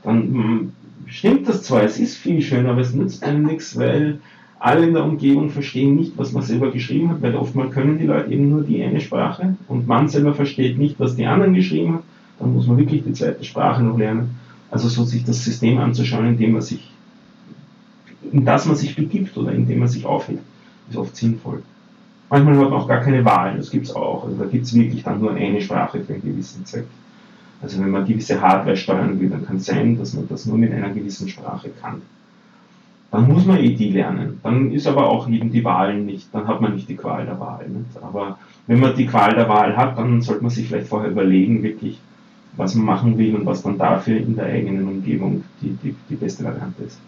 dann 0.04 0.22
hm, 0.22 0.72
stimmt 1.06 1.48
das 1.48 1.62
zwar, 1.62 1.82
es 1.82 1.98
ist 1.98 2.16
viel 2.16 2.40
schöner, 2.40 2.70
aber 2.70 2.82
es 2.82 2.94
nützt 2.94 3.24
einem 3.24 3.44
nichts, 3.44 3.76
weil 3.76 4.20
alle 4.58 4.86
in 4.86 4.94
der 4.94 5.04
Umgebung 5.04 5.50
verstehen 5.50 5.96
nicht, 5.96 6.16
was 6.16 6.32
man 6.32 6.42
selber 6.42 6.70
geschrieben 6.70 7.10
hat, 7.10 7.22
weil 7.22 7.34
oftmals 7.34 7.72
können 7.72 7.98
die 7.98 8.06
Leute 8.06 8.32
eben 8.32 8.48
nur 8.48 8.62
die 8.62 8.82
eine 8.82 9.00
Sprache 9.00 9.56
und 9.68 9.86
man 9.86 10.08
selber 10.08 10.34
versteht 10.34 10.78
nicht, 10.78 10.98
was 10.98 11.16
die 11.16 11.26
anderen 11.26 11.54
geschrieben 11.54 11.94
haben, 11.94 12.02
dann 12.38 12.54
muss 12.54 12.66
man 12.66 12.78
wirklich 12.78 13.02
die 13.04 13.12
zweite 13.12 13.44
Sprache 13.44 13.82
noch 13.82 13.98
lernen. 13.98 14.36
Also 14.70 14.88
so 14.88 15.04
sich 15.04 15.24
das 15.24 15.44
System 15.44 15.78
anzuschauen, 15.78 16.26
in 16.26 16.38
dem 16.38 16.52
man 16.52 16.62
sich, 16.62 16.90
in 18.32 18.44
das 18.44 18.66
man 18.66 18.76
sich 18.76 18.96
begibt 18.96 19.36
oder 19.36 19.52
in 19.52 19.66
dem 19.66 19.78
man 19.78 19.88
sich 19.88 20.04
aufhält, 20.04 20.40
ist 20.90 20.96
oft 20.96 21.16
sinnvoll. 21.16 21.62
Manchmal 22.28 22.56
hat 22.58 22.70
man 22.70 22.72
auch 22.72 22.88
gar 22.88 23.00
keine 23.00 23.24
Wahl, 23.24 23.56
das 23.56 23.70
gibt 23.70 23.86
es 23.86 23.94
auch. 23.94 24.24
Also 24.24 24.36
da 24.36 24.46
gibt 24.46 24.64
es 24.64 24.74
wirklich 24.74 25.04
dann 25.04 25.20
nur 25.20 25.34
eine 25.34 25.60
Sprache 25.60 26.00
für 26.00 26.14
einen 26.14 26.22
gewissen 26.22 26.64
Zweck. 26.64 26.86
Also 27.62 27.80
wenn 27.80 27.90
man 27.90 28.04
gewisse 28.04 28.40
Hardware 28.40 28.76
steuern 28.76 29.18
will, 29.20 29.30
dann 29.30 29.46
kann 29.46 29.56
es 29.56 29.66
sein, 29.66 29.98
dass 29.98 30.12
man 30.14 30.28
das 30.28 30.46
nur 30.46 30.58
mit 30.58 30.72
einer 30.72 30.90
gewissen 30.90 31.28
Sprache 31.28 31.70
kann. 31.80 32.02
Dann 33.10 33.28
muss 33.28 33.46
man 33.46 33.58
eh 33.58 33.74
die 33.74 33.90
lernen. 33.90 34.40
Dann 34.42 34.72
ist 34.72 34.86
aber 34.86 35.08
auch 35.08 35.28
eben 35.28 35.50
die 35.50 35.64
Wahl 35.64 35.98
nicht, 35.98 36.28
dann 36.34 36.48
hat 36.48 36.60
man 36.60 36.74
nicht 36.74 36.88
die 36.88 36.96
Qual 36.96 37.24
der 37.24 37.38
Wahl. 37.38 37.66
Nicht? 37.68 38.02
Aber 38.02 38.38
wenn 38.66 38.80
man 38.80 38.96
die 38.96 39.06
Qual 39.06 39.34
der 39.34 39.48
Wahl 39.48 39.76
hat, 39.76 39.96
dann 39.96 40.20
sollte 40.20 40.42
man 40.42 40.50
sich 40.50 40.66
vielleicht 40.66 40.88
vorher 40.88 41.10
überlegen, 41.10 41.62
wirklich, 41.62 42.00
was 42.56 42.74
man 42.74 42.86
machen 42.86 43.18
will 43.18 43.36
und 43.36 43.46
was 43.46 43.62
dann 43.62 43.78
dafür 43.78 44.16
in 44.16 44.34
der 44.34 44.46
eigenen 44.46 44.88
Umgebung 44.88 45.44
die, 45.62 45.78
die, 45.82 45.94
die 46.10 46.16
beste 46.16 46.44
Variante 46.44 46.82
ist. 46.82 46.98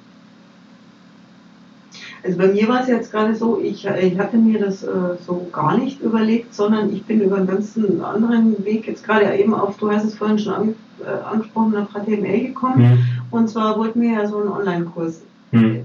Also 2.29 2.41
bei 2.41 2.49
mir 2.49 2.69
war 2.69 2.83
es 2.83 2.88
jetzt 2.88 3.11
gerade 3.11 3.35
so, 3.35 3.59
ich, 3.59 3.87
ich 3.87 4.19
hatte 4.19 4.37
mir 4.37 4.59
das 4.59 4.85
äh, 4.85 4.88
so 5.27 5.49
gar 5.51 5.79
nicht 5.79 6.03
überlegt, 6.03 6.55
sondern 6.55 6.93
ich 6.93 7.03
bin 7.05 7.23
über 7.23 7.37
einen 7.37 7.47
ganz 7.47 7.75
anderen 8.03 8.62
Weg 8.67 8.87
jetzt 8.87 9.03
gerade 9.03 9.35
eben 9.35 9.55
auf, 9.55 9.79
du 9.79 9.91
hast 9.91 10.05
es 10.05 10.14
vorhin 10.14 10.38
schon 10.38 10.53
an, 10.53 10.75
äh, 11.01 11.25
angesprochen, 11.25 11.75
auf 11.77 11.88
HTML 11.95 12.49
gekommen. 12.49 12.83
Mhm. 12.83 12.99
Und 13.31 13.49
zwar 13.49 13.79
wurde 13.79 13.99
mir 13.99 14.12
ja 14.12 14.27
so 14.27 14.43
ein 14.43 14.49
Online-Kurs 14.49 15.23
mhm. 15.53 15.85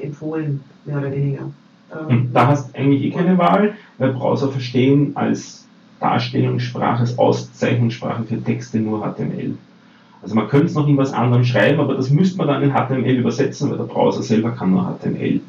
empfohlen, 0.00 0.62
mehr 0.86 0.96
oder 0.96 1.12
weniger. 1.12 1.42
Ähm, 2.08 2.30
da 2.32 2.46
hast 2.46 2.70
du 2.70 2.78
eigentlich 2.78 3.02
eh 3.02 3.10
keine 3.10 3.36
Wahl, 3.36 3.74
weil 3.98 4.14
Browser 4.14 4.48
verstehen 4.48 5.12
als 5.16 5.66
Darstellungssprache, 6.00 7.00
als 7.00 7.18
Auszeichnungssprache 7.18 8.24
für 8.24 8.42
Texte 8.42 8.78
nur 8.78 9.00
HTML. 9.00 9.56
Also 10.22 10.36
man 10.36 10.48
könnte 10.48 10.66
es 10.66 10.74
noch 10.74 10.86
in 10.86 10.96
was 10.96 11.12
anderem 11.12 11.44
schreiben, 11.44 11.80
aber 11.80 11.94
das 11.94 12.10
müsste 12.10 12.38
man 12.38 12.46
dann 12.46 12.62
in 12.62 12.72
HTML 12.72 13.18
übersetzen, 13.18 13.70
weil 13.70 13.78
der 13.78 13.84
Browser 13.84 14.22
selber 14.22 14.52
kann 14.52 14.70
nur 14.70 14.96
HTML 14.98 15.40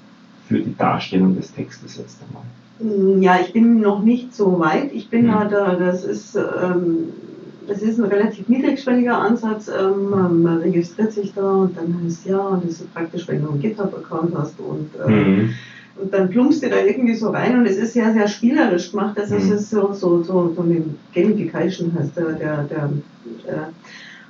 für 0.48 0.60
die 0.60 0.76
Darstellung 0.76 1.36
des 1.36 1.54
Textes 1.54 1.98
jetzt 1.98 2.18
einmal. 2.28 2.44
Mm, 2.80 3.22
ja, 3.22 3.40
ich 3.40 3.54
bin 3.54 3.82
noch 3.82 4.02
nicht 4.02 4.36
so 4.36 4.60
weit. 4.60 4.92
Ich 4.94 5.10
bin 5.10 5.32
hm. 5.32 5.50
da, 5.52 5.76
das 5.76 6.04
ist, 6.04 6.36
ähm, 6.36 7.10
das 7.68 7.82
ist 7.84 8.00
ein 8.00 8.06
relativ 8.06 8.50
niedrigschwelliger 8.50 9.18
Ansatz. 9.18 9.70
Ähm, 9.70 10.10
man 10.10 10.58
registriert 10.58 11.14
sich 11.14 11.34
da 11.34 11.52
und 11.52 11.78
dann 11.78 12.02
heißt 12.04 12.26
ja, 12.26 12.40
und 12.40 12.64
das 12.64 12.82
ist 12.82 12.94
praktisch, 12.94 13.28
wenn 13.28 13.44
du 13.44 13.52
einen 13.52 13.62
GitHub-Account 13.62 14.36
hast 14.36 14.60
und 14.60 14.90
ähm, 15.06 15.14
hm. 15.14 15.50
Und 15.96 16.12
dann 16.12 16.30
plumpst 16.30 16.64
du 16.64 16.70
da 16.70 16.78
irgendwie 16.78 17.14
so 17.14 17.30
rein 17.30 17.60
und 17.60 17.68
es 17.68 17.78
ist 17.78 17.94
sehr, 17.94 18.12
sehr 18.14 18.28
spielerisch 18.28 18.92
gemacht. 18.92 19.16
Das 19.16 19.30
mhm. 19.30 19.38
ist 19.38 19.70
so, 19.70 19.94
so, 19.94 20.24
so, 20.24 20.52
so 20.56 20.62
eine 20.64 20.84
Gamification 21.14 21.94
heißt 21.94 22.18
der, 22.18 22.34
der, 22.34 22.64
der, 22.64 22.90
der 23.46 23.70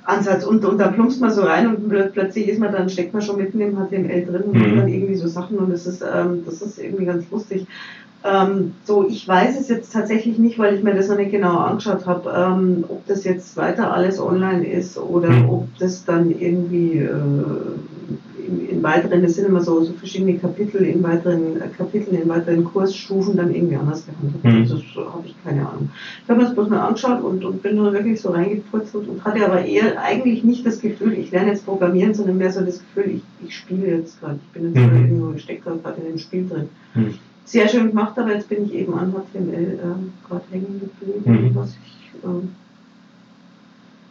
Ansatz 0.04 0.44
und, 0.44 0.64
und 0.64 0.78
da 0.78 0.88
plumpst 0.88 1.20
man 1.20 1.30
so 1.30 1.42
rein 1.42 1.66
und 1.66 1.88
plötzlich 2.12 2.48
ist 2.48 2.60
man 2.60 2.72
dann, 2.72 2.90
steckt 2.90 3.12
man 3.14 3.22
schon 3.22 3.38
mitten 3.38 3.60
im 3.60 3.76
HTML 3.76 4.26
drin 4.26 4.42
und 4.42 4.54
mhm. 4.54 4.76
dann 4.76 4.88
irgendwie 4.88 5.14
so 5.14 5.28
Sachen 5.28 5.58
und 5.58 5.70
das 5.70 5.86
ist, 5.86 6.02
ähm, 6.02 6.42
das 6.44 6.60
ist 6.60 6.78
irgendwie 6.78 7.06
ganz 7.06 7.24
lustig. 7.30 7.66
Ähm, 8.22 8.72
so, 8.84 9.06
ich 9.06 9.26
weiß 9.28 9.60
es 9.60 9.68
jetzt 9.68 9.92
tatsächlich 9.92 10.38
nicht, 10.38 10.58
weil 10.58 10.74
ich 10.74 10.82
mir 10.82 10.94
das 10.94 11.08
noch 11.08 11.18
nicht 11.18 11.30
genau 11.30 11.58
angeschaut 11.58 12.06
habe, 12.06 12.30
ähm, 12.34 12.84
ob 12.88 13.06
das 13.06 13.24
jetzt 13.24 13.56
weiter 13.56 13.92
alles 13.92 14.18
online 14.18 14.66
ist 14.66 14.96
oder 14.98 15.28
mhm. 15.28 15.50
ob 15.50 15.78
das 15.78 16.04
dann 16.04 16.30
irgendwie 16.30 16.98
äh, 17.00 17.10
weiteren, 18.84 19.22
das 19.22 19.34
sind 19.34 19.48
immer 19.48 19.60
so, 19.60 19.82
so 19.82 19.92
verschiedene 19.94 20.38
Kapitel 20.38 20.82
in 20.82 21.02
weiteren 21.02 21.60
äh, 21.60 21.68
Kapiteln, 21.76 22.22
in 22.22 22.28
weiteren 22.28 22.62
Kursstufen 22.62 23.36
dann 23.36 23.52
irgendwie 23.52 23.74
anders 23.74 24.02
behandelt. 24.02 24.44
Mhm. 24.44 24.68
Das 24.68 25.04
habe 25.12 25.26
ich 25.26 25.34
keine 25.42 25.68
Ahnung. 25.68 25.90
Ich 26.22 26.28
habe 26.28 26.38
mir 26.38 26.46
das 26.46 26.54
bloß 26.54 26.68
mal 26.68 26.86
angeschaut 26.86 27.24
und, 27.24 27.44
und 27.44 27.62
bin 27.62 27.76
da 27.76 27.92
wirklich 27.92 28.20
so 28.20 28.30
reingepurzelt 28.30 29.08
und 29.08 29.24
hatte 29.24 29.44
aber 29.44 29.64
eher 29.64 30.00
eigentlich 30.00 30.44
nicht 30.44 30.64
das 30.64 30.80
Gefühl, 30.80 31.14
ich 31.14 31.32
lerne 31.32 31.50
jetzt 31.50 31.64
Programmieren, 31.64 32.14
sondern 32.14 32.38
mehr 32.38 32.52
so 32.52 32.60
das 32.60 32.78
Gefühl, 32.78 33.16
ich, 33.16 33.48
ich 33.48 33.56
spiele 33.56 33.98
jetzt 33.98 34.20
gerade. 34.20 34.38
Ich 34.46 34.52
bin 34.52 34.72
jetzt 34.72 34.92
mhm. 34.92 34.96
irgendwo, 34.96 35.38
stecke 35.38 35.76
gerade 35.82 36.00
in 36.00 36.08
dem 36.08 36.18
Spiel 36.18 36.46
drin. 36.46 36.68
Mhm. 36.94 37.14
Sehr 37.46 37.68
schön 37.68 37.88
gemacht, 37.88 38.16
aber 38.18 38.32
jetzt 38.32 38.48
bin 38.48 38.66
ich 38.66 38.74
eben 38.74 38.94
an 38.94 39.12
HTML 39.12 39.78
äh, 39.78 40.28
gerade 40.28 40.44
hängen 40.50 40.80
geblieben, 40.80 41.50
mhm. 41.50 41.54
was 41.54 41.70
ich 41.70 42.28
äh, 42.28 42.44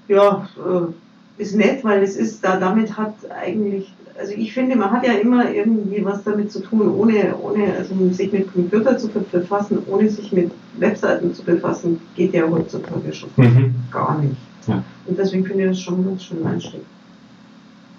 ja, 0.07 0.47
äh, 0.57 1.41
ist 1.41 1.55
nett, 1.55 1.83
weil 1.83 2.03
es 2.03 2.15
ist 2.15 2.43
da, 2.43 2.59
damit 2.59 2.97
hat 2.97 3.15
eigentlich 3.31 3.91
also 4.17 4.33
ich 4.35 4.53
finde, 4.53 4.75
man 4.75 4.91
hat 4.91 5.05
ja 5.05 5.13
immer 5.13 5.49
irgendwie 5.49 6.03
was 6.05 6.23
damit 6.23 6.51
zu 6.51 6.61
tun, 6.61 6.87
ohne, 6.89 7.35
ohne 7.37 7.73
also 7.73 7.95
sich 8.11 8.31
mit 8.31 8.51
Computer 8.53 8.97
zu 8.97 9.07
befassen, 9.07 9.79
ohne 9.87 10.09
sich 10.09 10.31
mit 10.31 10.51
Webseiten 10.77 11.33
zu 11.33 11.43
befassen, 11.43 11.99
geht 12.15 12.33
ja 12.33 12.47
heutzutage 12.49 13.13
schon 13.13 13.29
mhm. 13.37 13.75
gar 13.91 14.19
nicht. 14.19 14.35
Ja. 14.67 14.83
Und 15.05 15.17
deswegen 15.17 15.45
finde 15.45 15.63
ich 15.63 15.69
das 15.69 15.81
schon 15.81 16.05
ganz 16.05 16.23
schön 16.23 16.45
einstieg. 16.45 16.81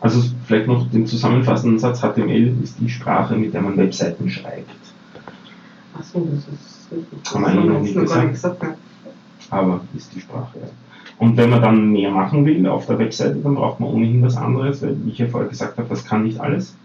Also 0.01 0.23
vielleicht 0.47 0.67
noch 0.67 0.89
den 0.91 1.07
zusammenfassenden 1.07 1.79
Satz, 1.79 2.01
HTML 2.01 2.55
ist 2.63 2.79
die 2.79 2.91
Sprache, 2.91 3.37
mit 3.37 3.55
der 3.55 3.63
man 3.63 3.77
Webseiten 3.77 4.29
schreibt. 4.29 4.69
Achso, 5.99 6.29
das 6.31 6.41
ist 6.41 6.93
richtig. 6.93 7.23
Das 7.23 7.33
Kann 7.33 7.43
man 7.43 7.67
noch 7.67 7.81
nicht 7.81 7.95
gesagt. 7.95 8.31
gesagt 8.33 8.65
Aber 9.51 9.81
ist 9.97 10.15
die 10.15 10.21
Sprache, 10.21 10.59
ja. 10.61 10.69
Und 11.19 11.37
wenn 11.37 11.51
man 11.51 11.63
dann 11.63 11.93
mehr 11.93 12.11
machen 12.11 12.45
will 12.45 12.67
auf 12.67 12.87
der 12.87 12.99
Webseite, 12.99 13.37
dann 13.37 13.55
braucht 13.55 13.81
man 13.81 13.91
ohnehin 13.91 14.23
was 14.23 14.37
anderes, 14.37 14.83
weil 14.83 14.97
wie 15.05 15.11
ich 15.11 15.19
ja 15.19 15.27
vorher 15.27 15.49
gesagt 15.49 15.79
habe, 15.79 15.89
das 15.89 16.05
kann 16.05 16.25
nicht 16.25 16.41
alles. 16.41 16.77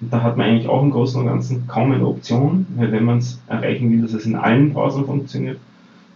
Und 0.00 0.12
da 0.12 0.22
hat 0.22 0.36
man 0.36 0.46
eigentlich 0.46 0.68
auch 0.68 0.82
im 0.82 0.90
Großen 0.90 1.20
und 1.20 1.26
Ganzen 1.26 1.66
kaum 1.66 1.92
eine 1.92 2.06
Option, 2.06 2.66
weil 2.76 2.92
wenn 2.92 3.04
man 3.04 3.18
es 3.18 3.40
erreichen 3.46 3.90
will, 3.90 4.02
dass 4.02 4.12
es 4.12 4.26
in 4.26 4.34
allen 4.34 4.72
Browsern 4.72 5.06
funktioniert, 5.06 5.58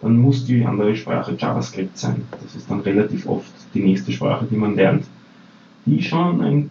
dann 0.02 0.18
muss 0.18 0.44
die 0.44 0.64
andere 0.64 0.94
Sprache 0.94 1.34
JavaScript 1.38 1.96
sein. 1.96 2.22
Das 2.42 2.54
ist 2.54 2.70
dann 2.70 2.80
relativ 2.80 3.26
oft 3.26 3.50
die 3.72 3.82
nächste 3.82 4.12
Sprache, 4.12 4.46
die 4.50 4.56
man 4.56 4.76
lernt, 4.76 5.04
die 5.86 6.02
schon 6.02 6.42
ein, 6.42 6.70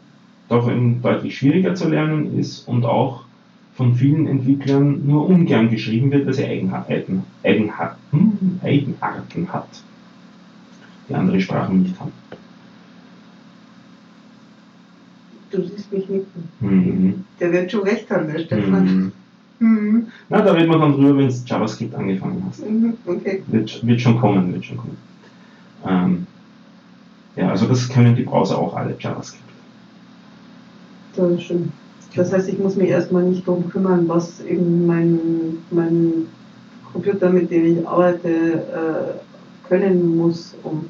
doch 0.49 0.67
ein 0.67 1.01
deutlich 1.01 1.37
schwieriger 1.37 1.73
zu 1.73 1.89
lernen 1.89 2.37
ist 2.37 2.67
und 2.67 2.85
auch 2.85 3.23
von 3.75 3.95
vielen 3.95 4.27
Entwicklern 4.27 5.01
nur 5.05 5.27
ungern 5.27 5.69
geschrieben 5.69 6.11
wird, 6.11 6.27
weil 6.27 6.33
sie 6.33 6.45
Eigenheiten, 6.45 7.23
Eigenheiten, 7.43 7.97
hm, 8.11 8.59
Eigenarten 8.63 9.51
hat 9.51 9.67
die 11.09 11.13
andere 11.13 11.39
Sprachen 11.39 11.83
nicht 11.83 11.99
haben. 11.99 12.11
Du 15.51 15.63
siehst 15.63 15.91
mich 15.91 16.09
nicken. 16.09 16.49
Mhm. 16.59 17.23
Der 17.39 17.51
wird 17.51 17.71
schon 17.71 17.83
recht 17.83 18.09
haben, 18.09 18.27
der 18.27 18.39
Stefan. 18.39 18.85
Mhm. 18.85 19.11
Mhm. 19.59 20.07
Na, 20.29 20.41
da 20.41 20.51
reden 20.51 20.69
wir 20.69 20.79
dann 20.79 20.93
drüber, 20.93 21.17
wenn 21.17 21.27
es 21.27 21.47
JavaScript 21.47 21.95
angefangen 21.95 22.43
hast. 22.47 22.67
Mhm, 22.67 22.95
okay. 23.05 23.43
Wird, 23.47 23.85
wird 23.85 24.01
schon 24.01 24.19
kommen, 24.19 24.53
wird 24.53 24.65
schon 24.65 24.77
kommen. 24.77 24.97
Ähm, 25.87 26.27
ja, 27.35 27.49
also 27.49 27.67
das 27.67 27.87
können 27.87 28.15
die 28.15 28.23
Browser 28.23 28.57
auch 28.57 28.75
alle, 28.75 28.95
JavaScript. 28.99 29.43
Das 31.15 31.31
ist 31.31 31.43
schön. 31.43 31.71
Das 32.15 32.31
heißt, 32.31 32.49
ich 32.49 32.59
muss 32.59 32.75
mich 32.75 32.89
erstmal 32.89 33.23
nicht 33.23 33.47
darum 33.47 33.69
kümmern, 33.69 34.07
was 34.07 34.41
eben 34.41 34.85
mein, 34.87 35.19
mein 35.71 36.27
Computer, 36.91 37.29
mit 37.29 37.51
dem 37.51 37.65
ich 37.79 37.87
arbeite, 37.87 38.29
äh, 38.29 39.67
können 39.67 40.17
muss, 40.17 40.55
um 40.63 40.85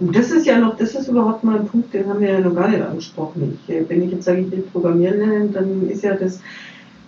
Und 0.00 0.14
das 0.14 0.30
ist 0.30 0.46
ja 0.46 0.58
noch, 0.58 0.76
das 0.76 0.94
ist 0.94 1.08
überhaupt 1.08 1.42
mal 1.42 1.58
ein 1.58 1.66
Punkt, 1.66 1.92
den 1.92 2.08
haben 2.08 2.20
wir 2.20 2.30
ja 2.30 2.40
noch 2.40 2.54
gar 2.54 2.68
nicht 2.68 2.82
angesprochen. 2.82 3.58
Ich, 3.66 3.74
äh, 3.74 3.84
wenn 3.88 4.02
ich 4.02 4.12
jetzt 4.12 4.24
sage, 4.24 4.40
ich 4.40 4.50
will 4.50 4.64
Programmieren 4.72 5.18
lernen, 5.18 5.52
dann 5.52 5.88
ist 5.88 6.04
ja 6.04 6.14
das, 6.14 6.40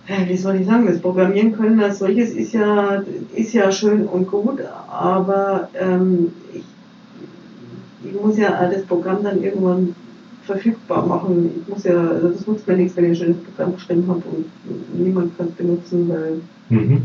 äh, 0.07 0.27
wie 0.27 0.37
soll 0.37 0.57
ich 0.57 0.67
sagen, 0.67 0.87
das 0.87 0.99
Programmieren 0.99 1.53
können 1.53 1.79
als 1.79 1.99
solches 1.99 2.31
ist 2.31 2.53
ja, 2.53 3.01
ist 3.33 3.53
ja 3.53 3.71
schön 3.71 4.05
und 4.05 4.27
gut, 4.27 4.59
aber 4.89 5.69
ähm, 5.79 6.33
ich, 6.53 6.63
ich 8.03 8.21
muss 8.21 8.37
ja 8.37 8.69
das 8.69 8.83
Programm 8.83 9.23
dann 9.23 9.41
irgendwann 9.41 9.95
verfügbar 10.43 11.05
machen. 11.05 11.61
Ich 11.61 11.73
muss 11.73 11.83
ja, 11.83 11.95
also 11.95 12.29
das 12.29 12.45
nutzt 12.45 12.67
mir 12.67 12.75
nichts, 12.75 12.97
wenn 12.97 13.05
ich 13.05 13.11
ein 13.11 13.15
schönes 13.15 13.43
Programm 13.43 13.75
geschrieben 13.75 14.05
habe 14.07 14.23
und 14.31 14.99
niemand 14.99 15.37
kann 15.37 15.47
es 15.47 15.53
benutzen, 15.53 16.09
weil, 16.09 16.41
mhm. 16.69 17.03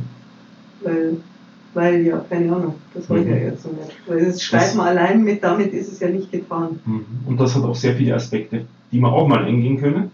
weil 0.82 1.16
weil 1.76 2.06
ja, 2.06 2.24
keine 2.28 2.56
Ahnung, 2.56 2.74
das 2.94 3.08
wollte 3.10 3.26
mhm. 3.26 3.34
ich 3.34 3.40
ja 3.42 3.48
jetzt 3.48 3.62
so 3.62 3.68
nicht. 3.68 3.92
Weil 4.06 4.24
das 4.24 4.42
Schreiben 4.42 4.78
das, 4.78 4.86
allein 4.86 5.22
mit, 5.22 5.44
damit 5.44 5.72
ist 5.74 5.92
es 5.92 6.00
ja 6.00 6.08
nicht 6.08 6.32
getan. 6.32 6.80
Mhm. 6.84 7.04
Und 7.26 7.38
das 7.38 7.54
hat 7.54 7.62
auch 7.64 7.74
sehr 7.74 7.94
viele 7.94 8.14
Aspekte, 8.14 8.64
die 8.90 8.98
man 8.98 9.12
auch 9.12 9.28
mal 9.28 9.44
eingehen 9.44 9.78
können. 9.78 10.10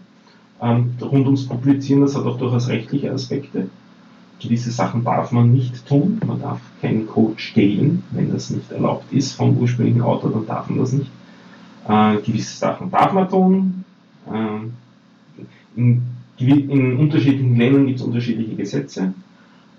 Ähm, 0.61 0.91
rund 1.01 1.25
ums 1.25 1.47
Publizieren, 1.47 2.01
das 2.01 2.15
hat 2.15 2.25
auch 2.25 2.37
durchaus 2.37 2.67
rechtliche 2.67 3.11
Aspekte. 3.11 3.69
Gewisse 4.41 4.71
Sachen 4.71 5.05
darf 5.05 5.31
man 5.31 5.53
nicht 5.53 5.87
tun. 5.87 6.19
Man 6.27 6.41
darf 6.41 6.59
keinen 6.81 7.07
Code 7.07 7.39
stehlen, 7.39 8.03
wenn 8.11 8.31
das 8.31 8.49
nicht 8.49 8.69
erlaubt 8.71 9.11
ist 9.13 9.33
vom 9.33 9.57
ursprünglichen 9.57 10.01
Autor, 10.01 10.31
dann 10.31 10.45
darf 10.45 10.69
man 10.69 10.79
das 10.79 10.91
nicht. 10.91 11.09
Äh, 11.87 12.17
gewisse 12.17 12.57
Sachen 12.57 12.91
darf 12.91 13.13
man 13.13 13.29
tun. 13.29 13.85
Äh, 14.27 15.79
in, 15.79 16.01
in 16.37 16.97
unterschiedlichen 16.97 17.55
Ländern 17.55 17.87
gibt 17.87 17.99
es 17.99 18.05
unterschiedliche 18.05 18.55
Gesetze. 18.55 19.13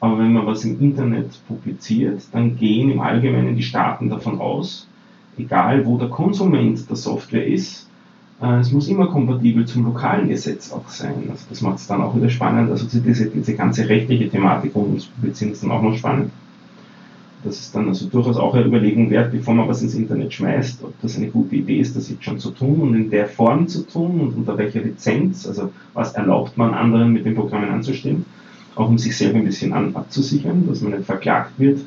Aber 0.00 0.18
wenn 0.18 0.32
man 0.32 0.46
was 0.46 0.64
im 0.64 0.80
Internet 0.80 1.30
publiziert, 1.48 2.22
dann 2.32 2.56
gehen 2.56 2.90
im 2.90 3.00
Allgemeinen 3.00 3.56
die 3.56 3.62
Staaten 3.62 4.10
davon 4.10 4.40
aus, 4.40 4.86
egal 5.38 5.86
wo 5.86 5.98
der 5.98 6.08
Konsument 6.08 6.88
der 6.88 6.96
Software 6.96 7.46
ist, 7.46 7.88
äh, 8.42 8.58
es 8.58 8.72
muss 8.72 8.88
immer 8.88 9.06
kompatibel 9.06 9.64
zum 9.66 9.84
lokalen 9.84 10.28
Gesetz 10.28 10.72
auch 10.72 10.88
sein. 10.88 11.28
Also 11.30 11.44
das 11.48 11.60
macht 11.60 11.78
es 11.78 11.86
dann 11.86 12.02
auch 12.02 12.14
wieder 12.14 12.28
spannend. 12.28 12.70
Also 12.70 12.86
diese, 12.86 13.26
diese 13.26 13.54
ganze 13.54 13.88
rechtliche 13.88 14.28
Thematik 14.28 14.74
rund 14.74 14.88
ums 14.88 15.06
Publizieren 15.06 15.52
ist 15.52 15.62
dann 15.62 15.70
auch 15.70 15.82
noch 15.82 15.96
spannend. 15.96 16.30
Das 17.44 17.60
ist 17.60 17.74
dann 17.74 17.88
also 17.88 18.06
durchaus 18.06 18.38
auch 18.38 18.54
eine 18.54 18.64
Überlegung 18.64 19.10
wert, 19.10 19.30
bevor 19.30 19.54
man 19.54 19.68
was 19.68 19.82
ins 19.82 19.94
Internet 19.94 20.32
schmeißt, 20.32 20.82
ob 20.82 20.98
das 21.02 21.18
eine 21.18 21.28
gute 21.28 21.56
Idee 21.56 21.78
ist, 21.78 21.94
das 21.94 22.08
jetzt 22.08 22.24
schon 22.24 22.38
zu 22.38 22.50
tun 22.50 22.80
und 22.80 22.94
in 22.94 23.10
der 23.10 23.26
Form 23.26 23.68
zu 23.68 23.86
tun 23.86 24.18
und 24.20 24.34
unter 24.34 24.56
welcher 24.56 24.80
Lizenz, 24.80 25.46
also 25.46 25.70
was 25.92 26.14
erlaubt 26.14 26.56
man 26.56 26.72
anderen 26.72 27.12
mit 27.12 27.26
den 27.26 27.34
Programmen 27.34 27.68
anzustellen 27.70 28.24
auch 28.76 28.88
um 28.88 28.98
sich 28.98 29.16
selber 29.16 29.38
ein 29.38 29.44
bisschen 29.44 29.72
an, 29.72 29.94
abzusichern, 29.94 30.66
dass 30.66 30.80
man 30.80 30.92
nicht 30.92 31.06
verklagt 31.06 31.52
wird, 31.58 31.80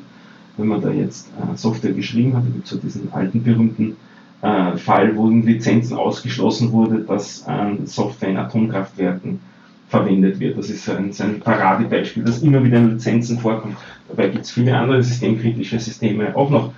wenn 0.56 0.68
man 0.68 0.80
da 0.80 0.90
jetzt 0.90 1.28
äh, 1.28 1.56
Software 1.56 1.92
geschrieben 1.92 2.36
hat. 2.36 2.44
Da 2.44 2.50
gibt 2.50 2.64
es 2.64 2.70
so 2.70 2.78
diesen 2.78 3.12
alten 3.12 3.42
berühmten 3.42 3.96
äh, 4.42 4.76
Fall, 4.76 5.16
wo 5.16 5.28
in 5.28 5.44
Lizenzen 5.44 5.96
ausgeschlossen 5.96 6.72
wurde, 6.72 7.00
dass 7.00 7.44
äh, 7.46 7.86
Software 7.86 8.30
in 8.30 8.36
Atomkraftwerken 8.36 9.40
verwendet 9.88 10.38
wird. 10.38 10.58
Das 10.58 10.70
ist 10.70 10.88
ein, 10.88 11.12
ein 11.18 11.40
Paradebeispiel, 11.40 12.22
das 12.24 12.42
immer 12.42 12.62
wieder 12.62 12.78
in 12.78 12.90
Lizenzen 12.90 13.38
vorkommt. 13.38 13.76
Dabei 14.08 14.28
gibt 14.28 14.44
es 14.44 14.50
viele 14.50 14.76
andere 14.76 15.02
systemkritische 15.02 15.78
Systeme 15.80 16.36
auch 16.36 16.50
noch, 16.50 16.72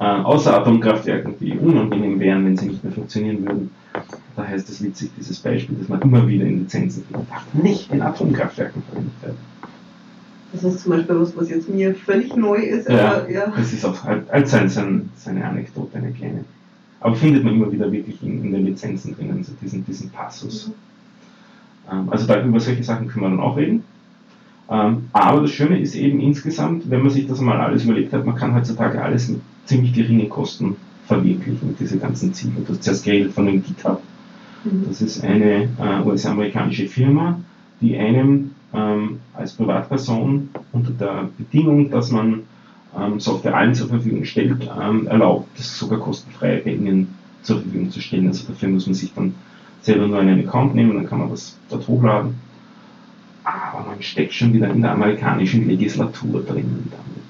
äh, 0.00 0.04
außer 0.04 0.58
Atomkraftwerken, 0.58 1.34
die 1.40 1.52
unangenehm 1.52 2.18
wären, 2.18 2.44
wenn 2.44 2.56
sie 2.56 2.66
nicht 2.66 2.82
mehr 2.82 2.92
funktionieren 2.92 3.44
würden. 3.44 3.70
Da 4.36 4.46
heißt 4.46 4.68
es 4.68 4.82
witzig, 4.82 5.10
dieses 5.18 5.38
Beispiel, 5.38 5.76
dass 5.76 5.88
man 5.88 6.00
immer 6.02 6.26
wieder 6.26 6.46
in 6.46 6.60
Lizenzen 6.60 7.04
darf 7.12 7.44
nicht 7.52 7.90
in 7.92 8.00
Atomkraftwerken 8.02 8.82
verwendet 8.82 9.22
werden. 9.22 9.38
Das 10.52 10.64
ist 10.64 10.80
zum 10.80 10.92
Beispiel 10.92 11.20
was, 11.20 11.36
was 11.36 11.48
jetzt 11.48 11.68
mir 11.68 11.94
völlig 11.94 12.34
neu 12.34 12.56
ist. 12.56 12.88
Ja, 12.88 13.26
ja. 13.28 13.52
das 13.56 13.72
ist 13.72 13.84
auch 13.84 14.02
halt, 14.04 14.30
halt 14.30 14.48
sein, 14.48 14.68
sein, 14.68 15.08
seine 15.16 15.44
Anekdote, 15.44 15.96
eine 15.96 16.10
kleine. 16.10 16.44
Aber 17.00 17.14
findet 17.14 17.44
man 17.44 17.54
immer 17.54 17.70
wieder 17.72 17.90
wirklich 17.90 18.22
in, 18.22 18.44
in 18.44 18.52
den 18.52 18.66
Lizenzen 18.66 19.14
drinnen, 19.14 19.38
also 19.38 19.52
diesen, 19.62 19.84
diesen 19.86 20.10
Passus. 20.10 20.68
Mhm. 20.68 20.72
Ähm, 21.90 22.08
also 22.10 22.26
da, 22.26 22.42
über 22.42 22.60
solche 22.60 22.82
Sachen 22.82 23.08
können 23.08 23.24
wir 23.24 23.30
dann 23.30 23.40
auch 23.40 23.56
reden. 23.56 23.84
Ähm, 24.68 25.08
aber 25.12 25.42
das 25.42 25.50
Schöne 25.50 25.80
ist 25.80 25.94
eben 25.94 26.20
insgesamt, 26.20 26.90
wenn 26.90 27.02
man 27.02 27.10
sich 27.10 27.26
das 27.26 27.40
mal 27.40 27.60
alles 27.60 27.84
überlegt 27.84 28.12
hat, 28.12 28.26
man 28.26 28.36
kann 28.36 28.54
heutzutage 28.54 29.02
alles 29.02 29.28
mit 29.28 29.40
ziemlich 29.66 29.92
geringen 29.92 30.28
Kosten 30.28 30.76
verwirklichen, 31.06 31.76
diese 31.78 31.98
ganzen 31.98 32.32
Ziele. 32.34 32.60
Du 32.66 32.72
hast 32.72 32.84
zuerst 32.84 33.04
geredet 33.04 33.32
von 33.32 33.46
dem 33.46 33.64
GitHub. 33.64 34.00
Mhm. 34.64 34.84
Das 34.88 35.00
ist 35.00 35.22
eine 35.24 35.68
äh, 35.78 36.02
US-amerikanische 36.04 36.86
Firma, 36.86 37.40
die 37.80 37.96
einem 37.96 38.52
ähm, 38.72 39.20
als 39.34 39.54
Privatperson 39.54 40.48
unter 40.72 40.90
der 40.92 41.28
Bedingung, 41.36 41.90
dass 41.90 42.10
man 42.10 42.42
ähm, 42.98 43.20
Software 43.20 43.56
allen 43.56 43.74
zur 43.74 43.88
Verfügung 43.88 44.24
stellt, 44.24 44.68
ähm, 44.80 45.06
erlaubt, 45.06 45.48
das 45.56 45.78
sogar 45.78 45.98
kostenfrei 45.98 46.60
bei 46.64 46.72
ihnen 46.72 47.14
zur 47.42 47.60
Verfügung 47.60 47.90
zu 47.90 48.00
stellen. 48.00 48.28
Also 48.28 48.46
dafür 48.48 48.68
muss 48.68 48.86
man 48.86 48.94
sich 48.94 49.12
dann 49.14 49.34
selber 49.82 50.06
nur 50.06 50.18
einen 50.18 50.46
Account 50.46 50.74
nehmen, 50.74 50.94
dann 50.94 51.06
kann 51.06 51.20
man 51.20 51.30
das 51.30 51.56
dort 51.68 51.86
hochladen. 51.88 52.34
Aber 53.44 53.86
man 53.86 54.02
steckt 54.02 54.34
schon 54.34 54.52
wieder 54.52 54.68
in 54.68 54.82
der 54.82 54.92
amerikanischen 54.92 55.66
Legislatur 55.66 56.42
drinnen 56.42 56.90
damit. 56.90 57.20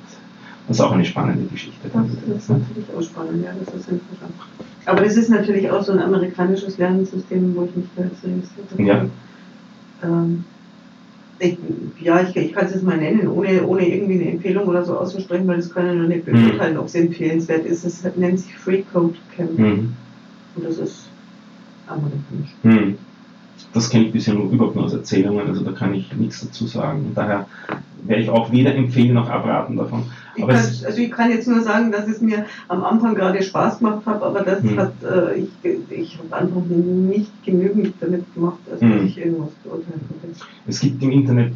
Das 0.66 0.76
ist 0.76 0.80
auch 0.82 0.92
eine 0.92 1.04
spannende 1.04 1.46
Geschichte. 1.46 1.88
Das, 1.92 2.36
ist 2.36 2.50
natürlich 2.50 2.86
auch 2.96 3.02
spannend, 3.02 3.44
ja, 3.44 3.52
das 3.52 3.74
ist 3.74 3.88
interessant. 3.88 4.34
Aber 4.86 5.04
es 5.04 5.16
ist 5.16 5.28
natürlich 5.28 5.70
auch 5.70 5.82
so 5.82 5.92
ein 5.92 6.00
amerikanisches 6.00 6.78
Lernsystem, 6.78 7.54
wo 7.54 7.64
ich 7.64 7.76
mich 7.76 7.86
da 7.96 8.04
jetzt 8.04 8.24
registriert 8.24 8.70
habe. 8.72 8.82
Ja. 8.82 9.06
Ähm, 10.02 10.44
ich, 11.38 11.56
ja, 12.00 12.20
ich, 12.20 12.36
ich 12.36 12.52
kann 12.52 12.66
es 12.66 12.74
jetzt 12.74 12.84
mal 12.84 12.96
nennen, 12.96 13.28
ohne, 13.28 13.66
ohne 13.66 13.88
irgendwie 13.88 14.20
eine 14.20 14.32
Empfehlung 14.32 14.66
oder 14.66 14.84
so 14.84 14.98
auszusprechen, 14.98 15.46
weil 15.46 15.56
das 15.56 15.72
kann 15.72 15.86
ja 15.86 15.94
noch 15.94 16.08
nicht 16.08 16.26
mhm. 16.26 16.32
beurteilen, 16.32 16.74
mhm. 16.74 16.80
ob 16.80 16.86
es 16.86 16.94
empfehlenswert 16.94 17.64
ist. 17.64 17.84
Es 17.84 18.04
nennt 18.16 18.40
sich 18.40 18.54
Free 18.56 18.82
Code 18.92 19.14
Camp. 19.36 19.58
Mhm. 19.58 19.94
Und 20.56 20.64
das 20.64 20.78
ist 20.78 21.08
amerikanisch. 21.86 22.54
Mhm 22.62 22.96
das 23.72 23.90
kenne 23.90 24.06
ich 24.06 24.12
bisher 24.12 24.34
nur 24.34 24.50
überhaupt 24.50 24.76
nur 24.76 24.84
aus 24.84 24.94
Erzählungen, 24.94 25.46
also 25.46 25.64
da 25.64 25.72
kann 25.72 25.94
ich 25.94 26.12
nichts 26.14 26.40
dazu 26.40 26.66
sagen. 26.66 27.06
Und 27.06 27.16
daher 27.16 27.46
werde 28.04 28.22
ich 28.22 28.30
auch 28.30 28.50
weder 28.50 28.74
empfehlen 28.74 29.14
noch 29.14 29.28
abraten 29.28 29.76
davon. 29.76 30.04
Ich 30.36 30.46
kann, 30.46 30.56
also 30.56 30.98
ich 30.98 31.10
kann 31.10 31.30
jetzt 31.30 31.48
nur 31.48 31.60
sagen, 31.62 31.90
dass 31.90 32.06
es 32.06 32.20
mir 32.20 32.46
am 32.68 32.84
Anfang 32.84 33.14
gerade 33.14 33.42
Spaß 33.42 33.78
gemacht 33.78 34.06
hat, 34.06 34.22
aber 34.22 34.42
das 34.42 34.62
hm. 34.62 34.78
hat 34.78 34.92
äh, 35.02 35.40
ich, 35.40 35.48
ich 35.90 36.18
habe 36.18 36.36
einfach 36.36 36.62
nicht 36.66 37.30
genügend 37.44 37.94
damit 38.00 38.32
gemacht, 38.34 38.58
dass 38.70 38.80
hm. 38.80 39.06
ich 39.06 39.18
irgendwas 39.18 39.50
beurteilen 39.64 40.00
konnte. 40.08 40.40
Es 40.66 40.80
gibt 40.80 41.02
im 41.02 41.10
Internet 41.10 41.54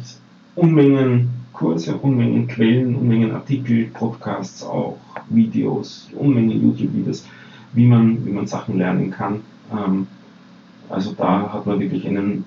Unmengen 0.55 1.29
Kurse, 1.53 1.95
Unmengen 1.95 2.47
Quellen, 2.47 2.95
Unmengen 2.95 3.31
Artikel, 3.31 3.85
Podcasts 3.93 4.63
auch, 4.63 4.97
Videos, 5.29 6.09
Unmengen 6.17 6.61
YouTube-Videos, 6.61 7.25
wie 7.73 7.85
man, 7.87 8.25
wie 8.25 8.31
man 8.31 8.45
Sachen 8.45 8.77
lernen 8.77 9.11
kann. 9.11 9.41
Ähm, 9.71 10.07
also 10.89 11.13
da 11.13 11.51
hat 11.51 11.65
man 11.65 11.79
wirklich 11.79 12.07
einen 12.07 12.43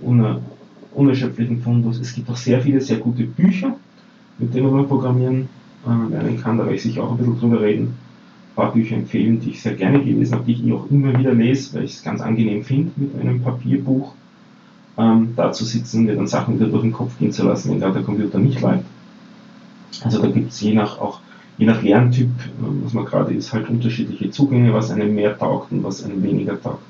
unerschöpflichen 0.94 1.62
Fundus. 1.62 1.98
Es 1.98 2.14
gibt 2.14 2.30
auch 2.30 2.36
sehr 2.36 2.60
viele 2.60 2.80
sehr 2.80 2.98
gute 2.98 3.24
Bücher, 3.24 3.76
mit 4.38 4.54
denen 4.54 4.70
man 4.70 4.86
programmieren 4.86 5.48
äh, 5.86 6.10
lernen 6.10 6.40
kann. 6.40 6.58
Da 6.58 6.64
werde 6.64 6.76
ich 6.76 6.82
sicher 6.82 7.04
auch 7.04 7.12
ein 7.12 7.18
bisschen 7.18 7.38
drüber 7.38 7.60
reden. 7.60 7.94
Ein 8.50 8.54
paar 8.54 8.72
Bücher 8.72 8.96
empfehlen, 8.96 9.40
die 9.40 9.50
ich 9.50 9.62
sehr 9.62 9.74
gerne 9.74 10.02
gelesen 10.02 10.34
habe, 10.34 10.44
die 10.44 10.52
ich 10.52 10.72
auch 10.72 10.90
immer 10.90 11.16
wieder 11.18 11.34
lese, 11.34 11.76
weil 11.76 11.84
ich 11.84 11.94
es 11.94 12.02
ganz 12.02 12.20
angenehm 12.20 12.64
finde, 12.64 12.90
mit 12.96 13.18
einem 13.20 13.40
Papierbuch 13.42 14.14
ähm, 14.96 15.34
da 15.36 15.52
zu 15.52 15.64
sitzen, 15.64 16.04
mir 16.04 16.16
dann 16.16 16.26
Sachen 16.26 16.58
wieder 16.58 16.68
durch 16.68 16.82
den 16.82 16.92
Kopf 16.92 17.18
gehen 17.18 17.32
zu 17.32 17.44
lassen, 17.44 17.70
wenn 17.70 17.80
gerade 17.80 17.94
der 17.94 18.02
Computer 18.02 18.38
nicht 18.38 18.60
läuft. 18.60 18.84
Also 20.02 20.20
da 20.20 20.28
gibt 20.28 20.50
es 20.52 20.60
je 20.60 20.74
nach 20.74 20.98
auch 20.98 21.20
je 21.56 21.66
nach 21.66 21.82
Lerntyp, 21.82 22.28
äh, 22.28 22.84
was 22.84 22.92
man 22.92 23.04
gerade 23.04 23.34
ist, 23.34 23.52
halt 23.52 23.68
unterschiedliche 23.68 24.30
Zugänge, 24.30 24.72
was 24.72 24.90
einem 24.90 25.14
mehr 25.14 25.38
taugt 25.38 25.72
und 25.72 25.84
was 25.84 26.04
einem 26.04 26.22
weniger 26.22 26.60
taugt 26.60 26.82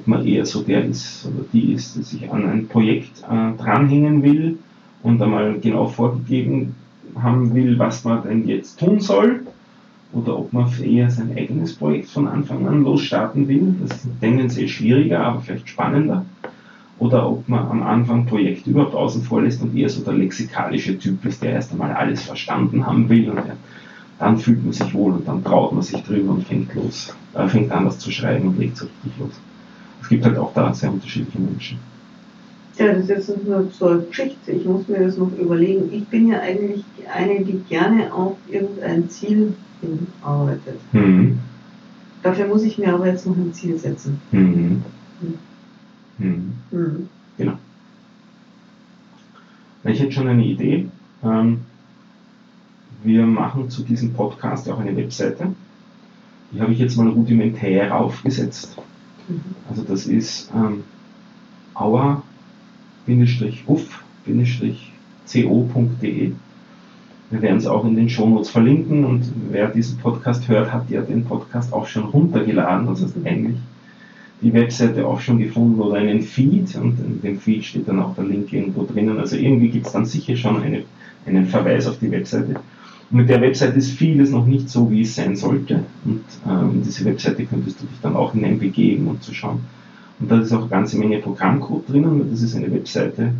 ob 0.00 0.06
man 0.06 0.26
eher 0.26 0.46
so 0.46 0.62
der 0.62 0.84
ist 0.84 1.26
oder 1.26 1.44
die 1.52 1.72
ist, 1.72 1.96
die 1.96 2.02
sich 2.02 2.30
an 2.30 2.48
ein 2.48 2.68
Projekt 2.68 3.22
äh, 3.22 3.56
dranhängen 3.58 4.22
will 4.22 4.58
und 5.02 5.20
einmal 5.20 5.58
genau 5.60 5.86
vorgegeben 5.86 6.74
haben 7.20 7.54
will, 7.54 7.78
was 7.78 8.04
man 8.04 8.22
denn 8.22 8.46
jetzt 8.46 8.78
tun 8.78 9.00
soll, 9.00 9.40
oder 10.12 10.38
ob 10.38 10.52
man 10.52 10.68
eher 10.82 11.10
sein 11.10 11.36
eigenes 11.36 11.74
Projekt 11.74 12.08
von 12.08 12.26
Anfang 12.26 12.66
an 12.66 12.82
losstarten 12.82 13.46
will. 13.46 13.74
Das 13.80 14.04
ist 14.04 14.08
tendenziell 14.20 14.66
schwieriger, 14.66 15.20
aber 15.20 15.40
vielleicht 15.40 15.68
spannender. 15.68 16.24
Oder 16.98 17.30
ob 17.30 17.48
man 17.48 17.68
am 17.68 17.82
Anfang 17.82 18.26
Projekt 18.26 18.66
überhaupt 18.66 18.94
außen 18.94 19.22
vor 19.22 19.42
lässt 19.42 19.62
und 19.62 19.76
eher 19.76 19.88
so 19.88 20.02
der 20.02 20.14
lexikalische 20.14 20.98
Typ 20.98 21.24
ist, 21.24 21.42
der 21.42 21.52
erst 21.52 21.72
einmal 21.72 21.92
alles 21.92 22.22
verstanden 22.22 22.84
haben 22.84 23.08
will 23.08 23.30
und 23.30 23.36
der, 23.36 23.56
dann 24.18 24.36
fühlt 24.36 24.62
man 24.64 24.72
sich 24.72 24.92
wohl 24.92 25.12
und 25.12 25.26
dann 25.26 25.42
traut 25.44 25.72
man 25.72 25.82
sich 25.82 26.02
drüber 26.02 26.32
und 26.32 26.46
fängt 26.46 26.74
los, 26.74 27.14
äh, 27.34 27.48
fängt 27.48 27.70
an, 27.70 27.86
das 27.86 27.98
zu 27.98 28.10
schreiben 28.10 28.48
und 28.48 28.58
legt 28.58 28.76
so 28.76 28.86
richtig 28.86 29.12
los 29.18 29.40
es 30.00 30.08
gibt 30.08 30.24
halt 30.24 30.38
auch 30.38 30.52
da 30.54 30.72
sehr 30.72 30.90
unterschiedliche 30.90 31.38
Menschen. 31.38 31.78
Ja, 32.80 32.94
das 32.94 33.02
ist 33.02 33.08
jetzt 33.10 33.46
nur 33.46 33.70
zur 33.72 34.06
Geschichte. 34.06 34.52
Ich 34.52 34.64
muss 34.64 34.88
mir 34.88 35.00
das 35.00 35.18
noch 35.18 35.30
überlegen. 35.36 35.92
Ich 35.92 36.06
bin 36.08 36.28
ja 36.28 36.40
eigentlich 36.40 36.82
eine, 37.14 37.44
die 37.44 37.62
gerne 37.68 38.10
auf 38.12 38.38
irgendein 38.48 39.10
Ziel 39.10 39.52
hinarbeitet. 39.82 40.80
Mhm. 40.92 41.38
Dafür 42.22 42.46
muss 42.46 42.62
ich 42.62 42.78
mir 42.78 42.94
aber 42.94 43.06
jetzt 43.06 43.26
noch 43.26 43.36
ein 43.36 43.52
Ziel 43.52 43.76
setzen. 43.76 44.18
Mhm. 44.32 44.82
Mhm. 46.16 46.52
Mhm. 46.70 47.08
Genau. 47.36 47.58
Ich 49.84 50.00
hätte 50.00 50.12
schon 50.12 50.28
eine 50.28 50.44
Idee. 50.44 50.88
Ähm, 51.22 51.60
wir 53.02 53.26
machen 53.26 53.68
zu 53.68 53.82
diesem 53.82 54.14
Podcast 54.14 54.70
auch 54.70 54.78
eine 54.78 54.96
Webseite. 54.96 55.48
Die 56.50 56.62
habe 56.62 56.72
ich 56.72 56.78
jetzt 56.78 56.96
mal 56.96 57.08
rudimentär 57.08 57.94
aufgesetzt. 57.94 58.78
Mhm. 59.28 59.40
Also 59.68 59.82
das 59.82 60.06
ist 60.06 60.50
ähm, 60.54 60.84
auer-uff-co.de. 63.08 63.92
Wir 67.30 67.42
werden 67.42 67.58
es 67.58 67.66
auch 67.66 67.84
in 67.84 67.94
den 67.94 68.08
Shownotes 68.08 68.50
verlinken 68.50 69.04
und 69.04 69.30
wer 69.50 69.68
diesen 69.68 69.98
Podcast 69.98 70.48
hört, 70.48 70.72
hat 70.72 70.90
ja 70.90 71.02
den 71.02 71.24
Podcast 71.24 71.72
auch 71.72 71.86
schon 71.86 72.06
runtergeladen. 72.06 72.86
Das 72.86 73.02
heißt 73.02 73.14
eigentlich 73.24 73.58
die 74.42 74.52
Webseite 74.52 75.06
auch 75.06 75.20
schon 75.20 75.38
gefunden 75.38 75.80
oder 75.80 75.98
einen 75.98 76.22
Feed 76.22 76.74
und 76.76 76.98
in 76.98 77.20
dem 77.22 77.38
Feed 77.38 77.64
steht 77.64 77.88
dann 77.88 78.00
auch 78.00 78.14
der 78.14 78.24
Link 78.24 78.52
irgendwo 78.52 78.84
drinnen. 78.84 79.18
Also 79.18 79.36
irgendwie 79.36 79.68
gibt 79.68 79.86
es 79.86 79.92
dann 79.92 80.06
sicher 80.06 80.36
schon 80.36 80.62
eine, 80.62 80.82
einen 81.26 81.46
Verweis 81.46 81.86
auf 81.86 81.98
die 81.98 82.10
Webseite. 82.10 82.54
Und 83.10 83.16
mit 83.16 83.28
der 83.28 83.40
Webseite 83.40 83.78
ist 83.78 83.92
vieles 83.92 84.30
noch 84.30 84.46
nicht 84.46 84.70
so, 84.70 84.90
wie 84.90 85.02
es 85.02 85.14
sein 85.14 85.36
sollte. 85.36 85.84
Und 86.04 86.24
ähm, 86.48 86.82
diese 86.84 87.04
Webseite 87.04 87.44
könntest 87.44 87.82
du 87.82 87.86
dich 87.86 88.00
dann 88.02 88.16
auch 88.16 88.32
hineinbegeben 88.32 89.06
und 89.08 89.22
zu 89.22 89.34
schauen. 89.34 89.60
Und 90.20 90.30
da 90.30 90.38
ist 90.38 90.52
auch 90.52 90.60
eine 90.60 90.68
ganze 90.68 90.98
Menge 90.98 91.18
Programmcode 91.18 91.88
drinnen. 91.88 92.30
Das 92.30 92.42
ist 92.42 92.54
eine 92.54 92.70
Webseite, 92.70 93.32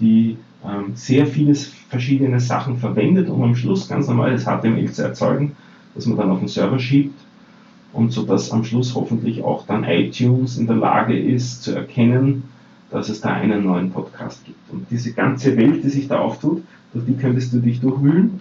die 0.00 0.36
ähm, 0.64 0.92
sehr 0.94 1.26
vieles 1.26 1.72
verschiedene 1.88 2.40
Sachen 2.40 2.78
verwendet, 2.78 3.28
um 3.28 3.42
am 3.42 3.54
Schluss 3.54 3.88
ganz 3.88 4.08
normales 4.08 4.44
HTML 4.44 4.90
zu 4.90 5.02
erzeugen, 5.02 5.56
das 5.94 6.06
man 6.06 6.18
dann 6.18 6.30
auf 6.30 6.40
den 6.40 6.48
Server 6.48 6.78
schiebt 6.78 7.18
und 7.92 8.12
so 8.12 8.22
dass 8.22 8.50
am 8.52 8.64
Schluss 8.64 8.94
hoffentlich 8.94 9.42
auch 9.42 9.66
dann 9.66 9.84
iTunes 9.84 10.58
in 10.58 10.66
der 10.66 10.76
Lage 10.76 11.18
ist 11.18 11.62
zu 11.62 11.74
erkennen, 11.74 12.44
dass 12.90 13.08
es 13.08 13.20
da 13.20 13.30
einen 13.30 13.64
neuen 13.64 13.90
Podcast 13.90 14.44
gibt. 14.44 14.70
Und 14.70 14.86
diese 14.90 15.12
ganze 15.12 15.56
Welt, 15.56 15.84
die 15.84 15.90
sich 15.90 16.08
da 16.08 16.18
auftut, 16.18 16.62
durch 16.92 17.06
die 17.06 17.14
könntest 17.14 17.52
du 17.52 17.58
dich 17.58 17.80
durchwühlen. 17.80 18.39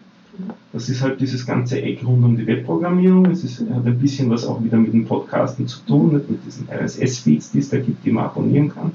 Das 0.71 0.89
ist 0.89 1.01
halt 1.01 1.19
dieses 1.19 1.45
ganze 1.45 1.81
Eck 1.81 2.05
rund 2.05 2.23
um 2.23 2.37
die 2.37 2.45
Webprogrammierung. 2.45 3.25
Es 3.27 3.43
ist, 3.43 3.61
hat 3.61 3.85
ein 3.85 3.99
bisschen 3.99 4.29
was 4.29 4.45
auch 4.45 4.63
wieder 4.63 4.77
mit 4.77 4.93
dem 4.93 5.05
Podcasten 5.05 5.67
zu 5.67 5.79
tun, 5.85 6.13
mit 6.13 6.45
diesen 6.45 6.67
RSS-Feeds, 6.69 7.51
die 7.51 7.59
es 7.59 7.69
da 7.69 7.79
gibt, 7.79 8.05
die 8.05 8.11
man 8.11 8.25
abonnieren 8.25 8.69
kann. 8.69 8.91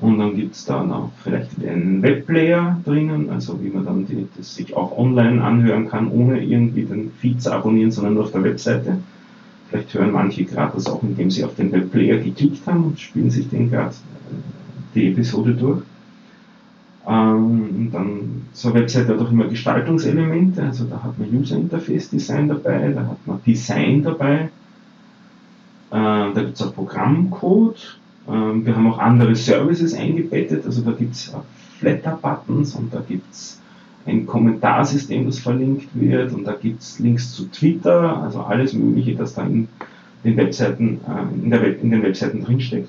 Und 0.00 0.18
dann 0.18 0.34
gibt 0.34 0.56
es 0.56 0.64
da 0.64 0.82
noch 0.82 1.12
vielleicht 1.22 1.50
einen 1.64 2.02
Webplayer 2.02 2.80
drinnen, 2.84 3.30
also 3.30 3.62
wie 3.62 3.68
man 3.68 3.84
dann 3.84 4.04
die, 4.04 4.26
das 4.36 4.56
sich 4.56 4.76
auch 4.76 4.98
online 4.98 5.42
anhören 5.42 5.88
kann, 5.88 6.10
ohne 6.10 6.42
irgendwie 6.42 6.82
den 6.82 7.12
Feed 7.20 7.40
zu 7.40 7.52
abonnieren, 7.52 7.92
sondern 7.92 8.14
nur 8.14 8.24
auf 8.24 8.32
der 8.32 8.42
Webseite. 8.42 8.98
Vielleicht 9.68 9.94
hören 9.94 10.10
manche 10.10 10.44
gerade 10.44 10.72
das 10.74 10.86
auch, 10.86 11.02
indem 11.04 11.30
sie 11.30 11.44
auf 11.44 11.54
den 11.54 11.70
Webplayer 11.70 12.18
geklickt 12.18 12.66
haben 12.66 12.84
und 12.84 12.98
spielen 12.98 13.30
sich 13.30 13.48
den 13.48 13.70
gerade 13.70 13.90
äh, 13.90 14.94
die 14.94 15.08
Episode 15.12 15.54
durch. 15.54 15.82
Ähm, 17.06 17.88
dann 17.92 18.41
so 18.52 18.68
eine 18.68 18.80
Website 18.80 19.08
hat 19.08 19.18
auch 19.18 19.30
immer 19.30 19.46
Gestaltungselemente, 19.46 20.62
also 20.62 20.84
da 20.84 21.02
hat 21.02 21.18
man 21.18 21.28
User 21.34 21.56
Interface 21.56 22.10
Design 22.10 22.48
dabei, 22.48 22.92
da 22.92 23.06
hat 23.06 23.26
man 23.26 23.40
Design 23.44 24.02
dabei, 24.02 24.50
äh, 25.90 26.30
da 26.34 26.34
gibt 26.34 26.54
es 26.54 26.62
auch 26.62 26.74
Programmcode, 26.74 27.98
ähm, 28.28 28.64
wir 28.66 28.76
haben 28.76 28.86
auch 28.92 28.98
andere 28.98 29.34
Services 29.34 29.94
eingebettet, 29.94 30.64
also 30.66 30.82
da 30.82 30.92
gibt 30.92 31.14
es 31.14 31.32
Flatter-Buttons 31.78 32.76
und 32.76 32.94
da 32.94 33.02
gibt 33.06 33.30
es 33.32 33.60
ein 34.06 34.26
Kommentarsystem, 34.26 35.26
das 35.26 35.38
verlinkt 35.38 35.88
wird. 35.94 36.32
Und 36.32 36.44
da 36.44 36.52
gibt 36.52 36.82
es 36.82 36.98
Links 36.98 37.32
zu 37.32 37.46
Twitter, 37.46 38.22
also 38.22 38.40
alles 38.40 38.72
Mögliche, 38.72 39.14
das 39.14 39.34
da 39.34 39.42
in 39.44 39.68
den 40.24 40.36
Webseiten, 40.36 41.00
äh, 41.06 41.44
in, 41.44 41.50
der 41.50 41.62
Web, 41.62 41.82
in 41.82 41.90
den 41.90 42.02
Webseiten 42.02 42.44
drinsteckt. 42.44 42.88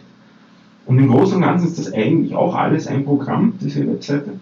Und 0.86 0.99
im 0.99 1.07
Großen 1.07 1.38
und 1.38 1.43
Ganzen 1.43 1.68
ist 1.68 1.80
das 1.80 1.93
eigentlich 1.93 2.36
auch 2.36 2.55
alles 2.55 2.88
ein 2.88 3.05
Programm, 3.05 3.53
diese 3.61 3.88
Webseite, 3.88 4.34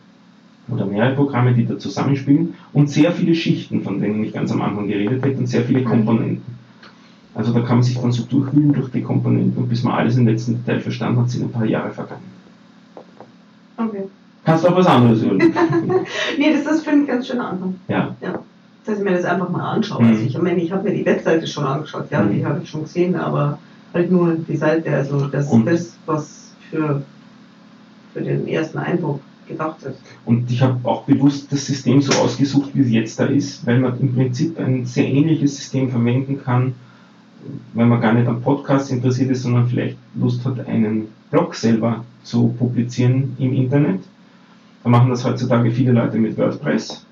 oder 0.72 0.86
mehrere 0.86 1.15
Programme, 1.15 1.53
die 1.53 1.65
da 1.65 1.78
zusammenspielen 1.78 2.55
und 2.74 2.89
sehr 2.89 3.11
viele 3.11 3.36
Schichten, 3.36 3.84
von 3.84 3.99
denen 3.99 4.24
ich 4.24 4.34
ganz 4.34 4.51
am 4.51 4.61
Anfang 4.61 4.88
geredet 4.88 5.24
hätte, 5.24 5.38
und 5.38 5.47
sehr 5.47 5.63
viele 5.63 5.84
Komponenten. 5.84 6.43
Also 7.34 7.53
da 7.53 7.61
kann 7.61 7.78
man 7.78 7.84
sich 7.84 7.97
dann 7.97 8.11
so 8.11 8.24
durchwühlen 8.24 8.74
durch 8.74 8.91
die 8.91 9.01
Komponenten 9.01 9.61
und 9.61 9.69
bis 9.69 9.84
man 9.84 9.93
alles 9.93 10.17
im 10.17 10.28
letzten 10.28 10.57
Detail 10.57 10.80
verstanden 10.80 11.22
hat, 11.22 11.30
sind 11.30 11.43
ein 11.43 11.51
paar 11.51 11.65
Jahre 11.65 11.91
vergangen. 11.91 12.24
Okay. 13.78 14.03
Kannst 14.43 14.63
du 14.63 14.69
auch 14.69 14.76
was 14.76 14.88
anderes 14.88 15.22
hören? 15.24 15.38
nee, 16.38 16.53
das, 16.53 16.63
das 16.63 16.84
finde 16.84 17.03
ich 17.03 17.07
ganz 17.07 17.28
schön 17.28 17.39
Anfang. 17.39 17.76
Ja. 17.88 18.15
ja. 18.22 18.39
Dass 18.86 18.97
ich 18.97 19.03
mir 19.03 19.11
das 19.11 19.24
einfach 19.24 19.49
mal 19.49 19.69
anschaue. 19.72 20.03
Mhm. 20.03 20.09
Also 20.09 20.24
ich 20.24 20.41
meine, 20.41 20.61
ich 20.61 20.72
habe 20.72 20.89
mir 20.89 20.95
die 20.95 21.05
Webseite 21.05 21.47
schon 21.47 21.65
angeschaut, 21.65 22.07
ja, 22.09 22.22
mhm. 22.22 22.34
die 22.34 22.45
habe 22.45 22.59
ich 22.63 22.69
schon 22.69 22.84
gesehen, 22.84 23.15
aber 23.15 23.59
halt 23.93 24.11
nur 24.11 24.36
die 24.36 24.57
Seite, 24.57 24.91
also 24.91 25.28
das 25.28 25.51
ist 25.51 25.65
das, 25.65 25.97
was 26.05 26.53
für, 26.69 27.03
für 28.13 28.22
den 28.22 28.47
ersten 28.47 28.78
Eindruck 28.78 29.22
gedacht 29.52 29.84
ist. 29.84 29.99
Und 30.26 30.52
ich 30.52 30.62
habe 30.62 30.78
auch 30.88 31.04
bewusst 31.04 31.52
das 31.52 31.66
System 31.66 32.02
so 32.02 32.14
ausgesucht, 32.14 32.72
wie 32.74 32.82
es 32.82 32.91
jetzt 32.91 33.20
da 33.20 33.26
ist, 33.26 33.66
weil 33.66 33.80
man 33.80 33.99
im 33.99 34.14
Prinzip 34.14 34.60
ein 34.60 34.86
sehr 34.86 35.08
ähnliches 35.08 35.58
System 35.58 35.89
verwenden 35.89 36.41
kann, 36.43 36.74
wenn 37.74 37.89
man 37.89 38.02
gar 38.02 38.14
nicht 38.14 38.28
am 38.28 38.41
Podcast 38.41 38.91
interessiert 38.91 39.32
ist, 39.32 39.43
sondern 39.43 39.68
vielleicht 39.68 39.97
Lust 40.16 40.45
hat, 40.45 40.68
einen 40.68 41.08
Blog 41.32 41.56
selber 41.56 42.06
zu 42.24 42.49
publizieren 42.49 43.36
im 43.39 43.54
Internet 43.54 44.02
da 44.84 44.89
machen 44.89 45.10
das 45.10 45.24
heutzutage 45.24 45.72
viele 45.72 45.91
Leute 45.91 46.18
mit 46.18 46.38
WordPress. 46.38 47.06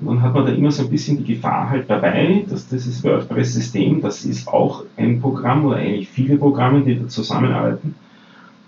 Und 0.00 0.06
dann 0.06 0.22
hat 0.22 0.34
man 0.34 0.46
da 0.46 0.52
immer 0.52 0.72
so 0.72 0.82
ein 0.82 0.90
bisschen 0.90 1.18
die 1.18 1.34
Gefahr 1.34 1.70
halt 1.70 1.88
dabei, 1.88 2.44
dass 2.48 2.68
dieses 2.68 3.04
WordPress-System, 3.04 4.00
das 4.00 4.24
ist 4.24 4.48
auch 4.48 4.84
ein 4.96 5.20
Programm 5.20 5.64
oder 5.64 5.76
eigentlich 5.76 6.08
viele 6.08 6.36
Programme, 6.36 6.82
die 6.82 6.98
da 6.98 7.06
zusammenarbeiten, 7.06 7.94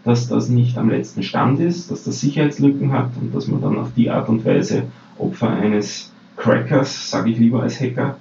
dass 0.07 0.28
das 0.28 0.48
nicht 0.48 0.78
am 0.78 0.88
letzten 0.88 1.22
Stand 1.22 1.59
ist, 1.59 1.90
dass 1.90 2.04
das 2.04 2.20
Sicherheitslücken 2.20 2.92
hat 2.92 3.11
und 3.20 3.34
dass 3.34 3.48
man 3.48 3.61
dann 3.61 3.76
auf 3.76 3.88
die 3.96 4.09
Art 4.09 4.28
und 4.28 4.44
Weise 4.44 4.84
Opfer 5.18 5.50
eines 5.50 6.12
Crackers, 6.36 7.11
sage 7.11 7.30
ich 7.30 7.38
lieber 7.38 7.62
als 7.62 7.80
Hacker, 7.80 8.16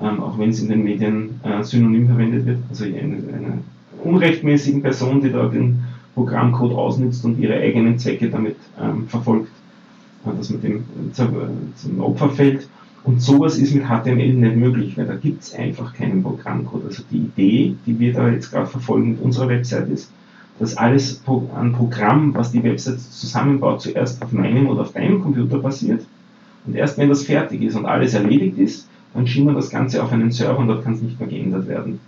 ähm, 0.00 0.22
auch 0.22 0.38
wenn 0.38 0.50
es 0.50 0.60
in 0.60 0.68
den 0.68 0.84
Medien 0.84 1.40
äh, 1.42 1.62
synonym 1.64 2.06
verwendet 2.06 2.46
wird, 2.46 2.58
also 2.68 2.84
eine, 2.84 2.94
eine 2.94 3.58
unrechtmäßigen 4.04 4.82
Person, 4.82 5.20
die 5.20 5.32
da 5.32 5.48
den 5.48 5.82
Programmcode 6.14 6.72
ausnutzt 6.72 7.24
und 7.24 7.40
ihre 7.40 7.54
eigenen 7.54 7.98
Zwecke 7.98 8.30
damit 8.30 8.56
ähm, 8.80 9.08
verfolgt 9.08 9.50
dass 10.32 10.50
man 10.50 10.60
dem 10.60 10.84
zum 11.76 12.00
Opfer 12.00 12.30
fällt. 12.30 12.68
Und 13.04 13.22
sowas 13.22 13.56
ist 13.56 13.72
mit 13.72 13.84
HTML 13.84 14.32
nicht 14.32 14.56
möglich, 14.56 14.96
weil 14.96 15.06
da 15.06 15.14
gibt 15.14 15.44
es 15.44 15.54
einfach 15.54 15.94
keinen 15.94 16.24
Programmcode. 16.24 16.86
Also 16.86 17.04
die 17.08 17.18
Idee, 17.18 17.76
die 17.86 17.98
wir 18.00 18.12
da 18.12 18.28
jetzt 18.28 18.50
gerade 18.50 18.66
verfolgen 18.66 19.10
mit 19.10 19.20
unserer 19.20 19.48
Website 19.48 19.88
ist, 19.90 20.10
dass 20.58 20.76
alles 20.76 21.22
an 21.54 21.72
Programm, 21.72 22.34
was 22.34 22.52
die 22.52 22.62
Website 22.62 23.00
zusammenbaut, 23.00 23.82
zuerst 23.82 24.22
auf 24.22 24.32
meinem 24.32 24.68
oder 24.68 24.82
auf 24.82 24.92
deinem 24.92 25.22
Computer 25.22 25.58
basiert. 25.58 26.04
Und 26.66 26.74
erst 26.74 26.98
wenn 26.98 27.08
das 27.08 27.24
fertig 27.24 27.62
ist 27.62 27.76
und 27.76 27.86
alles 27.86 28.14
erledigt 28.14 28.58
ist, 28.58 28.88
dann 29.14 29.26
schieben 29.26 29.48
wir 29.48 29.54
das 29.54 29.70
Ganze 29.70 30.02
auf 30.02 30.12
einen 30.12 30.32
Server 30.32 30.58
und 30.58 30.68
dort 30.68 30.84
kann 30.84 30.94
es 30.94 31.02
nicht 31.02 31.18
mehr 31.18 31.28
geändert 31.28 31.68
werden. 31.68 32.00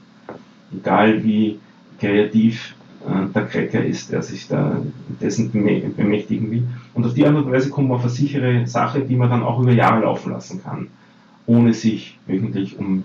Egal 0.72 1.22
wie 1.24 1.58
kreativ 1.98 2.74
äh, 3.06 3.32
der 3.34 3.46
Cracker 3.46 3.84
ist, 3.84 4.12
der 4.12 4.22
sich 4.22 4.48
da 4.48 4.80
dessen 5.20 5.50
bemächtigen 5.52 6.50
will. 6.50 6.66
Und 6.94 7.06
auf 7.06 7.14
die 7.14 7.26
Art 7.26 7.36
und 7.36 7.50
Weise 7.50 7.70
kommt 7.70 7.88
man 7.88 7.96
auf 7.96 8.02
eine 8.02 8.10
sichere 8.10 8.66
Sache, 8.66 9.00
die 9.00 9.16
man 9.16 9.30
dann 9.30 9.42
auch 9.42 9.60
über 9.60 9.72
Jahre 9.72 10.02
laufen 10.02 10.32
lassen 10.32 10.62
kann, 10.62 10.88
ohne 11.46 11.72
sich 11.72 12.18
wöchentlich 12.26 12.78
um 12.78 13.04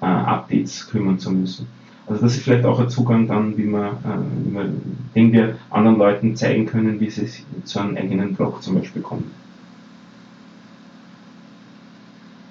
äh, 0.00 0.06
Updates 0.06 0.88
kümmern 0.88 1.18
zu 1.18 1.30
müssen. 1.30 1.66
Also 2.08 2.22
das 2.22 2.36
ist 2.36 2.44
vielleicht 2.44 2.64
auch 2.64 2.80
ein 2.80 2.88
Zugang 2.88 3.28
dann, 3.28 3.56
wie 3.58 3.64
man, 3.64 3.86
äh, 3.86 4.44
wie 4.44 4.50
man, 4.50 4.80
den 5.14 5.32
wir 5.32 5.56
anderen 5.70 5.98
Leuten 5.98 6.36
zeigen 6.36 6.64
können, 6.64 7.00
wie 7.00 7.10
sie 7.10 7.28
zu 7.64 7.80
einem 7.80 7.96
eigenen 7.96 8.34
Blog 8.34 8.62
zum 8.62 8.76
Beispiel 8.76 9.02
kommen. 9.02 9.30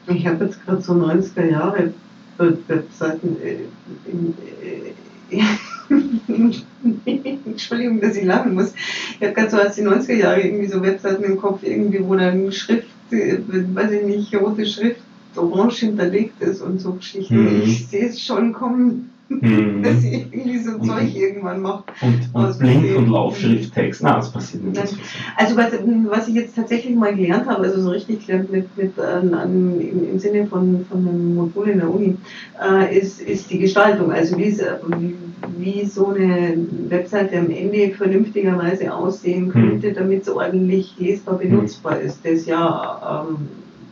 Ich 0.07 0.25
habe 0.27 0.45
jetzt 0.45 0.63
gerade 0.63 0.81
so 0.81 0.93
90er 0.93 1.49
Jahre 1.49 1.93
Webseiten 2.37 3.35
äh, 3.41 3.63
äh, 5.35 5.43
Entschuldigung, 7.45 7.99
dass 7.99 8.15
ich 8.15 8.25
lachen 8.25 8.53
muss. 8.53 8.73
Ich 9.19 9.25
habe 9.25 9.33
gerade 9.33 9.49
so 9.49 9.57
aus 9.57 9.75
den 9.75 9.87
90er 9.87 10.13
Jahren 10.13 10.41
irgendwie 10.41 10.67
so 10.67 10.81
Webseiten 10.81 11.23
im 11.23 11.37
Kopf, 11.37 11.63
irgendwie, 11.63 12.03
wo 12.03 12.15
dann 12.15 12.51
Schrift, 12.51 12.87
äh, 13.11 13.39
weiß 13.47 13.91
ich 13.91 14.03
nicht, 14.03 14.35
rote 14.35 14.65
Schrift 14.65 15.01
orange 15.35 15.79
hinterlegt 15.79 16.41
ist 16.41 16.61
und 16.61 16.79
so 16.79 16.93
Geschichten. 16.93 17.41
Mhm. 17.41 17.61
Ich 17.63 17.87
sehe 17.87 18.07
es 18.07 18.21
schon 18.21 18.53
kommen 18.53 19.09
mhm. 19.29 19.83
dass 19.83 20.01
sie 20.01 20.27
irgendwie 20.31 20.59
so 20.59 20.71
und, 20.71 20.85
Zeug 20.85 21.15
irgendwann 21.15 21.61
macht. 21.61 21.85
Und, 22.01 22.29
und 22.33 22.59
Blink- 22.59 22.97
und 22.97 23.09
Laufschrifttext, 23.09 24.01
na, 24.03 24.17
das 24.17 24.31
passiert 24.31 24.63
nicht. 24.63 24.97
Also 25.35 25.57
was, 25.57 25.71
was 26.09 26.27
ich 26.27 26.35
jetzt 26.35 26.55
tatsächlich 26.55 26.95
mal 26.95 27.15
gelernt 27.15 27.47
habe, 27.47 27.63
also 27.63 27.81
so 27.81 27.89
richtig 27.89 28.25
gelernt 28.25 28.51
mit, 28.51 28.77
mit 28.77 28.97
äh, 28.97 29.01
an, 29.01 29.79
im, 29.79 30.09
im, 30.11 30.19
Sinne 30.19 30.47
von, 30.47 30.85
von 30.89 31.07
einem 31.07 31.35
Modul 31.35 31.69
in 31.69 31.79
der 31.79 31.93
Uni, 31.93 32.15
äh, 32.61 32.97
ist, 32.97 33.21
ist 33.21 33.49
die 33.51 33.59
Gestaltung. 33.59 34.11
Also 34.11 34.37
wie, 34.37 34.55
wie, 35.57 35.85
so 35.85 36.07
eine 36.07 36.57
Webseite 36.89 37.37
am 37.37 37.49
Ende 37.49 37.93
vernünftigerweise 37.95 38.93
aussehen 38.93 39.45
hm. 39.45 39.51
könnte, 39.51 39.89
mhm. 39.89 39.95
damit 39.95 40.21
es 40.23 40.29
ordentlich 40.29 40.93
lesbar 40.97 41.37
benutzbar 41.37 41.95
mhm. 41.95 42.05
ist. 42.05 42.19
Das 42.23 42.45
ja 42.45 43.25
ähm, 43.29 43.47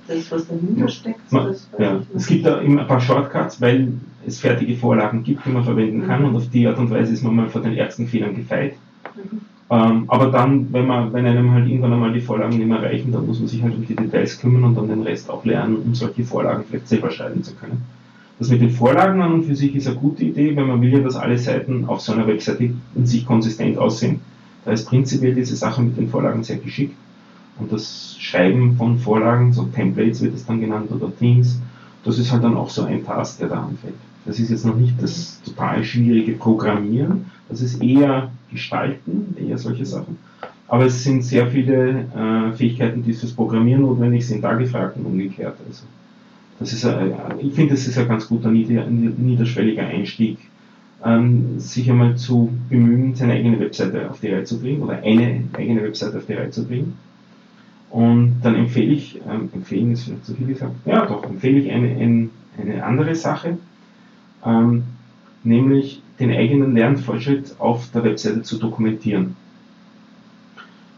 das, 0.07 0.31
was 0.31 0.47
dahinter 0.47 0.88
steckt. 0.88 1.31
Man, 1.31 1.55
ja. 1.77 2.01
Es 2.15 2.27
gibt 2.27 2.45
da 2.45 2.59
immer 2.59 2.81
ein 2.81 2.88
paar 2.88 2.99
Shortcuts, 2.99 3.59
weil 3.59 3.93
es 4.28 4.39
fertige 4.39 4.76
Vorlagen 4.76 5.23
gibt, 5.23 5.45
die 5.45 5.51
man 5.51 5.63
verwenden 5.63 6.07
kann 6.07 6.21
mhm. 6.21 6.30
und 6.30 6.36
auf 6.38 6.49
die 6.49 6.67
Art 6.67 6.78
und 6.78 6.89
Weise 6.89 7.13
ist 7.13 7.23
man 7.23 7.36
mal 7.36 7.49
vor 7.49 7.61
den 7.61 7.73
ersten 7.73 8.07
Fehlern 8.07 8.36
gefeit. 8.36 8.73
Mhm. 9.15 9.41
Ähm, 9.67 10.03
aber 10.07 10.28
dann, 10.28 10.71
wenn 10.71 10.86
man, 10.86 11.11
wenn 11.13 11.26
einem 11.26 11.51
halt 11.51 11.67
irgendwann 11.67 11.93
einmal 11.93 12.13
die 12.13 12.21
Vorlagen 12.21 12.57
nicht 12.57 12.67
mehr 12.67 12.84
reichen, 12.84 13.11
dann 13.11 13.26
muss 13.26 13.39
man 13.39 13.47
sich 13.47 13.63
halt 13.63 13.76
um 13.76 13.86
die 13.86 13.95
Details 13.95 14.39
kümmern 14.39 14.63
und 14.63 14.76
dann 14.76 14.88
den 14.88 15.01
Rest 15.01 15.30
auch 15.30 15.43
lernen, 15.43 15.78
um 15.78 15.95
solche 15.95 16.23
Vorlagen 16.23 16.63
vielleicht 16.69 16.88
selber 16.88 17.09
schreiben 17.09 17.41
zu 17.41 17.55
können. 17.55 17.82
Das 18.38 18.49
mit 18.49 18.61
den 18.61 18.69
Vorlagen 18.69 19.21
an 19.21 19.32
und 19.32 19.45
für 19.45 19.55
sich 19.55 19.76
ist 19.76 19.88
eine 19.88 19.95
gute 19.95 20.23
Idee, 20.23 20.55
weil 20.55 20.65
man 20.65 20.82
will 20.82 20.91
ja, 20.91 20.99
dass 20.99 21.15
alle 21.15 21.38
Seiten 21.38 21.86
auf 21.86 22.01
so 22.01 22.11
einer 22.11 22.28
Webseite 22.28 22.73
in 22.95 23.05
sich 23.05 23.26
konsistent 23.26 23.78
aussehen. 23.78 24.19
Da 24.65 24.71
ist 24.71 24.88
prinzipiell 24.88 25.34
diese 25.34 25.55
Sache 25.55 25.82
mit 25.82 25.97
den 25.97 26.09
Vorlagen 26.09 26.43
sehr 26.43 26.57
geschickt. 26.57 26.95
Und 27.57 27.71
das 27.71 28.17
Schreiben 28.19 28.76
von 28.76 28.99
Vorlagen, 28.99 29.53
so 29.53 29.63
Templates 29.63 30.21
wird 30.21 30.36
es 30.36 30.45
dann 30.45 30.59
genannt 30.59 30.91
oder 30.91 31.11
Themes, 31.17 31.61
das 32.03 32.19
ist 32.19 32.32
halt 32.32 32.43
dann 32.43 32.57
auch 32.57 32.69
so 32.69 32.84
ein 32.84 33.03
Task, 33.05 33.39
der 33.39 33.47
da 33.47 33.63
anfällt. 33.63 33.95
Das 34.26 34.39
ist 34.39 34.49
jetzt 34.49 34.65
noch 34.65 34.76
nicht 34.76 35.01
das 35.01 35.41
total 35.43 35.84
schwierige 35.84 36.34
Programmieren, 36.34 37.26
das 37.49 37.61
ist 37.61 37.82
eher 37.82 38.32
Gestalten, 38.51 39.36
eher 39.39 39.57
solche 39.57 39.86
Sachen. 39.86 40.17
Aber 40.67 40.86
es 40.86 41.03
sind 41.03 41.23
sehr 41.23 41.47
viele 41.47 42.05
äh, 42.15 42.53
Fähigkeiten, 42.53 43.03
die 43.03 43.13
fürs 43.13 43.34
Programmieren 43.34 43.84
notwendig 43.84 44.26
sind, 44.26 44.43
da 44.43 44.53
gefragt 44.53 44.97
und 44.97 45.05
umgekehrt. 45.05 45.55
Also 45.67 45.84
das 46.59 46.73
ist, 46.73 46.84
äh, 46.86 47.11
ich 47.39 47.53
finde, 47.53 47.76
das 47.76 47.86
ist 47.86 47.97
ein 47.97 48.07
ganz 48.07 48.28
guter 48.28 48.49
niederschwelliger 48.49 49.84
Einstieg, 49.84 50.39
ähm, 51.03 51.59
sich 51.59 51.89
einmal 51.89 52.15
zu 52.15 52.49
bemühen, 52.69 53.13
seine 53.13 53.34
eigene 53.34 53.59
Webseite 53.59 54.09
auf 54.09 54.21
die 54.21 54.30
Reihe 54.30 54.43
zu 54.43 54.59
bringen 54.59 54.82
oder 54.82 55.03
eine 55.03 55.43
eigene 55.53 55.84
Webseite 55.84 56.17
auf 56.17 56.26
die 56.26 56.34
Reihe 56.34 56.49
zu 56.49 56.65
bringen. 56.65 56.97
Und 57.91 58.38
dann 58.41 58.55
empfehle 58.55 58.91
ich, 58.91 59.21
ähm, 59.30 59.49
empfehlen 59.53 59.91
ist 59.91 60.05
vielleicht 60.05 60.26
zu 60.26 60.34
viel 60.34 60.47
gesagt, 60.47 60.73
ja 60.86 61.05
doch, 61.05 61.23
empfehle 61.23 61.59
ich 61.59 61.71
eine, 61.71 61.89
eine, 61.89 62.30
eine 62.59 62.84
andere 62.84 63.13
Sache, 63.13 63.57
ähm, 64.45 64.83
nämlich 65.43 66.01
den 66.19 66.31
eigenen 66.31 66.75
Lernfortschritt 66.75 67.55
auf 67.59 67.89
der 67.91 68.03
Webseite 68.03 68.41
zu 68.43 68.57
dokumentieren. 68.57 69.35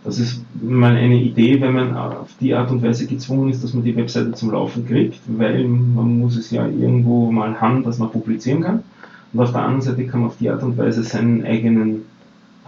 Das 0.04 0.20
ist 0.20 0.42
mal 0.62 0.96
eine 0.96 1.22
Idee, 1.22 1.60
wenn 1.60 1.74
man 1.74 1.98
auf 1.98 2.30
die 2.40 2.54
Art 2.54 2.72
und 2.72 2.82
Weise 2.82 3.08
gezwungen 3.08 3.50
ist, 3.50 3.64
dass 3.64 3.74
man 3.74 3.84
die 3.84 3.96
Webseite 3.96 4.32
zum 4.32 4.52
Laufen 4.52 4.88
kriegt, 4.88 5.20
weil 5.28 5.66
man 5.66 6.20
muss 6.20 6.38
es 6.38 6.52
ja 6.52 6.66
irgendwo 6.66 7.30
mal 7.32 7.60
haben, 7.60 7.84
dass 7.84 7.98
man 7.98 8.12
publizieren 8.12 8.62
kann. 8.62 8.84
Und 9.34 9.40
auf 9.42 9.52
der 9.52 9.64
anderen 9.64 9.82
Seite 9.82 10.06
kann 10.06 10.22
man 10.22 10.30
auf 10.30 10.38
die 10.38 10.50
Art 10.50 10.64
und 10.64 10.78
Weise 10.78 11.04
seinen 11.04 11.44
eigenen, 11.46 12.06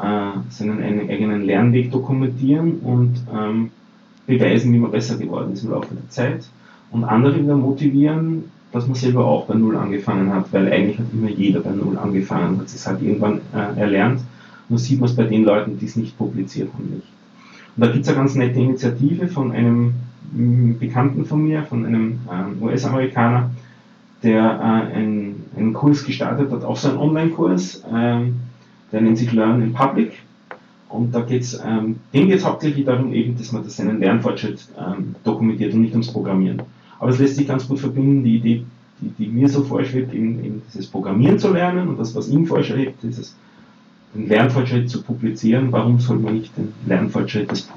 äh, 0.02 0.32
seinen 0.50 0.82
eigenen 0.82 1.46
Lernweg 1.46 1.92
dokumentieren 1.92 2.80
und 2.80 3.22
ähm, 3.34 3.72
beweisen, 4.28 4.74
wie 4.74 4.80
man 4.80 4.92
besser 4.92 5.16
geworden 5.18 5.54
ist 5.54 5.64
im 5.64 5.72
Laufe 5.72 5.96
der 5.96 6.10
Zeit. 6.10 6.50
Und 6.92 7.06
andere 7.06 7.42
wieder 7.42 7.56
motivieren, 7.56 8.46
dass 8.72 8.86
man 8.86 8.96
selber 8.96 9.26
auch 9.26 9.46
bei 9.46 9.56
Null 9.56 9.76
angefangen 9.78 10.32
hat, 10.34 10.52
weil 10.54 10.72
eigentlich 10.72 11.00
hat 11.00 11.08
immer 11.12 11.30
jeder 11.30 11.60
bei 11.62 11.72
Null 11.72 11.98
angefangen, 11.98 12.60
hat 12.60 12.68
es 12.68 12.86
halt 12.86 13.02
irgendwann 13.02 13.42
äh, 13.54 13.80
erlernt. 13.80 14.22
Nur 14.70 14.78
sieht 14.78 15.00
man 15.00 15.10
es 15.10 15.16
bei 15.16 15.24
den 15.24 15.44
Leuten, 15.44 15.80
die 15.80 15.86
es 15.86 15.96
nicht 15.96 16.18
publiziert 16.18 16.70
haben, 16.74 16.90
nicht. 16.96 17.08
Und 17.76 17.86
da 17.86 17.88
gibt 17.88 18.04
es 18.04 18.10
eine 18.10 18.18
ganz 18.18 18.36
nette 18.36 18.60
Initiative 18.60 19.28
von 19.28 19.52
einem 19.52 19.94
mm, 20.34 20.74
Bekannten 20.80 21.26
von 21.26 21.44
mir, 21.44 21.64
von 21.64 21.86
einem 21.86 22.20
äh, 22.30 22.64
US-Amerikaner, 22.64 23.50
der 24.22 24.44
äh, 24.44 24.96
einen, 24.96 25.46
einen 25.58 25.74
Kurs 25.74 26.06
gestartet 26.06 26.52
hat, 26.52 26.64
auch 26.64 26.78
so 26.78 26.90
einen 26.90 26.98
Online-Kurs, 26.98 27.84
äh, 27.92 28.22
der 28.92 29.02
nennt 29.02 29.18
sich 29.18 29.32
Learn 29.32 29.62
in 29.62 29.74
Public. 29.74 30.12
Und 30.90 31.14
da 31.14 31.22
geht 31.22 31.44
es, 31.44 31.60
ähm, 31.64 31.98
dem 32.14 32.28
geht 32.28 32.38
es 32.38 32.46
hauptsächlich 32.46 32.86
darum, 32.86 33.14
eben, 33.14 33.38
dass 33.38 33.52
man 33.52 33.64
das 33.64 33.78
seinen 33.78 34.00
Lernfortschritt 34.00 34.68
ähm, 34.78 35.16
dokumentiert 35.24 35.74
und 35.74 35.82
nicht 35.82 35.94
ums 35.94 36.12
Programmieren. 36.12 36.64
Aber 37.00 37.12
es 37.12 37.20
lässt 37.20 37.38
sich 37.38 37.48
ganz 37.48 37.68
gut 37.68 37.80
verbinden, 37.80 38.24
die 38.24 38.36
Idee, 38.36 38.66
die, 39.02 39.10
die 39.10 39.28
mir 39.28 39.48
so 39.48 39.64
vorschwebt, 39.64 40.14
eben, 40.14 40.44
eben 40.44 40.62
dieses 40.68 40.88
Programmieren 40.88 41.40
zu 41.40 41.52
lernen 41.54 41.88
und 41.88 42.00
das, 42.00 42.14
was 42.16 42.28
ihm 42.30 42.46
vorschwebt, 42.46 43.02
dieses 43.04 43.36
den 44.14 44.28
Lernfortschritt 44.28 44.90
zu 44.90 45.02
publizieren. 45.04 45.72
Warum 45.72 46.00
soll 46.00 46.18
man 46.18 46.36
nicht 46.36 46.56
den 46.58 46.74
Lernfortschritt 46.88 47.52
des 47.52 47.70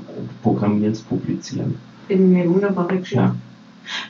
Programmierens 0.43 1.01
publizieren? 1.01 1.77
Finde 2.09 2.41
eine 2.41 2.51
wunderbare 2.51 2.99
Geschichte. 2.99 3.17
Ja. 3.17 3.37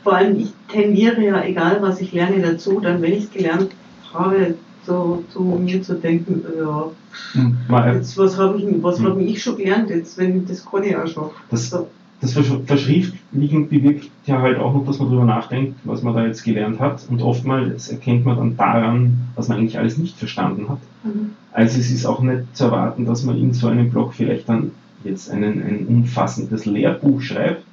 Vor 0.03 0.15
allem, 0.15 0.39
ich 0.39 0.53
tendiere 0.69 1.25
ja, 1.25 1.43
egal 1.43 1.81
was 1.81 2.01
ich 2.01 2.13
lerne, 2.13 2.41
dazu, 2.41 2.81
dann, 2.81 3.01
wenn 3.03 3.13
ich 3.13 3.25
es 3.25 3.31
gelernt 3.31 3.71
habe, 4.13 4.55
so 4.87 5.25
zu 5.33 5.41
mir 5.41 5.83
zu 5.83 5.95
denken, 5.95 6.43
ja, 6.59 6.91
hm, 7.33 7.57
jetzt, 7.95 8.19
was 8.19 8.37
habe 8.37 8.59
ich, 8.59 8.67
was 8.83 8.99
hm. 8.99 9.07
hab 9.07 9.19
ich 9.19 9.43
schon 9.43 9.57
gelernt, 9.57 9.91
jetzt, 9.91 10.19
wenn 10.19 10.47
das 10.47 10.65
kann 10.65 10.83
ich 10.83 10.97
auch 10.97 11.07
schon. 11.07 11.31
Das, 11.51 11.71
so 11.71 11.89
das 12.23 12.35
Verschriftlichen 12.35 13.69
bewirkt 13.69 14.09
ja 14.27 14.41
halt 14.41 14.57
auch 14.57 14.73
noch, 14.73 14.87
dass 14.87 15.01
man 15.01 15.09
darüber 15.09 15.25
nachdenkt, 15.25 15.81
was 15.83 16.03
man 16.03 16.15
da 16.15 16.25
jetzt 16.25 16.45
gelernt 16.45 16.79
hat. 16.79 17.05
Und 17.11 17.21
oftmals 17.21 17.89
erkennt 17.89 18.25
man 18.25 18.37
dann 18.37 18.57
daran, 18.57 19.19
was 19.35 19.49
man 19.49 19.59
eigentlich 19.59 19.77
alles 19.77 19.99
nicht 19.99 20.17
verstanden 20.17 20.69
hat. 20.69 20.79
Mhm. 21.03 21.33
Also 21.51 21.81
es 21.81 21.91
ist 21.91 22.07
auch 22.07 22.21
nicht 22.21 22.57
zu 22.57 22.67
erwarten, 22.67 23.07
dass 23.07 23.25
man 23.25 23.37
in 23.39 23.53
so 23.53 23.67
einem 23.67 23.91
Blog 23.91 24.15
vielleicht 24.15 24.49
dann 24.49 24.71
jetzt 25.03 25.33
einen, 25.33 25.61
ein 25.65 25.87
umfassendes 25.89 26.65
Lehrbuch 26.65 27.23
schreibt, 27.23 27.65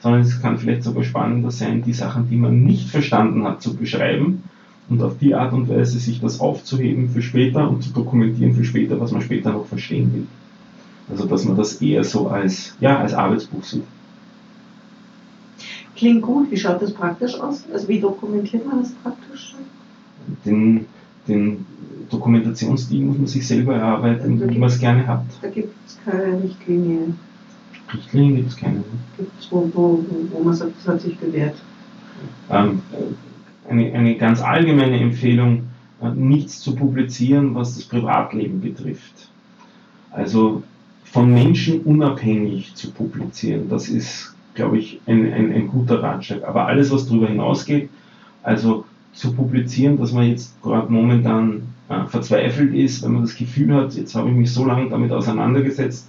sondern 0.00 0.22
es 0.22 0.40
kann 0.40 0.56
vielleicht 0.56 0.84
sogar 0.84 1.04
spannender 1.04 1.50
sein, 1.50 1.82
die 1.82 1.92
Sachen, 1.92 2.30
die 2.30 2.36
man 2.36 2.64
nicht 2.64 2.88
verstanden 2.88 3.44
hat, 3.44 3.60
zu 3.60 3.76
beschreiben 3.76 4.44
und 4.88 5.02
auf 5.02 5.18
die 5.18 5.34
Art 5.34 5.52
und 5.52 5.68
Weise 5.68 5.98
sich 5.98 6.22
das 6.22 6.40
aufzuheben 6.40 7.10
für 7.10 7.20
später 7.20 7.68
und 7.68 7.82
zu 7.82 7.90
dokumentieren 7.90 8.54
für 8.54 8.64
später, 8.64 8.98
was 8.98 9.12
man 9.12 9.20
später 9.20 9.52
noch 9.52 9.66
verstehen 9.66 10.14
will. 10.14 10.26
Also 11.10 11.26
dass 11.26 11.44
man 11.44 11.58
das 11.58 11.74
eher 11.82 12.04
so 12.04 12.28
als, 12.28 12.74
ja, 12.80 12.98
als 12.98 13.12
Arbeitsbuch 13.12 13.64
sieht. 13.64 13.84
Klingt 15.98 16.22
gut. 16.22 16.48
Wie 16.50 16.56
schaut 16.56 16.80
das 16.80 16.92
praktisch 16.92 17.34
aus? 17.40 17.64
Also 17.72 17.88
wie 17.88 17.98
dokumentiert 17.98 18.64
man 18.64 18.82
das 18.82 18.92
praktisch? 19.02 19.56
Den, 20.44 20.86
den 21.26 21.66
Dokumentationsstil 22.08 23.04
muss 23.04 23.18
man 23.18 23.26
sich 23.26 23.44
selber 23.44 23.74
erarbeiten, 23.74 24.34
also 24.34 24.48
wie 24.48 24.58
man 24.58 24.68
es 24.68 24.78
gerne 24.78 25.04
hat. 25.04 25.24
Da 25.42 25.48
gibt 25.48 25.74
es 25.86 25.98
keine 26.04 26.40
Richtlinie. 26.40 27.14
Richtlinien 27.92 28.36
gibt 28.36 28.50
es 28.50 28.56
keine. 28.56 28.84
Gibt 29.16 29.40
es, 29.40 29.50
wo, 29.50 29.68
wo, 29.74 30.04
wo 30.30 30.44
man 30.44 30.54
sagt, 30.54 30.72
das 30.78 30.86
hat 30.86 31.00
sich 31.00 31.18
bewährt? 31.18 31.56
Ähm, 32.48 32.80
eine, 33.68 33.92
eine 33.92 34.16
ganz 34.16 34.40
allgemeine 34.40 35.00
Empfehlung, 35.00 35.64
äh, 36.00 36.10
nichts 36.10 36.60
zu 36.60 36.76
publizieren, 36.76 37.56
was 37.56 37.74
das 37.74 37.84
Privatleben 37.84 38.60
betrifft. 38.60 39.28
Also 40.12 40.62
von 41.02 41.34
Menschen 41.34 41.80
unabhängig 41.80 42.74
zu 42.76 42.92
publizieren, 42.92 43.68
das 43.68 43.88
ist 43.88 44.36
glaube 44.58 44.78
ich, 44.78 45.00
ein, 45.06 45.32
ein, 45.32 45.52
ein 45.52 45.68
guter 45.68 46.02
Ratschlag. 46.02 46.42
Aber 46.42 46.66
alles, 46.66 46.90
was 46.90 47.06
darüber 47.06 47.28
hinausgeht, 47.28 47.88
also 48.42 48.84
zu 49.12 49.32
publizieren, 49.32 49.98
dass 49.98 50.12
man 50.12 50.28
jetzt 50.28 50.60
gerade 50.62 50.92
momentan 50.92 51.62
äh, 51.88 52.04
verzweifelt 52.06 52.74
ist, 52.74 53.04
wenn 53.04 53.12
man 53.12 53.22
das 53.22 53.36
Gefühl 53.36 53.72
hat, 53.74 53.94
jetzt 53.94 54.14
habe 54.16 54.28
ich 54.28 54.34
mich 54.34 54.52
so 54.52 54.66
lange 54.66 54.90
damit 54.90 55.12
auseinandergesetzt 55.12 56.08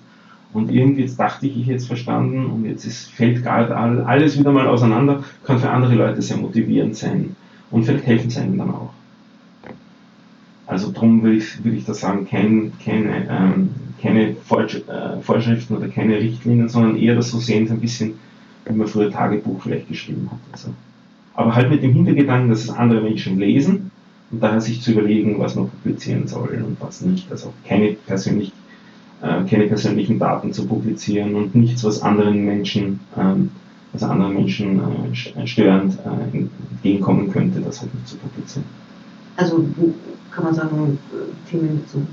und 0.52 0.72
irgendwie 0.72 1.02
jetzt 1.02 1.20
dachte 1.20 1.46
ich, 1.46 1.58
ich 1.58 1.70
es 1.70 1.86
verstanden 1.86 2.48
und 2.48 2.66
jetzt 2.66 2.86
ist, 2.86 3.12
fällt 3.12 3.44
gerade 3.44 3.76
alles 3.78 4.38
wieder 4.38 4.52
mal 4.52 4.68
auseinander, 4.68 5.24
kann 5.44 5.60
für 5.60 5.70
andere 5.70 5.94
Leute 5.94 6.22
sehr 6.22 6.38
motivierend 6.38 6.96
sein 6.96 7.36
und 7.70 7.86
vielleicht 7.86 8.08
helfen 8.08 8.32
sie 8.32 8.40
einem 8.40 8.58
dann 8.58 8.72
auch. 8.72 8.90
Also 10.66 10.92
darum 10.92 11.22
würde 11.22 11.38
ich, 11.38 11.64
würde 11.64 11.78
ich 11.78 11.86
da 11.86 11.94
sagen, 11.94 12.28
kein, 12.28 12.74
keine, 12.84 13.28
ähm, 13.30 13.70
keine 14.02 14.30
äh, 14.30 15.22
Vorschriften 15.22 15.78
oder 15.78 15.88
keine 15.88 16.18
Richtlinien, 16.18 16.70
sondern 16.70 16.96
eher 16.96 17.16
das 17.16 17.30
so 17.30 17.38
sehen, 17.38 17.70
ein 17.70 17.80
bisschen 17.80 18.14
wie 18.70 18.76
man 18.76 18.88
früher 18.88 19.12
Tagebuch 19.12 19.62
vielleicht 19.62 19.88
geschrieben 19.88 20.30
hat. 20.32 20.40
Also. 20.52 20.70
Aber 21.34 21.56
halt 21.56 21.70
mit 21.70 21.84
dem 21.84 21.94
Hintergedanken, 21.94 22.50
dass 22.50 22.64
es 22.64 22.70
andere 22.70 23.02
Menschen 23.02 23.40
lesen 23.40 23.92
und 24.32 24.44
daher 24.44 24.62
sich 24.62 24.82
zu 24.82 24.92
überlegen, 24.92 25.40
was 25.40 25.56
man 25.56 25.70
publizieren 25.70 26.28
soll 26.28 26.64
und 26.66 26.78
was 26.80 27.02
nicht. 27.02 27.32
Also 27.32 27.52
keine, 27.68 27.94
persönlich, 27.94 28.52
äh, 29.22 29.44
keine 29.50 29.68
persönlichen 29.68 30.20
Daten 30.20 30.54
zu 30.54 30.68
publizieren 30.68 31.36
und 31.36 31.56
nichts, 31.56 31.84
was 31.84 32.02
anderen 32.02 32.46
Menschen, 32.46 33.00
ähm, 33.18 33.52
was 33.92 34.04
anderen 34.04 34.36
Menschen 34.36 34.80
äh, 35.14 35.48
störend 35.48 35.98
äh, 36.06 36.38
entgegenkommen 36.38 37.32
könnte, 37.32 37.62
das 37.62 37.82
halt 37.82 37.94
nicht 37.96 38.08
zu 38.08 38.18
publizieren. 38.18 38.66
Also 39.36 39.66
kann 40.32 40.44
man 40.44 40.54
sagen, 40.54 41.00
themenbezogen. 41.50 42.08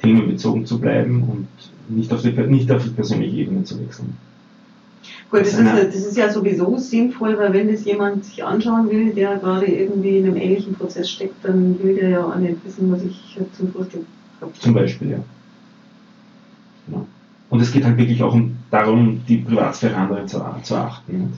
Themenbezogen 0.00 0.64
zu 0.64 0.80
bleiben 0.80 1.22
und 1.24 1.48
nicht 1.94 2.10
auf 2.12 2.22
die, 2.22 2.30
nicht 2.30 2.70
auf 2.72 2.84
die 2.84 2.90
persönliche 2.90 3.36
Ebene 3.36 3.64
zu 3.64 3.78
wechseln. 3.80 4.16
Gut, 5.30 5.40
das 5.40 5.54
ist, 5.54 5.60
das 5.60 5.94
ist 5.94 6.16
ja 6.16 6.30
sowieso 6.30 6.76
sinnvoll, 6.76 7.38
weil 7.38 7.52
wenn 7.52 7.68
das 7.68 7.84
jemand 7.84 8.24
sich 8.24 8.44
anschauen 8.44 8.90
will, 8.90 9.12
der 9.12 9.38
gerade 9.38 9.66
irgendwie 9.66 10.18
in 10.18 10.26
einem 10.26 10.36
ähnlichen 10.36 10.74
Prozess 10.74 11.08
steckt, 11.08 11.44
dann 11.44 11.80
will 11.82 11.94
der 11.94 12.08
ja 12.08 12.24
auch 12.24 12.36
nicht 12.36 12.64
wissen, 12.64 12.90
was 12.92 13.02
ich 13.04 13.38
zum 13.56 13.72
Frühstück 13.72 14.04
habe. 14.40 14.52
Zum 14.58 14.74
Beispiel, 14.74 15.10
ja. 15.10 15.18
Genau. 16.86 17.06
Und 17.48 17.60
es 17.60 17.72
geht 17.72 17.84
halt 17.84 17.96
wirklich 17.96 18.22
auch 18.22 18.34
um, 18.34 18.56
darum, 18.70 19.20
die 19.26 19.38
Privatsphäre 19.38 19.96
anderer 19.96 20.26
zu, 20.26 20.42
zu 20.62 20.76
achten. 20.76 21.32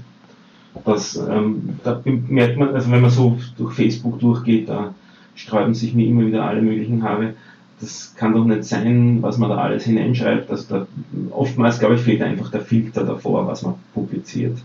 Das, 0.84 1.16
ähm, 1.16 1.78
da 1.84 2.00
merkt 2.04 2.56
man, 2.56 2.74
also 2.74 2.90
wenn 2.90 3.02
man 3.02 3.10
so 3.10 3.38
durch 3.58 3.74
Facebook 3.74 4.18
durchgeht, 4.18 4.68
da 4.68 4.94
sträuben 5.34 5.74
sich 5.74 5.94
mir 5.94 6.06
immer 6.06 6.26
wieder 6.26 6.44
alle 6.44 6.62
möglichen 6.62 7.02
Haare 7.02 7.34
das 7.82 8.14
kann 8.16 8.32
doch 8.32 8.44
nicht 8.44 8.64
sein, 8.64 9.18
was 9.22 9.38
man 9.38 9.50
da 9.50 9.56
alles 9.56 9.84
hineinschreibt. 9.84 10.48
Also 10.50 10.64
da, 10.68 10.86
oftmals, 11.30 11.80
glaube 11.80 11.96
ich, 11.96 12.00
fehlt 12.00 12.22
einfach 12.22 12.50
der 12.50 12.60
Filter 12.60 13.04
davor, 13.04 13.46
was 13.48 13.62
man 13.62 13.74
publiziert. 13.92 14.56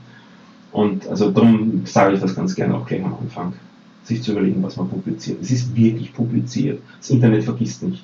Und 0.71 1.07
also 1.07 1.31
darum 1.31 1.81
sage 1.85 2.13
ich 2.13 2.21
das 2.21 2.35
ganz 2.35 2.53
gerne 2.53 2.75
auch 2.75 2.85
gleich 2.85 3.03
am 3.03 3.15
Anfang, 3.19 3.53
sich 4.03 4.21
zu 4.21 4.33
überlegen, 4.33 4.61
was 4.61 4.77
man 4.77 4.87
publiziert. 4.87 5.41
Es 5.41 5.49
ist 5.49 5.75
wirklich 5.75 6.13
publiziert. 6.13 6.79
Das 6.99 7.09
Internet 7.09 7.43
vergisst 7.43 7.81
nicht. 7.81 8.03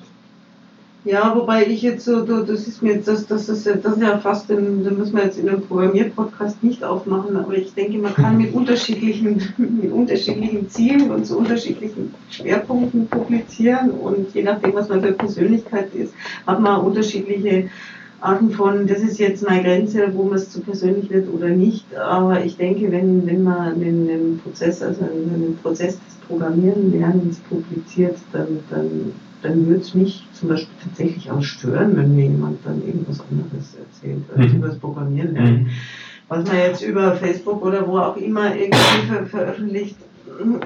Ja, 1.04 1.36
wobei 1.36 1.66
ich 1.66 1.82
jetzt 1.82 2.06
so, 2.06 2.24
das 2.24 2.66
ist 2.66 2.82
mir 2.82 2.94
jetzt, 2.94 3.08
das, 3.08 3.26
das 3.26 3.50
ist, 3.50 3.66
das 3.66 3.96
ist 3.96 4.02
ja 4.02 4.16
fast, 4.18 4.48
den, 4.48 4.84
den 4.84 4.96
müssen 4.96 5.14
wir 5.14 5.24
jetzt 5.24 5.38
in 5.38 5.50
einem 5.50 5.60
Programmierpodcast 5.60 6.64
nicht 6.64 6.82
aufmachen, 6.82 7.36
aber 7.36 7.54
ich 7.54 7.74
denke, 7.74 7.98
man 7.98 8.14
kann 8.14 8.38
mit 8.38 8.54
unterschiedlichen, 8.54 9.42
mit 9.58 9.92
unterschiedlichen 9.92 10.70
Zielen 10.70 11.10
und 11.10 11.26
zu 11.26 11.36
unterschiedlichen 11.36 12.14
Schwerpunkten 12.30 13.06
publizieren 13.08 13.90
und 13.90 14.34
je 14.34 14.44
nachdem, 14.44 14.74
was 14.74 14.88
man 14.88 15.02
für 15.02 15.12
Persönlichkeit 15.12 15.94
ist, 15.94 16.14
hat 16.46 16.60
man 16.60 16.80
unterschiedliche 16.80 17.68
Arten 18.22 18.50
von, 18.52 18.86
das 18.86 19.02
ist 19.02 19.18
jetzt 19.18 19.46
meine 19.46 19.62
Grenze, 19.62 20.10
wo 20.14 20.22
man 20.22 20.36
es 20.36 20.48
zu 20.48 20.62
persönlich 20.62 21.10
wird 21.10 21.28
oder 21.30 21.48
nicht, 21.48 21.84
aber 21.94 22.42
ich 22.42 22.56
denke, 22.56 22.90
wenn, 22.90 23.26
wenn 23.26 23.42
man 23.42 23.74
einen, 23.74 24.08
einen 24.08 24.40
Prozess, 24.42 24.82
also 24.82 25.02
einen, 25.02 25.34
einen 25.34 25.58
Prozess 25.62 25.98
des 25.98 26.14
Programmieren 26.26 26.98
Lernens 26.98 27.40
publiziert, 27.40 28.16
dann, 28.32 28.60
dann 28.70 29.12
dann 29.44 29.66
würde 29.66 29.82
es 29.82 29.94
mich 29.94 30.22
zum 30.32 30.48
Beispiel 30.48 30.74
tatsächlich 30.82 31.30
auch 31.30 31.42
stören, 31.42 31.96
wenn 31.96 32.16
mir 32.16 32.26
jemand 32.28 32.64
dann 32.64 32.82
irgendwas 32.84 33.20
anderes 33.30 33.76
erzählt, 33.76 34.24
als 34.34 34.50
mhm. 34.50 34.58
über 34.58 34.68
das 34.68 34.78
Programmieren 34.78 35.34
lernen. 35.34 35.62
Mhm. 35.64 35.70
Was 36.28 36.46
man 36.46 36.56
jetzt 36.56 36.82
über 36.82 37.14
Facebook 37.16 37.62
oder 37.62 37.86
wo 37.86 37.98
auch 37.98 38.16
immer 38.16 38.56
irgendwie 38.56 39.06
ver 39.06 39.26
veröffentlicht. 39.26 39.96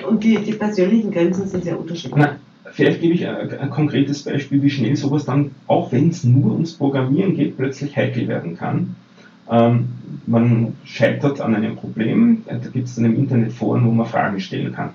Und 0.08 0.22
die, 0.22 0.38
die 0.38 0.52
persönlichen 0.52 1.10
Grenzen 1.10 1.48
sind 1.48 1.64
sehr 1.64 1.78
unterschiedlich. 1.78 2.14
Na, 2.16 2.36
vielleicht 2.70 3.00
gebe 3.00 3.14
ich 3.14 3.26
ein, 3.26 3.58
ein, 3.58 3.70
konkretes 3.70 4.22
Beispiel, 4.22 4.62
wie 4.62 4.70
schnell 4.70 4.94
sowas 4.94 5.24
dann, 5.24 5.50
auch 5.66 5.90
wenn 5.90 6.10
es 6.10 6.22
nur 6.22 6.52
ums 6.52 6.74
Programmieren 6.74 7.34
geht, 7.34 7.56
plötzlich 7.56 7.96
heikel 7.96 8.28
werden 8.28 8.56
kann. 8.56 8.94
Ähm, 9.50 9.88
man 10.26 10.74
scheitert 10.84 11.40
an 11.40 11.56
einem 11.56 11.74
Problem, 11.74 12.44
da 12.46 12.56
gibt 12.56 12.86
es 12.86 12.94
dann 12.94 13.06
im 13.06 13.16
Internet 13.16 13.52
Foren, 13.52 13.84
wo 13.84 13.90
man 13.90 14.06
Fragen 14.06 14.38
stellen 14.38 14.72
kann. 14.72 14.90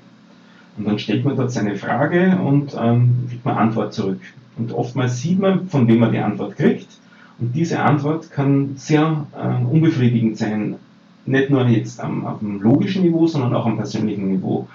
Und 0.77 0.87
dann 0.87 0.99
stellt 0.99 1.23
man 1.23 1.35
dort 1.35 1.51
seine 1.51 1.75
Frage 1.75 2.37
und 2.43 2.75
ähm, 2.79 3.25
kriegt 3.29 3.45
man 3.45 3.57
Antwort 3.57 3.93
zurück. 3.93 4.21
Und 4.57 4.73
oftmals 4.73 5.19
sieht 5.19 5.39
man, 5.39 5.67
von 5.67 5.87
wem 5.87 5.99
man 5.99 6.11
die 6.11 6.19
Antwort 6.19 6.55
kriegt. 6.55 6.87
Und 7.39 7.55
diese 7.55 7.79
Antwort 7.79 8.31
kann 8.31 8.73
sehr 8.75 9.25
äh, 9.35 9.63
unbefriedigend 9.65 10.37
sein. 10.37 10.75
Nicht 11.25 11.49
nur 11.49 11.65
jetzt 11.67 11.99
am, 11.99 12.25
auf 12.25 12.39
dem 12.39 12.61
logischen 12.61 13.03
Niveau, 13.03 13.27
sondern 13.27 13.55
auch 13.55 13.65
am 13.65 13.77
persönlichen 13.77 14.29
Niveau. 14.29 14.67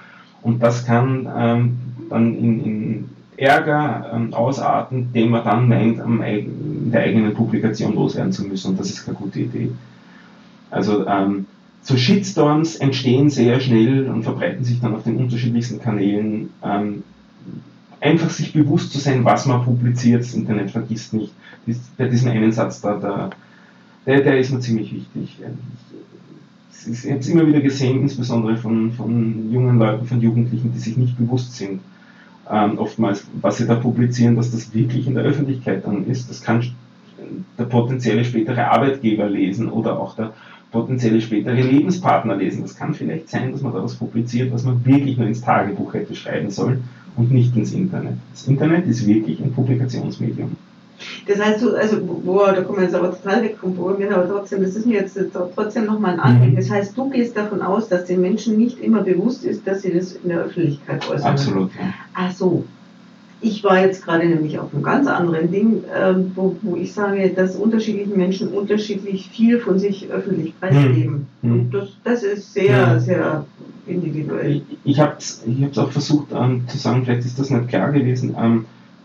Und 0.43 0.63
das 0.63 0.85
kann 0.85 1.29
ähm, 1.37 1.79
dann 2.11 2.35
in, 2.37 2.65
in 2.65 3.09
Ärger 3.37 4.11
ähm, 4.15 4.35
ausarten, 4.35 5.13
den 5.13 5.31
man 5.31 5.45
dann 5.45 5.69
meint, 5.69 6.01
am, 6.01 6.23
in 6.23 6.91
der 6.91 7.03
eigenen 7.03 7.35
Publikation 7.35 7.95
loswerden 7.95 8.33
zu 8.33 8.45
müssen. 8.45 8.71
Und 8.71 8.81
das 8.81 8.91
ist 8.91 9.05
keine 9.05 9.17
gute 9.17 9.41
Idee. 9.41 9.71
Also 10.71 11.07
ähm, 11.07 11.47
so 11.83 11.97
Shitstorms 11.97 12.77
entstehen 12.77 13.31
sehr 13.31 13.61
schnell 13.61 14.09
und 14.09 14.23
verbreiten 14.23 14.65
sich 14.65 14.81
dann 14.81 14.95
auf 14.95 15.05
den 15.05 15.17
unterschiedlichsten 15.17 15.81
Kanälen. 15.81 16.51
Ähm, 16.63 17.03
einfach 18.01 18.31
sich 18.31 18.53
bewusst 18.53 18.93
zu 18.93 18.99
sein, 18.99 19.25
was 19.25 19.47
man 19.47 19.65
publiziert, 19.65 20.23
das 20.23 20.35
Internet 20.35 20.71
vergisst 20.71 21.15
nicht. 21.15 21.33
Dies, 21.67 21.81
bei 21.97 22.09
diesem 22.09 22.31
einen 22.31 22.53
Satz 22.53 22.81
da, 22.81 22.97
da 22.97 23.31
der, 24.07 24.23
der 24.23 24.39
ist 24.39 24.51
mir 24.51 24.61
ziemlich 24.61 24.93
wichtig. 24.93 25.39
Ich 26.91 27.11
habe 27.11 27.19
es 27.19 27.29
immer 27.29 27.47
wieder 27.47 27.61
gesehen, 27.61 28.01
insbesondere 28.01 28.57
von, 28.57 28.93
von 28.93 29.53
jungen 29.53 29.79
Leuten, 29.79 30.07
von 30.07 30.21
Jugendlichen, 30.21 30.73
die 30.73 30.79
sich 30.79 30.97
nicht 30.97 31.19
bewusst 31.19 31.57
sind, 31.57 31.81
ähm, 32.51 32.79
oftmals, 32.79 33.27
was 33.41 33.59
sie 33.59 33.67
da 33.67 33.75
publizieren, 33.75 34.37
dass 34.37 34.51
das 34.51 34.73
wirklich 34.73 35.07
in 35.07 35.15
der 35.15 35.25
Öffentlichkeit 35.25 35.85
dann 35.85 36.07
ist. 36.07 36.31
Das 36.31 36.41
kann 36.41 36.65
der 37.59 37.65
potenzielle 37.65 38.25
spätere 38.25 38.71
Arbeitgeber 38.71 39.29
lesen 39.29 39.69
oder 39.69 39.99
auch 39.99 40.15
der 40.15 40.33
potenzielle 40.71 41.21
spätere 41.21 41.61
Lebenspartner 41.61 42.37
lesen. 42.37 42.63
Das 42.63 42.77
kann 42.77 42.95
vielleicht 42.95 43.29
sein, 43.29 43.53
dass 43.53 43.63
man 43.63 43.73
da 43.73 43.83
was 43.83 43.95
publiziert, 43.95 44.53
was 44.53 44.65
man 44.65 44.85
wirklich 44.85 45.17
nur 45.17 45.27
ins 45.27 45.41
Tagebuch 45.41 45.95
hätte 45.95 46.15
schreiben 46.15 46.51
sollen 46.51 46.85
und 47.17 47.31
nicht 47.31 47.57
ins 47.57 47.73
Internet. 47.73 48.15
Das 48.33 48.47
Internet 48.47 48.87
ist 48.87 49.07
wirklich 49.07 49.41
ein 49.41 49.53
Publikationsmedium. 49.53 50.57
Das 51.27 51.41
heißt, 51.41 51.63
du, 51.63 51.77
also, 51.77 51.99
boah, 52.25 52.53
da 52.53 52.63
kommen 52.63 52.79
wir 52.79 52.85
jetzt 52.85 52.95
aber 52.95 53.11
total 53.11 53.43
weg 53.43 53.57
vom 53.61 53.75
Programmieren, 53.77 54.15
aber 54.15 54.29
trotzdem, 54.29 54.63
das 54.63 54.75
ist 54.75 54.87
mir 54.87 55.01
jetzt 55.01 55.17
trotzdem 55.55 55.85
nochmal 55.85 56.15
ein 56.15 56.21
Anliegen. 56.21 56.53
Mhm. 56.53 56.57
Das 56.57 56.71
heißt, 56.71 56.97
du 56.99 57.09
gehst 57.11 57.37
davon 57.37 57.63
aus, 57.63 57.89
dass 57.89 58.07
den 58.07 58.21
Menschen 58.21 58.57
nicht 58.57 58.81
immer 58.81 59.03
bewusst 59.03 59.45
ist, 59.45 59.67
dass 59.67 59.83
sie 59.83 59.93
das 59.93 60.13
in 60.13 60.31
der 60.31 60.41
Öffentlichkeit 60.41 61.09
äußern. 61.09 61.33
Absolut. 61.33 61.71
Ja. 61.75 61.95
Ach 62.15 62.33
so, 62.33 62.65
ich 63.41 63.63
war 63.63 63.81
jetzt 63.81 64.05
gerade 64.05 64.27
nämlich 64.27 64.59
auf 64.59 64.75
einem 64.75 64.83
ganz 64.83 65.07
anderen 65.07 65.51
Ding, 65.51 65.85
äh, 65.85 66.15
wo, 66.35 66.57
wo 66.63 66.77
ich 66.77 66.93
sage, 66.93 67.31
dass 67.31 67.57
unterschiedliche 67.57 68.11
Menschen 68.11 68.49
unterschiedlich 68.49 69.29
viel 69.29 69.61
von 69.61 69.79
sich 69.79 70.11
öffentlich 70.11 70.59
preisgeben. 70.59 71.27
Hm. 71.43 71.53
Und 71.53 71.75
das, 71.75 71.89
das 72.03 72.23
ist 72.25 72.53
sehr, 72.53 72.77
ja. 72.77 72.99
sehr 72.99 73.47
individuell. 73.87 74.63
Ich 74.85 74.99
habe 75.01 75.15
es 75.19 75.45
ich 75.47 75.79
auch 75.79 75.91
versucht 75.91 76.29
ähm, 76.35 76.67
zu 76.67 76.79
sagen, 76.79 77.05
vielleicht 77.05 77.27
ist 77.27 77.39
das 77.39 77.51
nicht 77.51 77.69
klar 77.69 77.93
gewesen. 77.93 78.35
Ähm, 78.39 78.65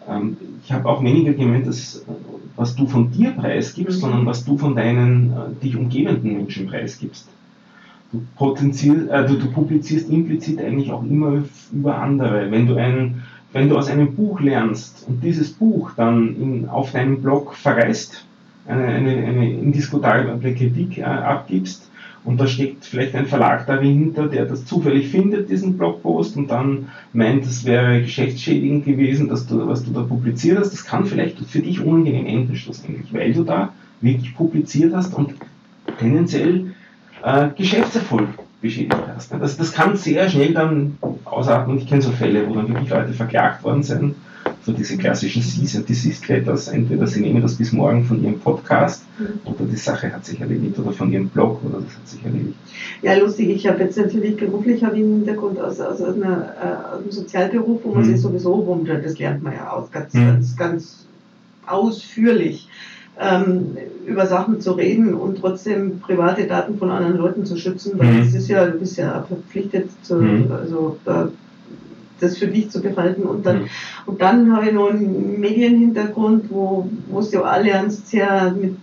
ähm, 0.10 0.38
ich 0.64 0.72
habe 0.72 0.90
auch 0.90 1.04
weniger 1.04 1.34
gemeint, 1.34 1.68
dass, 1.68 2.04
was 2.56 2.76
du 2.76 2.88
von 2.88 3.12
dir 3.12 3.32
preisgibst, 3.32 3.98
mhm. 3.98 4.02
sondern 4.02 4.26
was 4.26 4.46
du 4.46 4.58
von 4.58 4.76
deinen 4.76 5.32
äh, 5.32 5.64
dich 5.64 5.76
umgebenden 5.76 6.38
Menschen 6.38 6.68
preisgibst. 6.68 7.28
Du, 8.12 8.22
äh, 8.46 9.28
du, 9.28 9.38
du 9.38 9.52
publizierst 9.52 10.10
implizit 10.10 10.60
eigentlich 10.60 10.92
auch 10.92 11.04
immer 11.04 11.44
über 11.72 11.98
andere. 11.98 12.50
Wenn 12.52 12.68
du 12.68 12.76
einen 12.76 13.24
wenn 13.54 13.70
du 13.70 13.78
aus 13.78 13.88
einem 13.88 14.16
Buch 14.16 14.41
lernst 14.41 15.06
und 15.08 15.24
dieses 15.24 15.51
Buch 15.54 15.91
dann 15.95 16.36
in, 16.36 16.70
auf 16.70 16.91
deinem 16.91 17.22
Blog 17.22 17.56
verreist, 17.56 18.26
eine, 18.68 18.86
eine, 18.86 19.12
eine 19.12 19.51
indiskutable 19.51 20.54
Kritik 20.54 20.97
äh, 20.97 21.04
abgibst, 21.04 21.89
und 22.26 22.39
da 22.39 22.47
steckt 22.47 22.86
vielleicht 22.86 23.16
ein 23.16 23.26
Verlag 23.26 23.68
dahinter, 23.68 24.28
der 24.28 24.45
das 24.45 24.66
zufällig 24.66 25.10
findet, 25.10 25.49
diesen 25.49 25.78
Blogpost, 25.78 26.38
und 26.38 26.49
dann 26.49 26.88
meint, 27.12 27.45
es 27.45 27.66
wäre 27.66 28.01
geschäftsschädigend 28.01 28.86
gewesen, 28.86 29.28
dass 29.28 29.45
du, 29.45 29.68
was 29.68 29.84
du 29.84 29.91
da 29.91 30.04
publiziert 30.04 30.58
hast. 30.58 30.72
Das 30.72 30.86
kann 30.86 31.06
vielleicht 31.06 31.38
für 31.39 31.60
dich 31.60 31.82
unangenehm 31.82 32.26
enden, 32.26 32.56
schlussendlich, 32.56 33.14
weil 33.14 33.34
du 33.34 33.43
da 33.43 33.74
wirklich 33.99 34.36
publiziert 34.36 34.93
hast 34.95 35.14
und 35.14 35.34
tendenziell 35.99 36.74
äh, 37.24 37.49
Geschäftserfolg 37.58 38.30
beschädigt 38.64 38.95
hast. 39.16 39.32
Das, 39.32 39.57
das 39.57 39.74
kann 39.74 39.95
sehr 39.95 40.28
schnell 40.30 40.53
dann 40.53 40.97
ausarten 41.26 41.78
ich 41.78 41.88
kenne 41.88 42.01
so 42.01 42.11
Fälle, 42.11 42.47
wo 42.47 42.55
dann 42.55 42.70
wirklich 42.70 42.89
Leute 42.89 43.14
verklagt 43.14 43.64
worden 43.64 43.84
sind, 43.84 44.16
so 44.66 44.72
diese 44.72 44.97
klassischen 44.97 45.43
Cease 45.43 45.80
and 45.80 45.89
Desist 45.89 46.28
Letters, 46.30 46.70
entweder 46.70 47.05
sie 47.05 47.22
nehmen 47.22 47.41
das 47.41 47.55
bis 47.55 47.74
morgen 47.74 48.05
von 48.05 48.24
ihrem 48.24 48.39
Podcast 48.39 49.03
mhm. 49.20 49.39
oder 49.43 49.66
die 49.70 49.76
Sache 49.76 50.11
hat 50.11 50.26
sich 50.26 50.39
erledigt 50.39 50.80
oder 50.80 50.93
von 50.93 51.11
ihrem 51.11 51.28
Blog 51.28 51.61
oder 51.66 51.82
das 51.82 51.95
hat 51.95 52.07
sich 52.07 52.24
erledigt. 52.24 52.55
Ja, 53.01 53.16
lustig, 53.16 53.49
ich 53.49 53.68
habe 53.68 53.84
jetzt 53.84 53.97
natürlich 53.97 54.38
beruflich 54.38 54.84
habe 54.84 54.95
ich 54.95 55.03
einen 55.03 55.18
Hintergrund 55.18 55.59
aus, 55.59 55.82
aus, 55.82 56.01
aus, 56.01 56.16
einer, 56.16 56.53
äh, 56.61 56.95
aus 56.95 57.01
einem 57.01 57.11
Sozialberuf, 57.11 57.82
wo 57.84 57.93
man 57.93 58.03
mhm. 58.03 58.11
sich 58.11 58.22
sowieso 58.22 58.53
rumdreht, 58.53 59.05
das 59.05 59.20
lernt 59.20 59.43
man 59.43 59.53
ja 59.53 59.74
auch 59.74 59.91
ganz, 59.91 60.14
mhm. 60.14 60.28
ganz, 60.28 60.55
ganz 60.55 61.05
ausführlich 61.66 62.68
ähm, 63.20 63.78
über 64.05 64.26
Sachen 64.26 64.59
zu 64.59 64.74
reden 64.74 65.14
und 65.14 65.39
trotzdem 65.39 65.99
private 65.99 66.45
Daten 66.45 66.78
von 66.78 66.89
anderen 66.89 67.18
Leuten 67.18 67.45
zu 67.45 67.57
schützen, 67.57 67.93
weil 67.97 68.11
mhm. 68.11 68.26
das 68.26 68.34
ist 68.34 68.47
ja, 68.49 68.66
du 68.66 68.80
bist 68.80 68.97
ja 68.97 69.24
verpflichtet, 69.28 69.89
zu, 70.01 70.16
mhm. 70.16 70.51
also 70.51 70.97
da, 71.05 71.30
das 72.20 72.38
für 72.38 72.47
dich 72.47 72.70
zu 72.70 72.82
behalten. 72.82 73.24
Und 73.24 73.45
dann, 73.45 73.64
mhm. 73.64 73.68
und 74.05 74.22
dann 74.22 74.55
habe 74.55 74.68
ich 74.68 74.74
noch 74.74 74.89
einen 74.89 75.39
Medienhintergrund, 75.39 76.45
wo, 76.49 76.89
wo 77.09 77.20
es 77.20 77.32
ja 77.32 77.41
Allianz 77.41 78.09
sehr 78.09 78.51
mit 78.51 78.76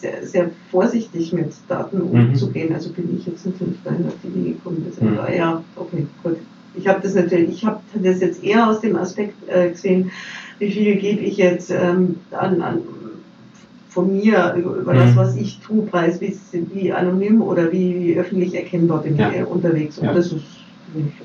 sehr, 0.00 0.26
sehr 0.26 0.50
vorsichtig 0.70 1.32
mit 1.32 1.52
Daten 1.68 1.98
mhm. 1.98 2.28
umzugehen. 2.28 2.74
Also 2.74 2.90
bin 2.90 3.16
ich 3.18 3.26
jetzt 3.26 3.46
natürlich 3.46 3.82
dahin 3.82 4.06
auf 4.06 4.14
die 4.22 4.28
Idee 4.28 4.50
gekommen, 4.52 4.86
dass 4.88 5.00
mhm. 5.00 5.18
ich, 5.28 5.36
ja, 5.36 5.62
okay, 5.74 6.06
gut. 6.22 6.36
Ich 6.74 6.86
habe 6.86 7.00
das 7.00 7.14
natürlich, 7.14 7.50
ich 7.50 7.64
habe 7.64 7.80
das 7.94 8.20
jetzt 8.20 8.44
eher 8.44 8.68
aus 8.68 8.80
dem 8.80 8.96
Aspekt 8.96 9.34
äh, 9.48 9.70
gesehen, 9.70 10.10
wie 10.58 10.70
viel 10.70 10.96
gebe 10.96 11.22
ich 11.22 11.38
jetzt 11.38 11.70
ähm, 11.70 12.16
an, 12.30 12.60
an 12.60 12.82
von 13.96 14.12
mir 14.12 14.54
über, 14.58 14.76
über 14.76 14.92
mhm. 14.92 14.98
das, 14.98 15.16
was 15.16 15.36
ich 15.36 15.58
tue, 15.60 15.86
preis, 15.86 16.20
wie, 16.20 16.36
wie 16.74 16.92
anonym 16.92 17.40
oder 17.40 17.72
wie, 17.72 17.98
wie 17.98 18.18
öffentlich 18.18 18.54
erkennbar 18.54 19.02
bin 19.02 19.16
ja. 19.16 19.30
ich 19.32 19.46
unterwegs. 19.46 19.98
Und 19.98 20.04
ja. 20.04 20.12
das 20.12 20.26
ist 20.26 20.44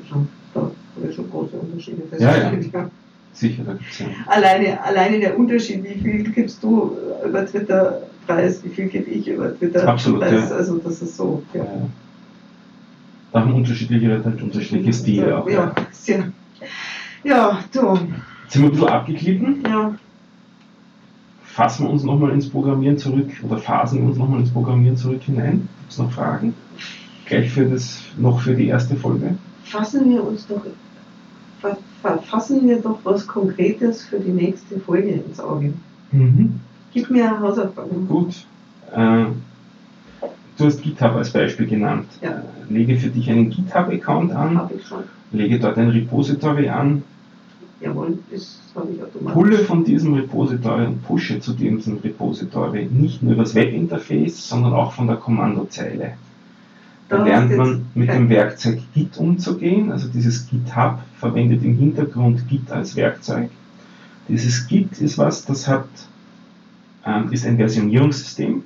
schon, 0.08 0.30
da 0.54 0.62
habe 0.62 1.14
schon 1.14 1.30
große 1.30 1.58
Unterschiede 1.58 2.04
festgestellt. 2.10 2.70
Ja, 2.74 2.80
ja. 2.80 2.90
Sicher, 3.34 3.64
da 3.66 3.74
gibt's 3.74 4.00
ja. 4.00 4.06
Alleine, 4.26 4.82
alleine 4.84 5.20
der 5.20 5.38
Unterschied, 5.38 5.84
wie 5.84 6.00
viel 6.02 6.24
gibst 6.32 6.64
du 6.64 6.96
über 7.28 7.46
Twitter 7.46 8.04
preis, 8.26 8.64
wie 8.64 8.70
viel 8.70 8.88
gebe 8.88 9.10
ich 9.10 9.28
über 9.28 9.58
Twitter 9.58 9.86
Absolut, 9.88 10.22
preis. 10.22 10.50
Ja. 10.50 10.56
Also 10.56 10.78
das 10.78 11.02
ist 11.02 11.18
so. 11.18 11.44
Ja. 11.54 11.66
Ja. 11.66 11.90
Da 13.34 13.42
haben 13.42 13.54
unterschiedliche 13.54 14.08
Leute 14.08 14.26
halt 14.26 14.42
unterschiedliche 14.42 14.94
Stile 14.94 15.38
auch. 15.38 15.50
Ja, 15.50 15.74
ja. 16.06 16.24
ja, 17.24 17.60
du. 17.74 17.98
Sind 18.48 18.62
wir 18.62 18.70
ein 18.70 18.72
bisschen 18.72 18.88
abgeglitten? 18.88 19.64
Ja 19.68 19.94
fassen 21.54 21.86
wir 21.86 21.92
uns 21.92 22.04
nochmal 22.04 22.32
ins 22.32 22.50
Programmieren 22.50 22.98
zurück 22.98 23.30
oder 23.44 23.58
phasen 23.58 24.02
wir 24.02 24.10
uns 24.10 24.18
nochmal 24.18 24.40
ins 24.40 24.52
Programmieren 24.52 24.98
zurück 24.98 25.22
hinein? 25.24 25.68
Gibt 25.80 25.92
es 25.92 25.98
noch 25.98 26.12
Fragen? 26.12 26.54
Gleich 27.26 27.52
für 27.52 27.66
das, 27.66 28.02
noch 28.18 28.42
für 28.42 28.56
die 28.56 28.68
erste 28.68 28.96
Folge? 28.96 29.36
Fassen 29.64 30.10
wir 30.10 30.26
uns 30.26 30.48
doch, 30.48 30.62
fassen 32.24 32.68
wir 32.68 32.82
doch 32.82 33.00
was 33.04 33.28
Konkretes 33.28 34.04
für 34.04 34.20
die 34.20 34.32
nächste 34.32 34.80
Folge 34.80 35.10
ins 35.10 35.40
Auge. 35.40 35.74
Mhm. 36.12 36.60
Gib 36.94 37.10
mir 37.10 37.40
Hausaufgaben. 37.40 38.08
Gut. 38.08 38.46
Äh, 38.94 39.26
du 40.58 40.66
hast 40.66 40.82
GitHub 40.82 41.16
als 41.16 41.32
Beispiel 41.32 41.68
genannt. 41.68 42.08
Ja. 42.22 42.44
Lege 42.70 42.98
für 42.98 43.10
dich 43.10 43.30
einen 43.30 43.50
GitHub-Account 43.50 44.32
an. 44.32 44.58
Habe 44.58 44.74
ich 44.76 44.86
schon. 44.86 45.04
Lege 45.32 45.60
dort 45.60 45.78
ein 45.78 45.90
Repository 45.90 46.68
an 46.70 47.04
Jawohl, 47.82 48.20
das 48.32 48.60
habe 48.76 48.90
ich 48.94 49.02
automatisch. 49.02 49.34
Pulle 49.34 49.58
von 49.60 49.84
diesem 49.84 50.14
Repository 50.14 50.86
und 50.86 51.04
pushe 51.04 51.40
zu 51.40 51.54
diesem 51.54 51.98
Repository 51.98 52.86
nicht 52.86 53.24
nur 53.24 53.34
über 53.34 53.44
das 53.44 53.56
Webinterface, 53.56 54.48
sondern 54.48 54.74
auch 54.74 54.94
von 54.94 55.08
der 55.08 55.16
Kommandozeile. 55.18 56.14
Da, 57.10 57.18
da 57.18 57.24
lernt 57.24 57.58
man 57.58 57.86
mit 57.96 58.10
dem 58.10 58.30
Werkzeug 58.30 58.82
Git 58.94 59.18
umzugehen. 59.18 59.92
Also 59.92 60.08
dieses 60.08 60.48
GitHub 60.48 61.00
verwendet 61.18 61.64
im 61.64 61.76
Hintergrund 61.76 62.48
Git 62.48 62.72
als 62.72 62.96
Werkzeug. 62.96 63.50
Dieses 64.28 64.68
Git 64.68 65.00
ist 65.00 65.18
was, 65.18 65.44
das 65.46 65.68
hat, 65.68 65.90
ähm, 67.06 67.32
ist 67.32 67.46
ein 67.46 67.58
Versionierungssystem. 67.58 68.64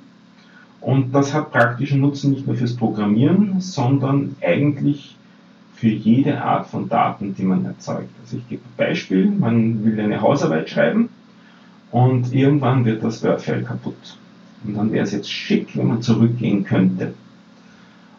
Und 0.82 1.12
das 1.12 1.32
hat 1.32 1.50
praktischen 1.50 2.00
Nutzen 2.00 2.32
nicht 2.32 2.46
nur 2.46 2.54
fürs 2.54 2.76
Programmieren, 2.76 3.60
sondern 3.60 4.36
eigentlich 4.42 5.16
für 5.76 5.88
jede 5.88 6.42
Art 6.42 6.66
von 6.66 6.88
Daten, 6.88 7.34
die 7.34 7.44
man 7.44 7.64
erzeugt. 7.66 8.10
Also 8.22 8.38
ich 8.38 8.48
gebe 8.48 8.62
ein 8.62 8.76
Beispiel, 8.76 9.30
man 9.30 9.84
will 9.84 10.00
eine 10.00 10.20
Hausarbeit 10.20 10.70
schreiben 10.70 11.10
und 11.90 12.32
irgendwann 12.32 12.84
wird 12.84 13.04
das 13.04 13.22
Word-File 13.22 13.62
kaputt. 13.62 14.16
Und 14.64 14.74
dann 14.74 14.90
wäre 14.90 15.04
es 15.04 15.12
jetzt 15.12 15.30
schick, 15.30 15.76
wenn 15.76 15.88
man 15.88 16.02
zurückgehen 16.02 16.64
könnte. 16.64 17.12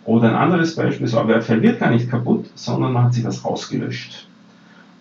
Oder 0.05 0.29
ein 0.29 0.35
anderes 0.35 0.75
Beispiel, 0.75 1.07
so 1.07 1.17
ein 1.17 1.27
Word-File 1.27 1.63
wird 1.63 1.79
gar 1.79 1.89
nicht 1.89 2.09
kaputt, 2.09 2.45
sondern 2.53 2.93
man 2.93 3.05
hat 3.05 3.15
sich 3.15 3.23
das 3.23 3.43
rausgelöscht. 3.43 4.27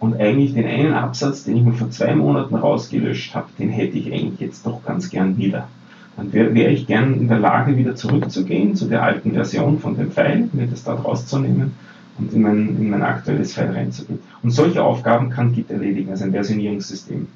Und 0.00 0.18
eigentlich 0.18 0.54
den 0.54 0.66
einen 0.66 0.94
Absatz, 0.94 1.44
den 1.44 1.57
ich 1.59 1.62
mir 1.62 1.72
vor 1.72 1.90
zwei 1.90 2.14
Monaten 2.14 2.54
rausgelöscht 2.54 3.34
habe, 3.34 3.48
den 3.59 3.68
hätte 3.68 3.98
ich 3.98 4.12
eigentlich 4.12 4.40
jetzt 4.40 4.66
doch 4.66 4.82
ganz 4.82 5.11
gern 5.11 5.36
wieder 5.36 5.68
dann 6.16 6.32
wäre 6.32 6.54
wär 6.54 6.70
ich 6.70 6.86
gern 6.86 7.12
in 7.12 7.28
der 7.28 7.38
Lage, 7.38 7.76
wieder 7.76 7.94
zurückzugehen 7.94 8.74
zu 8.74 8.86
der 8.86 9.02
alten 9.02 9.32
Version 9.32 9.78
von 9.78 9.96
dem 9.96 10.11
File, 10.11 10.48
mir 10.52 10.66
das 10.66 10.82
dort 10.82 11.04
rauszunehmen 11.04 11.74
und 12.18 12.32
in 12.32 12.42
mein, 12.42 12.68
in 12.76 12.90
mein 12.90 13.02
aktuelles 13.02 13.54
File 13.54 13.74
reinzugehen. 13.74 14.20
Und 14.42 14.50
solche 14.50 14.82
Aufgaben 14.82 15.30
kann 15.30 15.52
Git 15.52 15.70
erledigen, 15.70 16.10
also 16.10 16.24
ein 16.24 16.32
Versionierungssystem. 16.32 17.26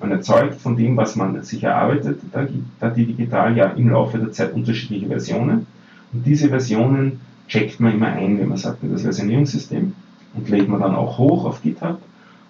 Man 0.00 0.10
erzeugt 0.10 0.60
von 0.60 0.76
dem, 0.76 0.96
was 0.96 1.16
man 1.16 1.42
sich 1.42 1.62
erarbeitet, 1.62 2.20
da, 2.32 2.46
da 2.80 2.90
die 2.90 3.06
digital 3.06 3.56
ja 3.56 3.66
im 3.70 3.90
Laufe 3.90 4.18
der 4.18 4.32
Zeit 4.32 4.52
unterschiedliche 4.52 5.06
Versionen. 5.06 5.66
Und 6.12 6.26
diese 6.26 6.48
Versionen 6.48 7.20
checkt 7.48 7.80
man 7.80 7.94
immer 7.94 8.08
ein, 8.08 8.38
wenn 8.38 8.48
man 8.48 8.58
sagt, 8.58 8.78
das 8.82 9.02
Versionierungssystem 9.02 9.94
und 10.34 10.48
lädt 10.48 10.68
man 10.68 10.80
dann 10.80 10.94
auch 10.94 11.18
hoch 11.18 11.44
auf 11.44 11.62
GitHub. 11.62 11.98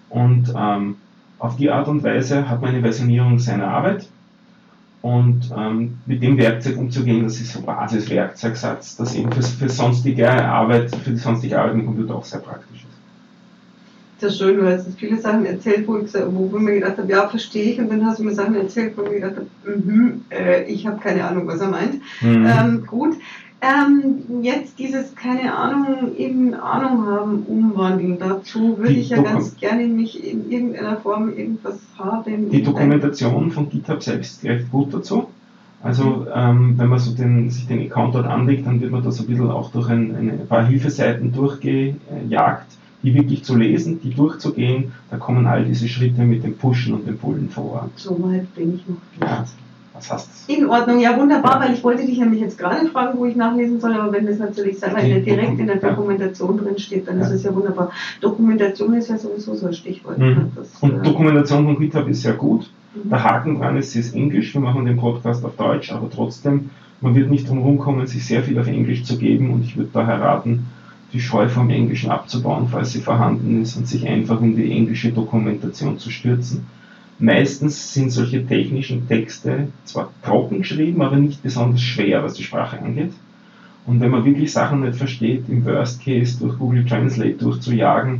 Und 0.09 0.53
ähm, 0.57 0.95
auf 1.39 1.55
die 1.55 1.69
Art 1.69 1.87
und 1.87 2.03
Weise 2.03 2.49
hat 2.49 2.61
man 2.61 2.71
eine 2.71 2.81
Versionierung 2.81 3.39
seiner 3.39 3.67
Arbeit 3.67 4.07
und 5.07 5.53
ähm, 5.57 5.97
mit 6.05 6.21
dem 6.21 6.37
Werkzeug 6.37 6.77
umzugehen, 6.77 7.23
das 7.23 7.39
ist 7.39 7.53
so 7.53 7.59
ein 7.59 7.65
Basiswerkzeugsatz, 7.65 8.97
das 8.97 9.15
eben 9.15 9.31
für, 9.31 9.41
für 9.41 9.69
sonstige 9.69 10.29
Arbeit, 10.29 10.93
für 10.93 11.11
die 11.11 11.17
sonstige 11.17 11.57
Arbeit 11.57 11.75
im 11.75 11.85
Computer 11.85 12.15
auch 12.15 12.25
sehr 12.25 12.41
praktisch 12.41 12.79
ist. 12.83 12.97
Das 14.19 14.33
ist 14.33 14.39
schön, 14.39 14.57
du 14.57 14.69
hast 14.69 14.87
viele 14.97 15.17
Sachen 15.17 15.45
erzählt, 15.45 15.87
wo 15.87 15.97
ich, 15.99 16.13
wo 16.13 16.57
ich 16.57 16.61
mir 16.61 16.73
gedacht 16.73 16.97
habe, 16.97 17.09
ja, 17.09 17.25
verstehe 17.27 17.71
ich, 17.71 17.79
und 17.79 17.89
dann 17.89 18.05
hast 18.05 18.19
du 18.19 18.23
mir 18.23 18.33
Sachen 18.33 18.55
erzählt, 18.55 18.97
wo 18.97 19.03
ich 19.03 19.11
mir 19.11 19.19
gedacht 19.21 19.35
habe, 19.37 19.77
mm 19.77 20.21
äh, 20.29 20.63
ich 20.63 20.85
habe 20.85 20.99
keine 20.99 21.23
Ahnung, 21.23 21.47
was 21.47 21.61
er 21.61 21.69
meint. 21.69 22.01
Mhm. 22.21 22.45
Ähm, 22.45 22.85
gut, 22.85 23.15
ähm, 23.61 24.43
jetzt 24.43 24.77
dieses, 24.77 25.15
keine 25.15 25.55
Ahnung, 25.55 26.15
in 26.15 26.53
Ahnung 26.53 27.05
haben, 27.07 27.43
umwandeln. 27.47 28.19
Dazu 28.19 28.77
würde 28.77 28.93
ich 28.93 29.09
ja 29.09 29.17
Dokum 29.17 29.33
ganz 29.33 29.57
gerne 29.57 29.87
mich 29.87 30.23
in 30.23 30.51
irgendeiner 30.51 30.97
Form 30.97 31.35
irgendwas 31.35 31.79
haben. 31.97 32.51
Die 32.51 32.61
Dokumentation 32.61 33.49
von 33.51 33.69
GitHub 33.69 34.03
selbst 34.03 34.43
recht 34.43 34.69
gut 34.69 34.93
dazu. 34.93 35.27
Also 35.81 36.27
ähm, 36.33 36.73
wenn 36.77 36.89
man 36.89 36.99
so 36.99 37.15
den, 37.15 37.49
sich 37.49 37.67
den 37.67 37.89
Account 37.89 38.15
dort 38.15 38.25
anlegt, 38.25 38.67
dann 38.67 38.81
wird 38.81 38.91
man 38.91 39.03
da 39.03 39.11
so 39.11 39.23
ein 39.23 39.27
bisschen 39.27 39.49
auch 39.49 39.71
durch 39.71 39.89
ein, 39.89 40.15
ein 40.15 40.47
paar 40.47 40.65
Hilfeseiten 40.65 41.31
durchgejagt, 41.31 42.67
die 43.03 43.13
wirklich 43.13 43.43
zu 43.43 43.55
lesen, 43.55 43.99
die 44.01 44.11
durchzugehen. 44.11 44.91
Da 45.09 45.17
kommen 45.17 45.45
all 45.47 45.65
diese 45.65 45.87
Schritte 45.87 46.23
mit 46.23 46.43
dem 46.43 46.57
Pushen 46.57 46.93
und 46.93 47.07
dem 47.07 47.17
Pullen 47.17 47.49
vor. 47.49 47.89
So 47.95 48.21
weit 48.23 48.53
bin 48.55 48.75
ich 48.75 48.87
noch 48.87 48.97
nicht. 49.11 49.21
Ja. 49.21 49.45
Was 49.97 50.11
hast 50.11 50.29
du? 50.47 50.53
In 50.53 50.69
Ordnung, 50.69 50.99
ja 50.99 51.17
wunderbar, 51.17 51.59
weil 51.59 51.73
ich 51.73 51.83
wollte 51.83 52.05
dich 52.05 52.19
nämlich 52.19 52.39
jetzt 52.39 52.57
gerade 52.57 52.85
fragen, 52.87 53.17
wo 53.17 53.25
ich 53.25 53.35
nachlesen 53.35 53.79
soll, 53.79 53.93
aber 53.93 54.11
wenn 54.11 54.25
das 54.25 54.37
natürlich 54.37 54.79
selber 54.79 54.99
in 54.99 55.09
der, 55.09 55.19
direkt 55.21 55.59
in 55.59 55.67
der 55.67 55.77
Dokumentation 55.77 56.57
drin 56.57 56.77
steht, 56.77 57.07
dann 57.07 57.19
ja. 57.19 57.25
ist 57.25 57.31
es 57.31 57.43
ja 57.43 57.53
wunderbar. 57.53 57.91
Dokumentation 58.21 58.93
ist 58.93 59.09
ja 59.09 59.17
sowieso 59.17 59.55
so 59.55 59.67
ein 59.67 59.73
Stichwort. 59.73 60.19
Mhm. 60.19 60.51
Das, 60.55 60.67
Und 60.81 60.99
äh, 60.99 61.03
Dokumentation 61.03 61.65
von 61.65 61.79
GitHub 61.79 62.07
ist 62.07 62.21
sehr 62.21 62.33
gut. 62.33 62.69
Mhm. 62.93 63.09
Der 63.09 63.23
Haken 63.23 63.59
dran 63.59 63.77
ist, 63.77 63.91
sie 63.91 63.99
ist 63.99 64.13
Englisch, 64.13 64.53
wir 64.53 64.61
machen 64.61 64.85
den 64.85 64.97
Podcast 64.97 65.43
auf 65.43 65.55
Deutsch, 65.55 65.91
aber 65.91 66.09
trotzdem, 66.09 66.69
man 67.01 67.15
wird 67.15 67.29
nicht 67.29 67.49
drum 67.49 67.79
kommen, 67.79 68.05
sich 68.05 68.25
sehr 68.25 68.43
viel 68.43 68.59
auf 68.59 68.67
Englisch 68.67 69.03
zu 69.03 69.17
geben 69.17 69.51
und 69.51 69.63
ich 69.63 69.75
würde 69.75 69.89
daher 69.93 70.21
raten, 70.21 70.67
die 71.13 71.19
Scheu 71.19 71.47
vom 71.47 71.69
Englischen 71.69 72.11
abzubauen, 72.11 72.67
falls 72.69 72.91
sie 72.91 73.01
vorhanden 73.01 73.61
ist 73.61 73.77
und 73.77 73.87
sich 73.87 74.07
einfach 74.07 74.41
in 74.41 74.55
die 74.55 74.71
englische 74.71 75.11
Dokumentation 75.11 75.97
zu 75.97 76.11
stürzen 76.11 76.65
Meistens 77.19 77.93
sind 77.93 78.11
solche 78.11 78.45
technischen 78.45 79.07
Texte 79.07 79.69
zwar 79.85 80.11
trocken 80.23 80.59
geschrieben, 80.59 81.01
aber 81.01 81.17
nicht 81.17 81.41
besonders 81.41 81.81
schwer, 81.81 82.23
was 82.23 82.35
die 82.35 82.43
Sprache 82.43 82.79
angeht. 82.79 83.11
Und 83.87 84.01
wenn 84.01 84.11
man 84.11 84.25
wirklich 84.25 84.51
Sachen 84.51 84.81
nicht 84.81 84.97
versteht, 84.97 85.45
im 85.49 85.65
Worst 85.65 86.03
Case 86.03 86.37
durch 86.39 86.59
Google 86.59 86.85
Translate 86.85 87.33
durchzujagen, 87.33 88.19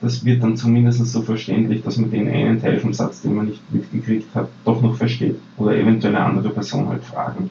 das 0.00 0.24
wird 0.24 0.42
dann 0.42 0.56
zumindest 0.56 1.04
so 1.06 1.22
verständlich, 1.22 1.82
dass 1.82 1.96
man 1.96 2.10
den 2.10 2.28
einen 2.28 2.60
Teil 2.60 2.78
vom 2.78 2.92
Satz, 2.92 3.22
den 3.22 3.34
man 3.34 3.46
nicht 3.46 3.72
mitgekriegt 3.72 4.34
hat, 4.34 4.48
doch 4.64 4.82
noch 4.82 4.94
versteht. 4.96 5.36
Oder 5.56 5.76
eventuell 5.76 6.14
eine 6.14 6.24
andere 6.24 6.50
Person 6.50 6.88
halt 6.88 7.02
fragen, 7.02 7.50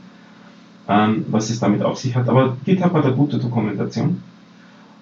ähm, 0.87 1.25
was 1.29 1.49
es 1.49 1.59
damit 1.59 1.81
auf 1.81 1.97
sich 1.97 2.15
hat. 2.15 2.29
Aber 2.29 2.55
GitHub 2.63 2.93
hat 2.93 3.05
eine 3.05 3.15
gute 3.15 3.39
Dokumentation. 3.39 4.21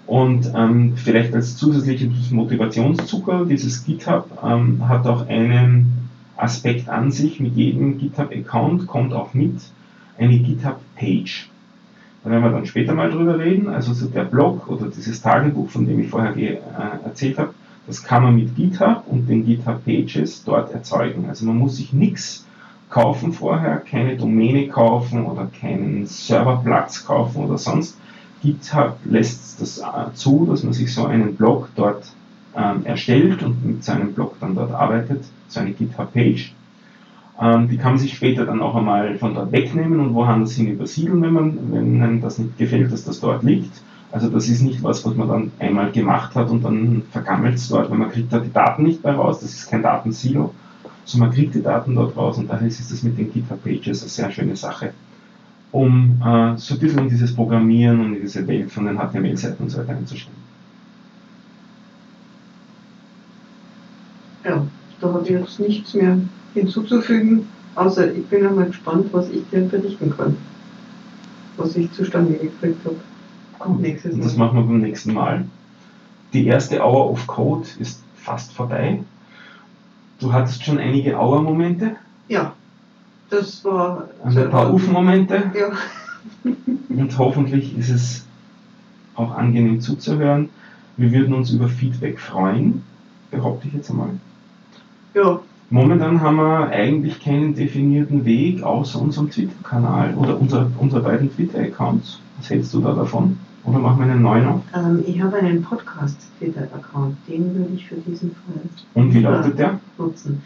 Und 0.05 0.51
ähm, 0.53 0.93
vielleicht 0.95 1.33
als 1.33 1.55
zusätzliches 1.55 2.31
Motivationszucker, 2.31 3.45
dieses 3.45 3.85
GitHub 3.85 4.29
ähm, 4.43 4.87
hat 4.87 5.07
auch 5.07 5.27
einen 5.27 6.09
Aspekt 6.35 6.89
an 6.89 7.11
sich. 7.11 7.39
Mit 7.39 7.55
jedem 7.55 7.97
GitHub-Account 7.97 8.87
kommt 8.87 9.13
auch 9.13 9.33
mit 9.33 9.55
eine 10.17 10.37
GitHub-Page. 10.39 11.49
Da 12.23 12.29
werden 12.29 12.43
wir 12.43 12.51
dann 12.51 12.65
später 12.65 12.93
mal 12.93 13.11
drüber 13.11 13.39
reden. 13.39 13.69
Also 13.69 13.93
so 13.93 14.07
der 14.07 14.25
Blog 14.25 14.69
oder 14.69 14.87
dieses 14.87 15.21
Tagebuch, 15.21 15.69
von 15.69 15.85
dem 15.85 15.99
ich 15.99 16.09
vorher 16.09 16.35
äh, 16.35 16.57
erzählt 17.05 17.37
habe, 17.37 17.53
das 17.87 18.03
kann 18.03 18.23
man 18.23 18.35
mit 18.35 18.55
GitHub 18.55 19.03
und 19.07 19.27
den 19.27 19.45
GitHub-Pages 19.45 20.43
dort 20.45 20.73
erzeugen. 20.73 21.25
Also 21.27 21.45
man 21.45 21.57
muss 21.57 21.77
sich 21.77 21.93
nichts 21.93 22.45
kaufen 22.89 23.33
vorher, 23.33 23.77
keine 23.77 24.15
Domäne 24.15 24.67
kaufen 24.67 25.25
oder 25.25 25.49
keinen 25.59 26.05
Serverplatz 26.05 27.05
kaufen 27.05 27.43
oder 27.43 27.57
sonst 27.57 27.97
GitHub 28.43 28.97
lässt 29.05 29.61
das 29.61 29.81
zu, 30.15 30.45
dass 30.45 30.63
man 30.63 30.73
sich 30.73 30.93
so 30.93 31.05
einen 31.05 31.35
Blog 31.35 31.69
dort 31.75 32.03
ähm, 32.55 32.85
erstellt 32.85 33.41
und 33.41 33.65
mit 33.65 33.83
seinem 33.85 34.13
Blog 34.13 34.35
dann 34.41 34.53
dort 34.53 34.71
arbeitet, 34.73 35.23
so 35.47 35.61
eine 35.61 35.71
GitHub-Page. 35.71 36.53
Ähm, 37.41 37.69
die 37.69 37.77
kann 37.77 37.93
man 37.93 37.99
sich 37.99 38.13
später 38.13 38.45
dann 38.45 38.61
auch 38.61 38.75
einmal 38.75 39.17
von 39.17 39.33
dort 39.33 39.53
wegnehmen 39.53 39.99
und 40.01 40.13
woanders 40.13 40.53
hin 40.53 40.67
übersiedeln, 40.67 41.21
wenn, 41.21 41.33
man, 41.33 41.57
wenn 41.71 42.01
einem 42.03 42.21
das 42.21 42.37
nicht 42.37 42.57
gefällt, 42.57 42.91
dass 42.91 43.05
das 43.05 43.21
dort 43.21 43.43
liegt. 43.43 43.81
Also 44.11 44.29
das 44.29 44.49
ist 44.49 44.61
nicht 44.61 44.83
was, 44.83 45.05
was 45.05 45.15
man 45.15 45.29
dann 45.29 45.51
einmal 45.57 45.91
gemacht 45.91 46.35
hat 46.35 46.49
und 46.49 46.63
dann 46.63 47.03
vergammelt 47.11 47.55
es 47.55 47.69
dort, 47.69 47.89
weil 47.89 47.97
man 47.97 48.11
kriegt 48.11 48.31
da 48.31 48.39
die 48.39 48.53
Daten 48.53 48.83
nicht 48.83 49.03
mehr 49.03 49.15
raus, 49.15 49.39
das 49.39 49.53
ist 49.53 49.71
kein 49.71 49.81
Datensilo, 49.81 50.53
sondern 51.05 51.29
man 51.29 51.35
kriegt 51.35 51.55
die 51.55 51.63
Daten 51.63 51.95
dort 51.95 52.15
raus 52.17 52.37
und 52.37 52.49
daher 52.49 52.67
ist 52.67 52.91
das 52.91 53.03
mit 53.03 53.17
den 53.17 53.31
GitHub-Pages 53.31 54.01
eine 54.01 54.09
sehr 54.09 54.31
schöne 54.31 54.55
Sache 54.57 54.93
um 55.73 56.21
äh, 56.23 56.55
so 56.55 56.75
ein 56.75 56.79
bisschen 56.79 56.99
in 56.99 57.09
dieses 57.09 57.35
Programmieren 57.35 57.99
und 57.99 58.13
in 58.13 58.21
diese 58.21 58.47
Welt 58.47 58.71
von 58.71 58.85
den 58.85 58.97
HTML-Seiten 58.97 59.63
und 59.63 59.69
so 59.69 59.79
weiter 59.79 59.97
einzusteigen. 59.97 60.41
Ja, 64.45 64.65
da 65.01 65.07
habe 65.13 65.23
ich 65.23 65.31
jetzt 65.31 65.59
nichts 65.59 65.95
mehr 65.95 66.19
hinzuzufügen, 66.53 67.47
außer 67.73 68.13
ich 68.13 68.25
bin 68.27 68.45
einmal 68.45 68.67
gespannt, 68.67 69.07
was 69.13 69.29
ich 69.29 69.41
dir 69.51 69.67
verdichten 69.67 70.15
kann. 70.15 70.37
Was 71.57 71.75
ich 71.75 71.91
zustande 71.91 72.33
gekriegt 72.33 72.85
habe. 72.85 72.97
Kommt 73.57 73.81
nächstes 73.81 74.15
Mal. 74.15 74.23
Das 74.23 74.37
machen 74.37 74.57
wir 74.57 74.63
beim 74.63 74.79
nächsten 74.79 75.13
Mal. 75.13 75.45
Die 76.33 76.45
erste 76.45 76.81
Hour 76.81 77.09
of 77.09 77.25
Code 77.25 77.67
ist 77.79 78.03
fast 78.15 78.51
vorbei. 78.51 79.03
Du 80.19 80.31
hattest 80.31 80.63
schon 80.63 80.77
einige 80.77 81.17
Hour-Momente. 81.17 81.95
Ja. 82.27 82.53
Das 83.29 83.63
war. 83.65 84.09
Und 84.23 84.37
ein 84.37 84.49
paar 84.49 84.73
Uff-Momente. 84.73 85.51
Ja. 85.57 85.71
Und 86.89 87.17
hoffentlich 87.17 87.77
ist 87.77 87.89
es 87.89 88.25
auch 89.15 89.35
angenehm 89.35 89.81
zuzuhören. 89.81 90.49
Wir 90.97 91.11
würden 91.11 91.33
uns 91.33 91.51
über 91.51 91.67
Feedback 91.67 92.19
freuen, 92.19 92.83
behaupte 93.31 93.67
ich 93.67 93.73
jetzt 93.73 93.89
einmal. 93.89 94.09
Ja. 95.13 95.39
Momentan 95.69 96.21
haben 96.21 96.35
wir 96.35 96.69
eigentlich 96.69 97.19
keinen 97.19 97.55
definierten 97.55 98.25
Weg 98.25 98.61
außer 98.61 99.01
unserem 99.01 99.31
Twitter-Kanal 99.31 100.13
oder 100.15 100.39
unser, 100.39 100.69
unserer 100.77 101.01
beiden 101.01 101.33
Twitter-Accounts. 101.33 102.19
Was 102.37 102.49
hältst 102.49 102.73
du 102.73 102.81
da 102.81 102.93
davon? 102.93 103.39
Oder 103.63 103.79
machen 103.79 103.99
wir 103.99 104.11
einen 104.11 104.21
neuen 104.21 104.47
auf? 104.47 104.61
Ähm, 104.75 105.03
ich 105.07 105.21
habe 105.21 105.37
einen 105.37 105.63
Podcast-Twitter-Account, 105.63 107.15
den 107.27 107.55
würde 107.55 107.73
ich 107.73 107.87
für 107.87 107.95
diesen 107.95 108.31
Fall. 108.31 108.61
Und 108.93 109.13
wie 109.13 109.21
lautet 109.21 109.57
der? 109.57 109.79
Nutzen. 109.97 110.43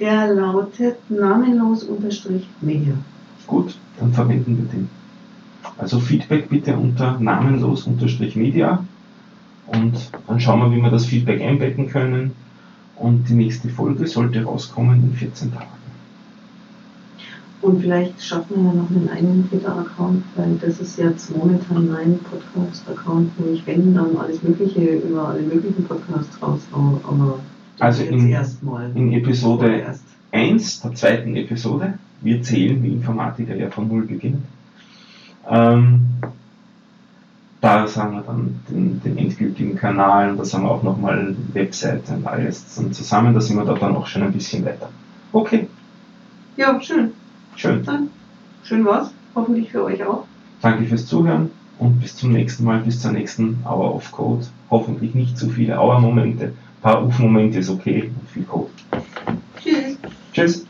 Der 0.00 0.32
lautet 0.32 0.96
namenlos-media. 1.10 2.94
Gut, 3.46 3.76
dann 3.98 4.12
verwenden 4.12 4.56
wir 4.56 4.64
den. 4.64 4.88
Also 5.76 6.00
Feedback 6.00 6.48
bitte 6.48 6.74
unter 6.76 7.20
namenlos-media 7.20 8.84
und 9.66 10.10
dann 10.26 10.40
schauen 10.40 10.60
wir, 10.60 10.76
wie 10.76 10.82
wir 10.82 10.90
das 10.90 11.04
Feedback 11.06 11.40
einbetten 11.42 11.88
können 11.88 12.32
Und 13.00 13.28
die 13.30 13.34
nächste 13.34 13.70
Folge 13.70 14.06
sollte 14.06 14.44
rauskommen 14.44 15.02
in 15.02 15.14
14 15.14 15.54
Tagen. 15.54 15.66
Und 17.62 17.80
vielleicht 17.80 18.22
schaffen 18.22 18.56
wir 18.56 18.70
ja 18.70 18.76
noch 18.76 18.90
einen 18.90 19.08
eigenen 19.08 19.48
Twitter-Account, 19.48 20.22
weil 20.36 20.54
das 20.60 20.80
ist 20.80 20.98
jetzt 20.98 21.34
momentan 21.34 21.90
mein 21.90 22.18
Podcast-Account, 22.18 23.30
wo 23.38 23.52
ich 23.52 23.66
wenn 23.66 23.94
dann 23.94 24.16
alles 24.16 24.42
Mögliche 24.42 24.96
über 24.96 25.28
alle 25.28 25.42
möglichen 25.42 25.84
Podcasts 25.84 26.40
raushaue, 26.42 27.00
aber 27.06 27.38
Also 27.80 28.04
in, 28.04 28.32
in 28.94 29.12
Episode 29.12 29.76
Erst. 29.78 30.04
1 30.32 30.82
der 30.82 30.94
zweiten 30.94 31.34
Episode, 31.36 31.94
wir 32.20 32.42
zählen, 32.42 32.82
wie 32.82 32.88
Informatiker 32.92 33.56
ja 33.56 33.70
von 33.70 33.88
Null 33.88 34.02
beginnt, 34.02 34.44
ähm, 35.48 36.00
da 37.60 37.86
sagen 37.86 38.14
wir 38.14 38.22
dann 38.22 38.60
den, 38.70 39.02
den 39.02 39.18
endgültigen 39.18 39.76
Kanal 39.76 40.30
und 40.30 40.38
da 40.38 40.44
sagen 40.44 40.64
wir 40.64 40.70
auch 40.70 40.82
nochmal 40.82 41.34
Webseite 41.52 42.14
und 42.14 42.26
alles 42.26 42.66
zusammen, 42.68 43.34
da 43.34 43.40
sind 43.40 43.56
wir 43.56 43.64
da 43.64 43.74
dann 43.74 43.96
auch 43.96 44.06
schon 44.06 44.22
ein 44.22 44.32
bisschen 44.32 44.64
weiter. 44.64 44.88
Okay, 45.32 45.66
Ja, 46.56 46.80
schön. 46.80 47.10
schön. 47.56 47.84
Dann 47.84 48.08
schön 48.62 48.84
war's. 48.84 49.12
Hoffentlich 49.34 49.70
für 49.70 49.84
euch 49.84 50.02
auch. 50.04 50.24
Danke 50.60 50.84
fürs 50.84 51.06
Zuhören 51.06 51.50
und 51.78 52.00
bis 52.00 52.16
zum 52.16 52.32
nächsten 52.32 52.64
Mal, 52.64 52.80
bis 52.80 53.00
zur 53.00 53.12
nächsten 53.12 53.58
Hour 53.64 53.94
of 53.94 54.10
Code. 54.12 54.46
Hoffentlich 54.70 55.14
nicht 55.14 55.38
zu 55.38 55.48
viele 55.50 55.78
Hour-Momente. 55.78 56.52
Ein 56.80 56.92
paar 56.92 57.04
Uf-Momente 57.04 57.58
ist 57.58 57.68
okay 57.68 58.10
viel 58.32 58.44
Code. 58.44 58.70
Tschüss. 59.62 59.98
Tschüss. 60.32 60.66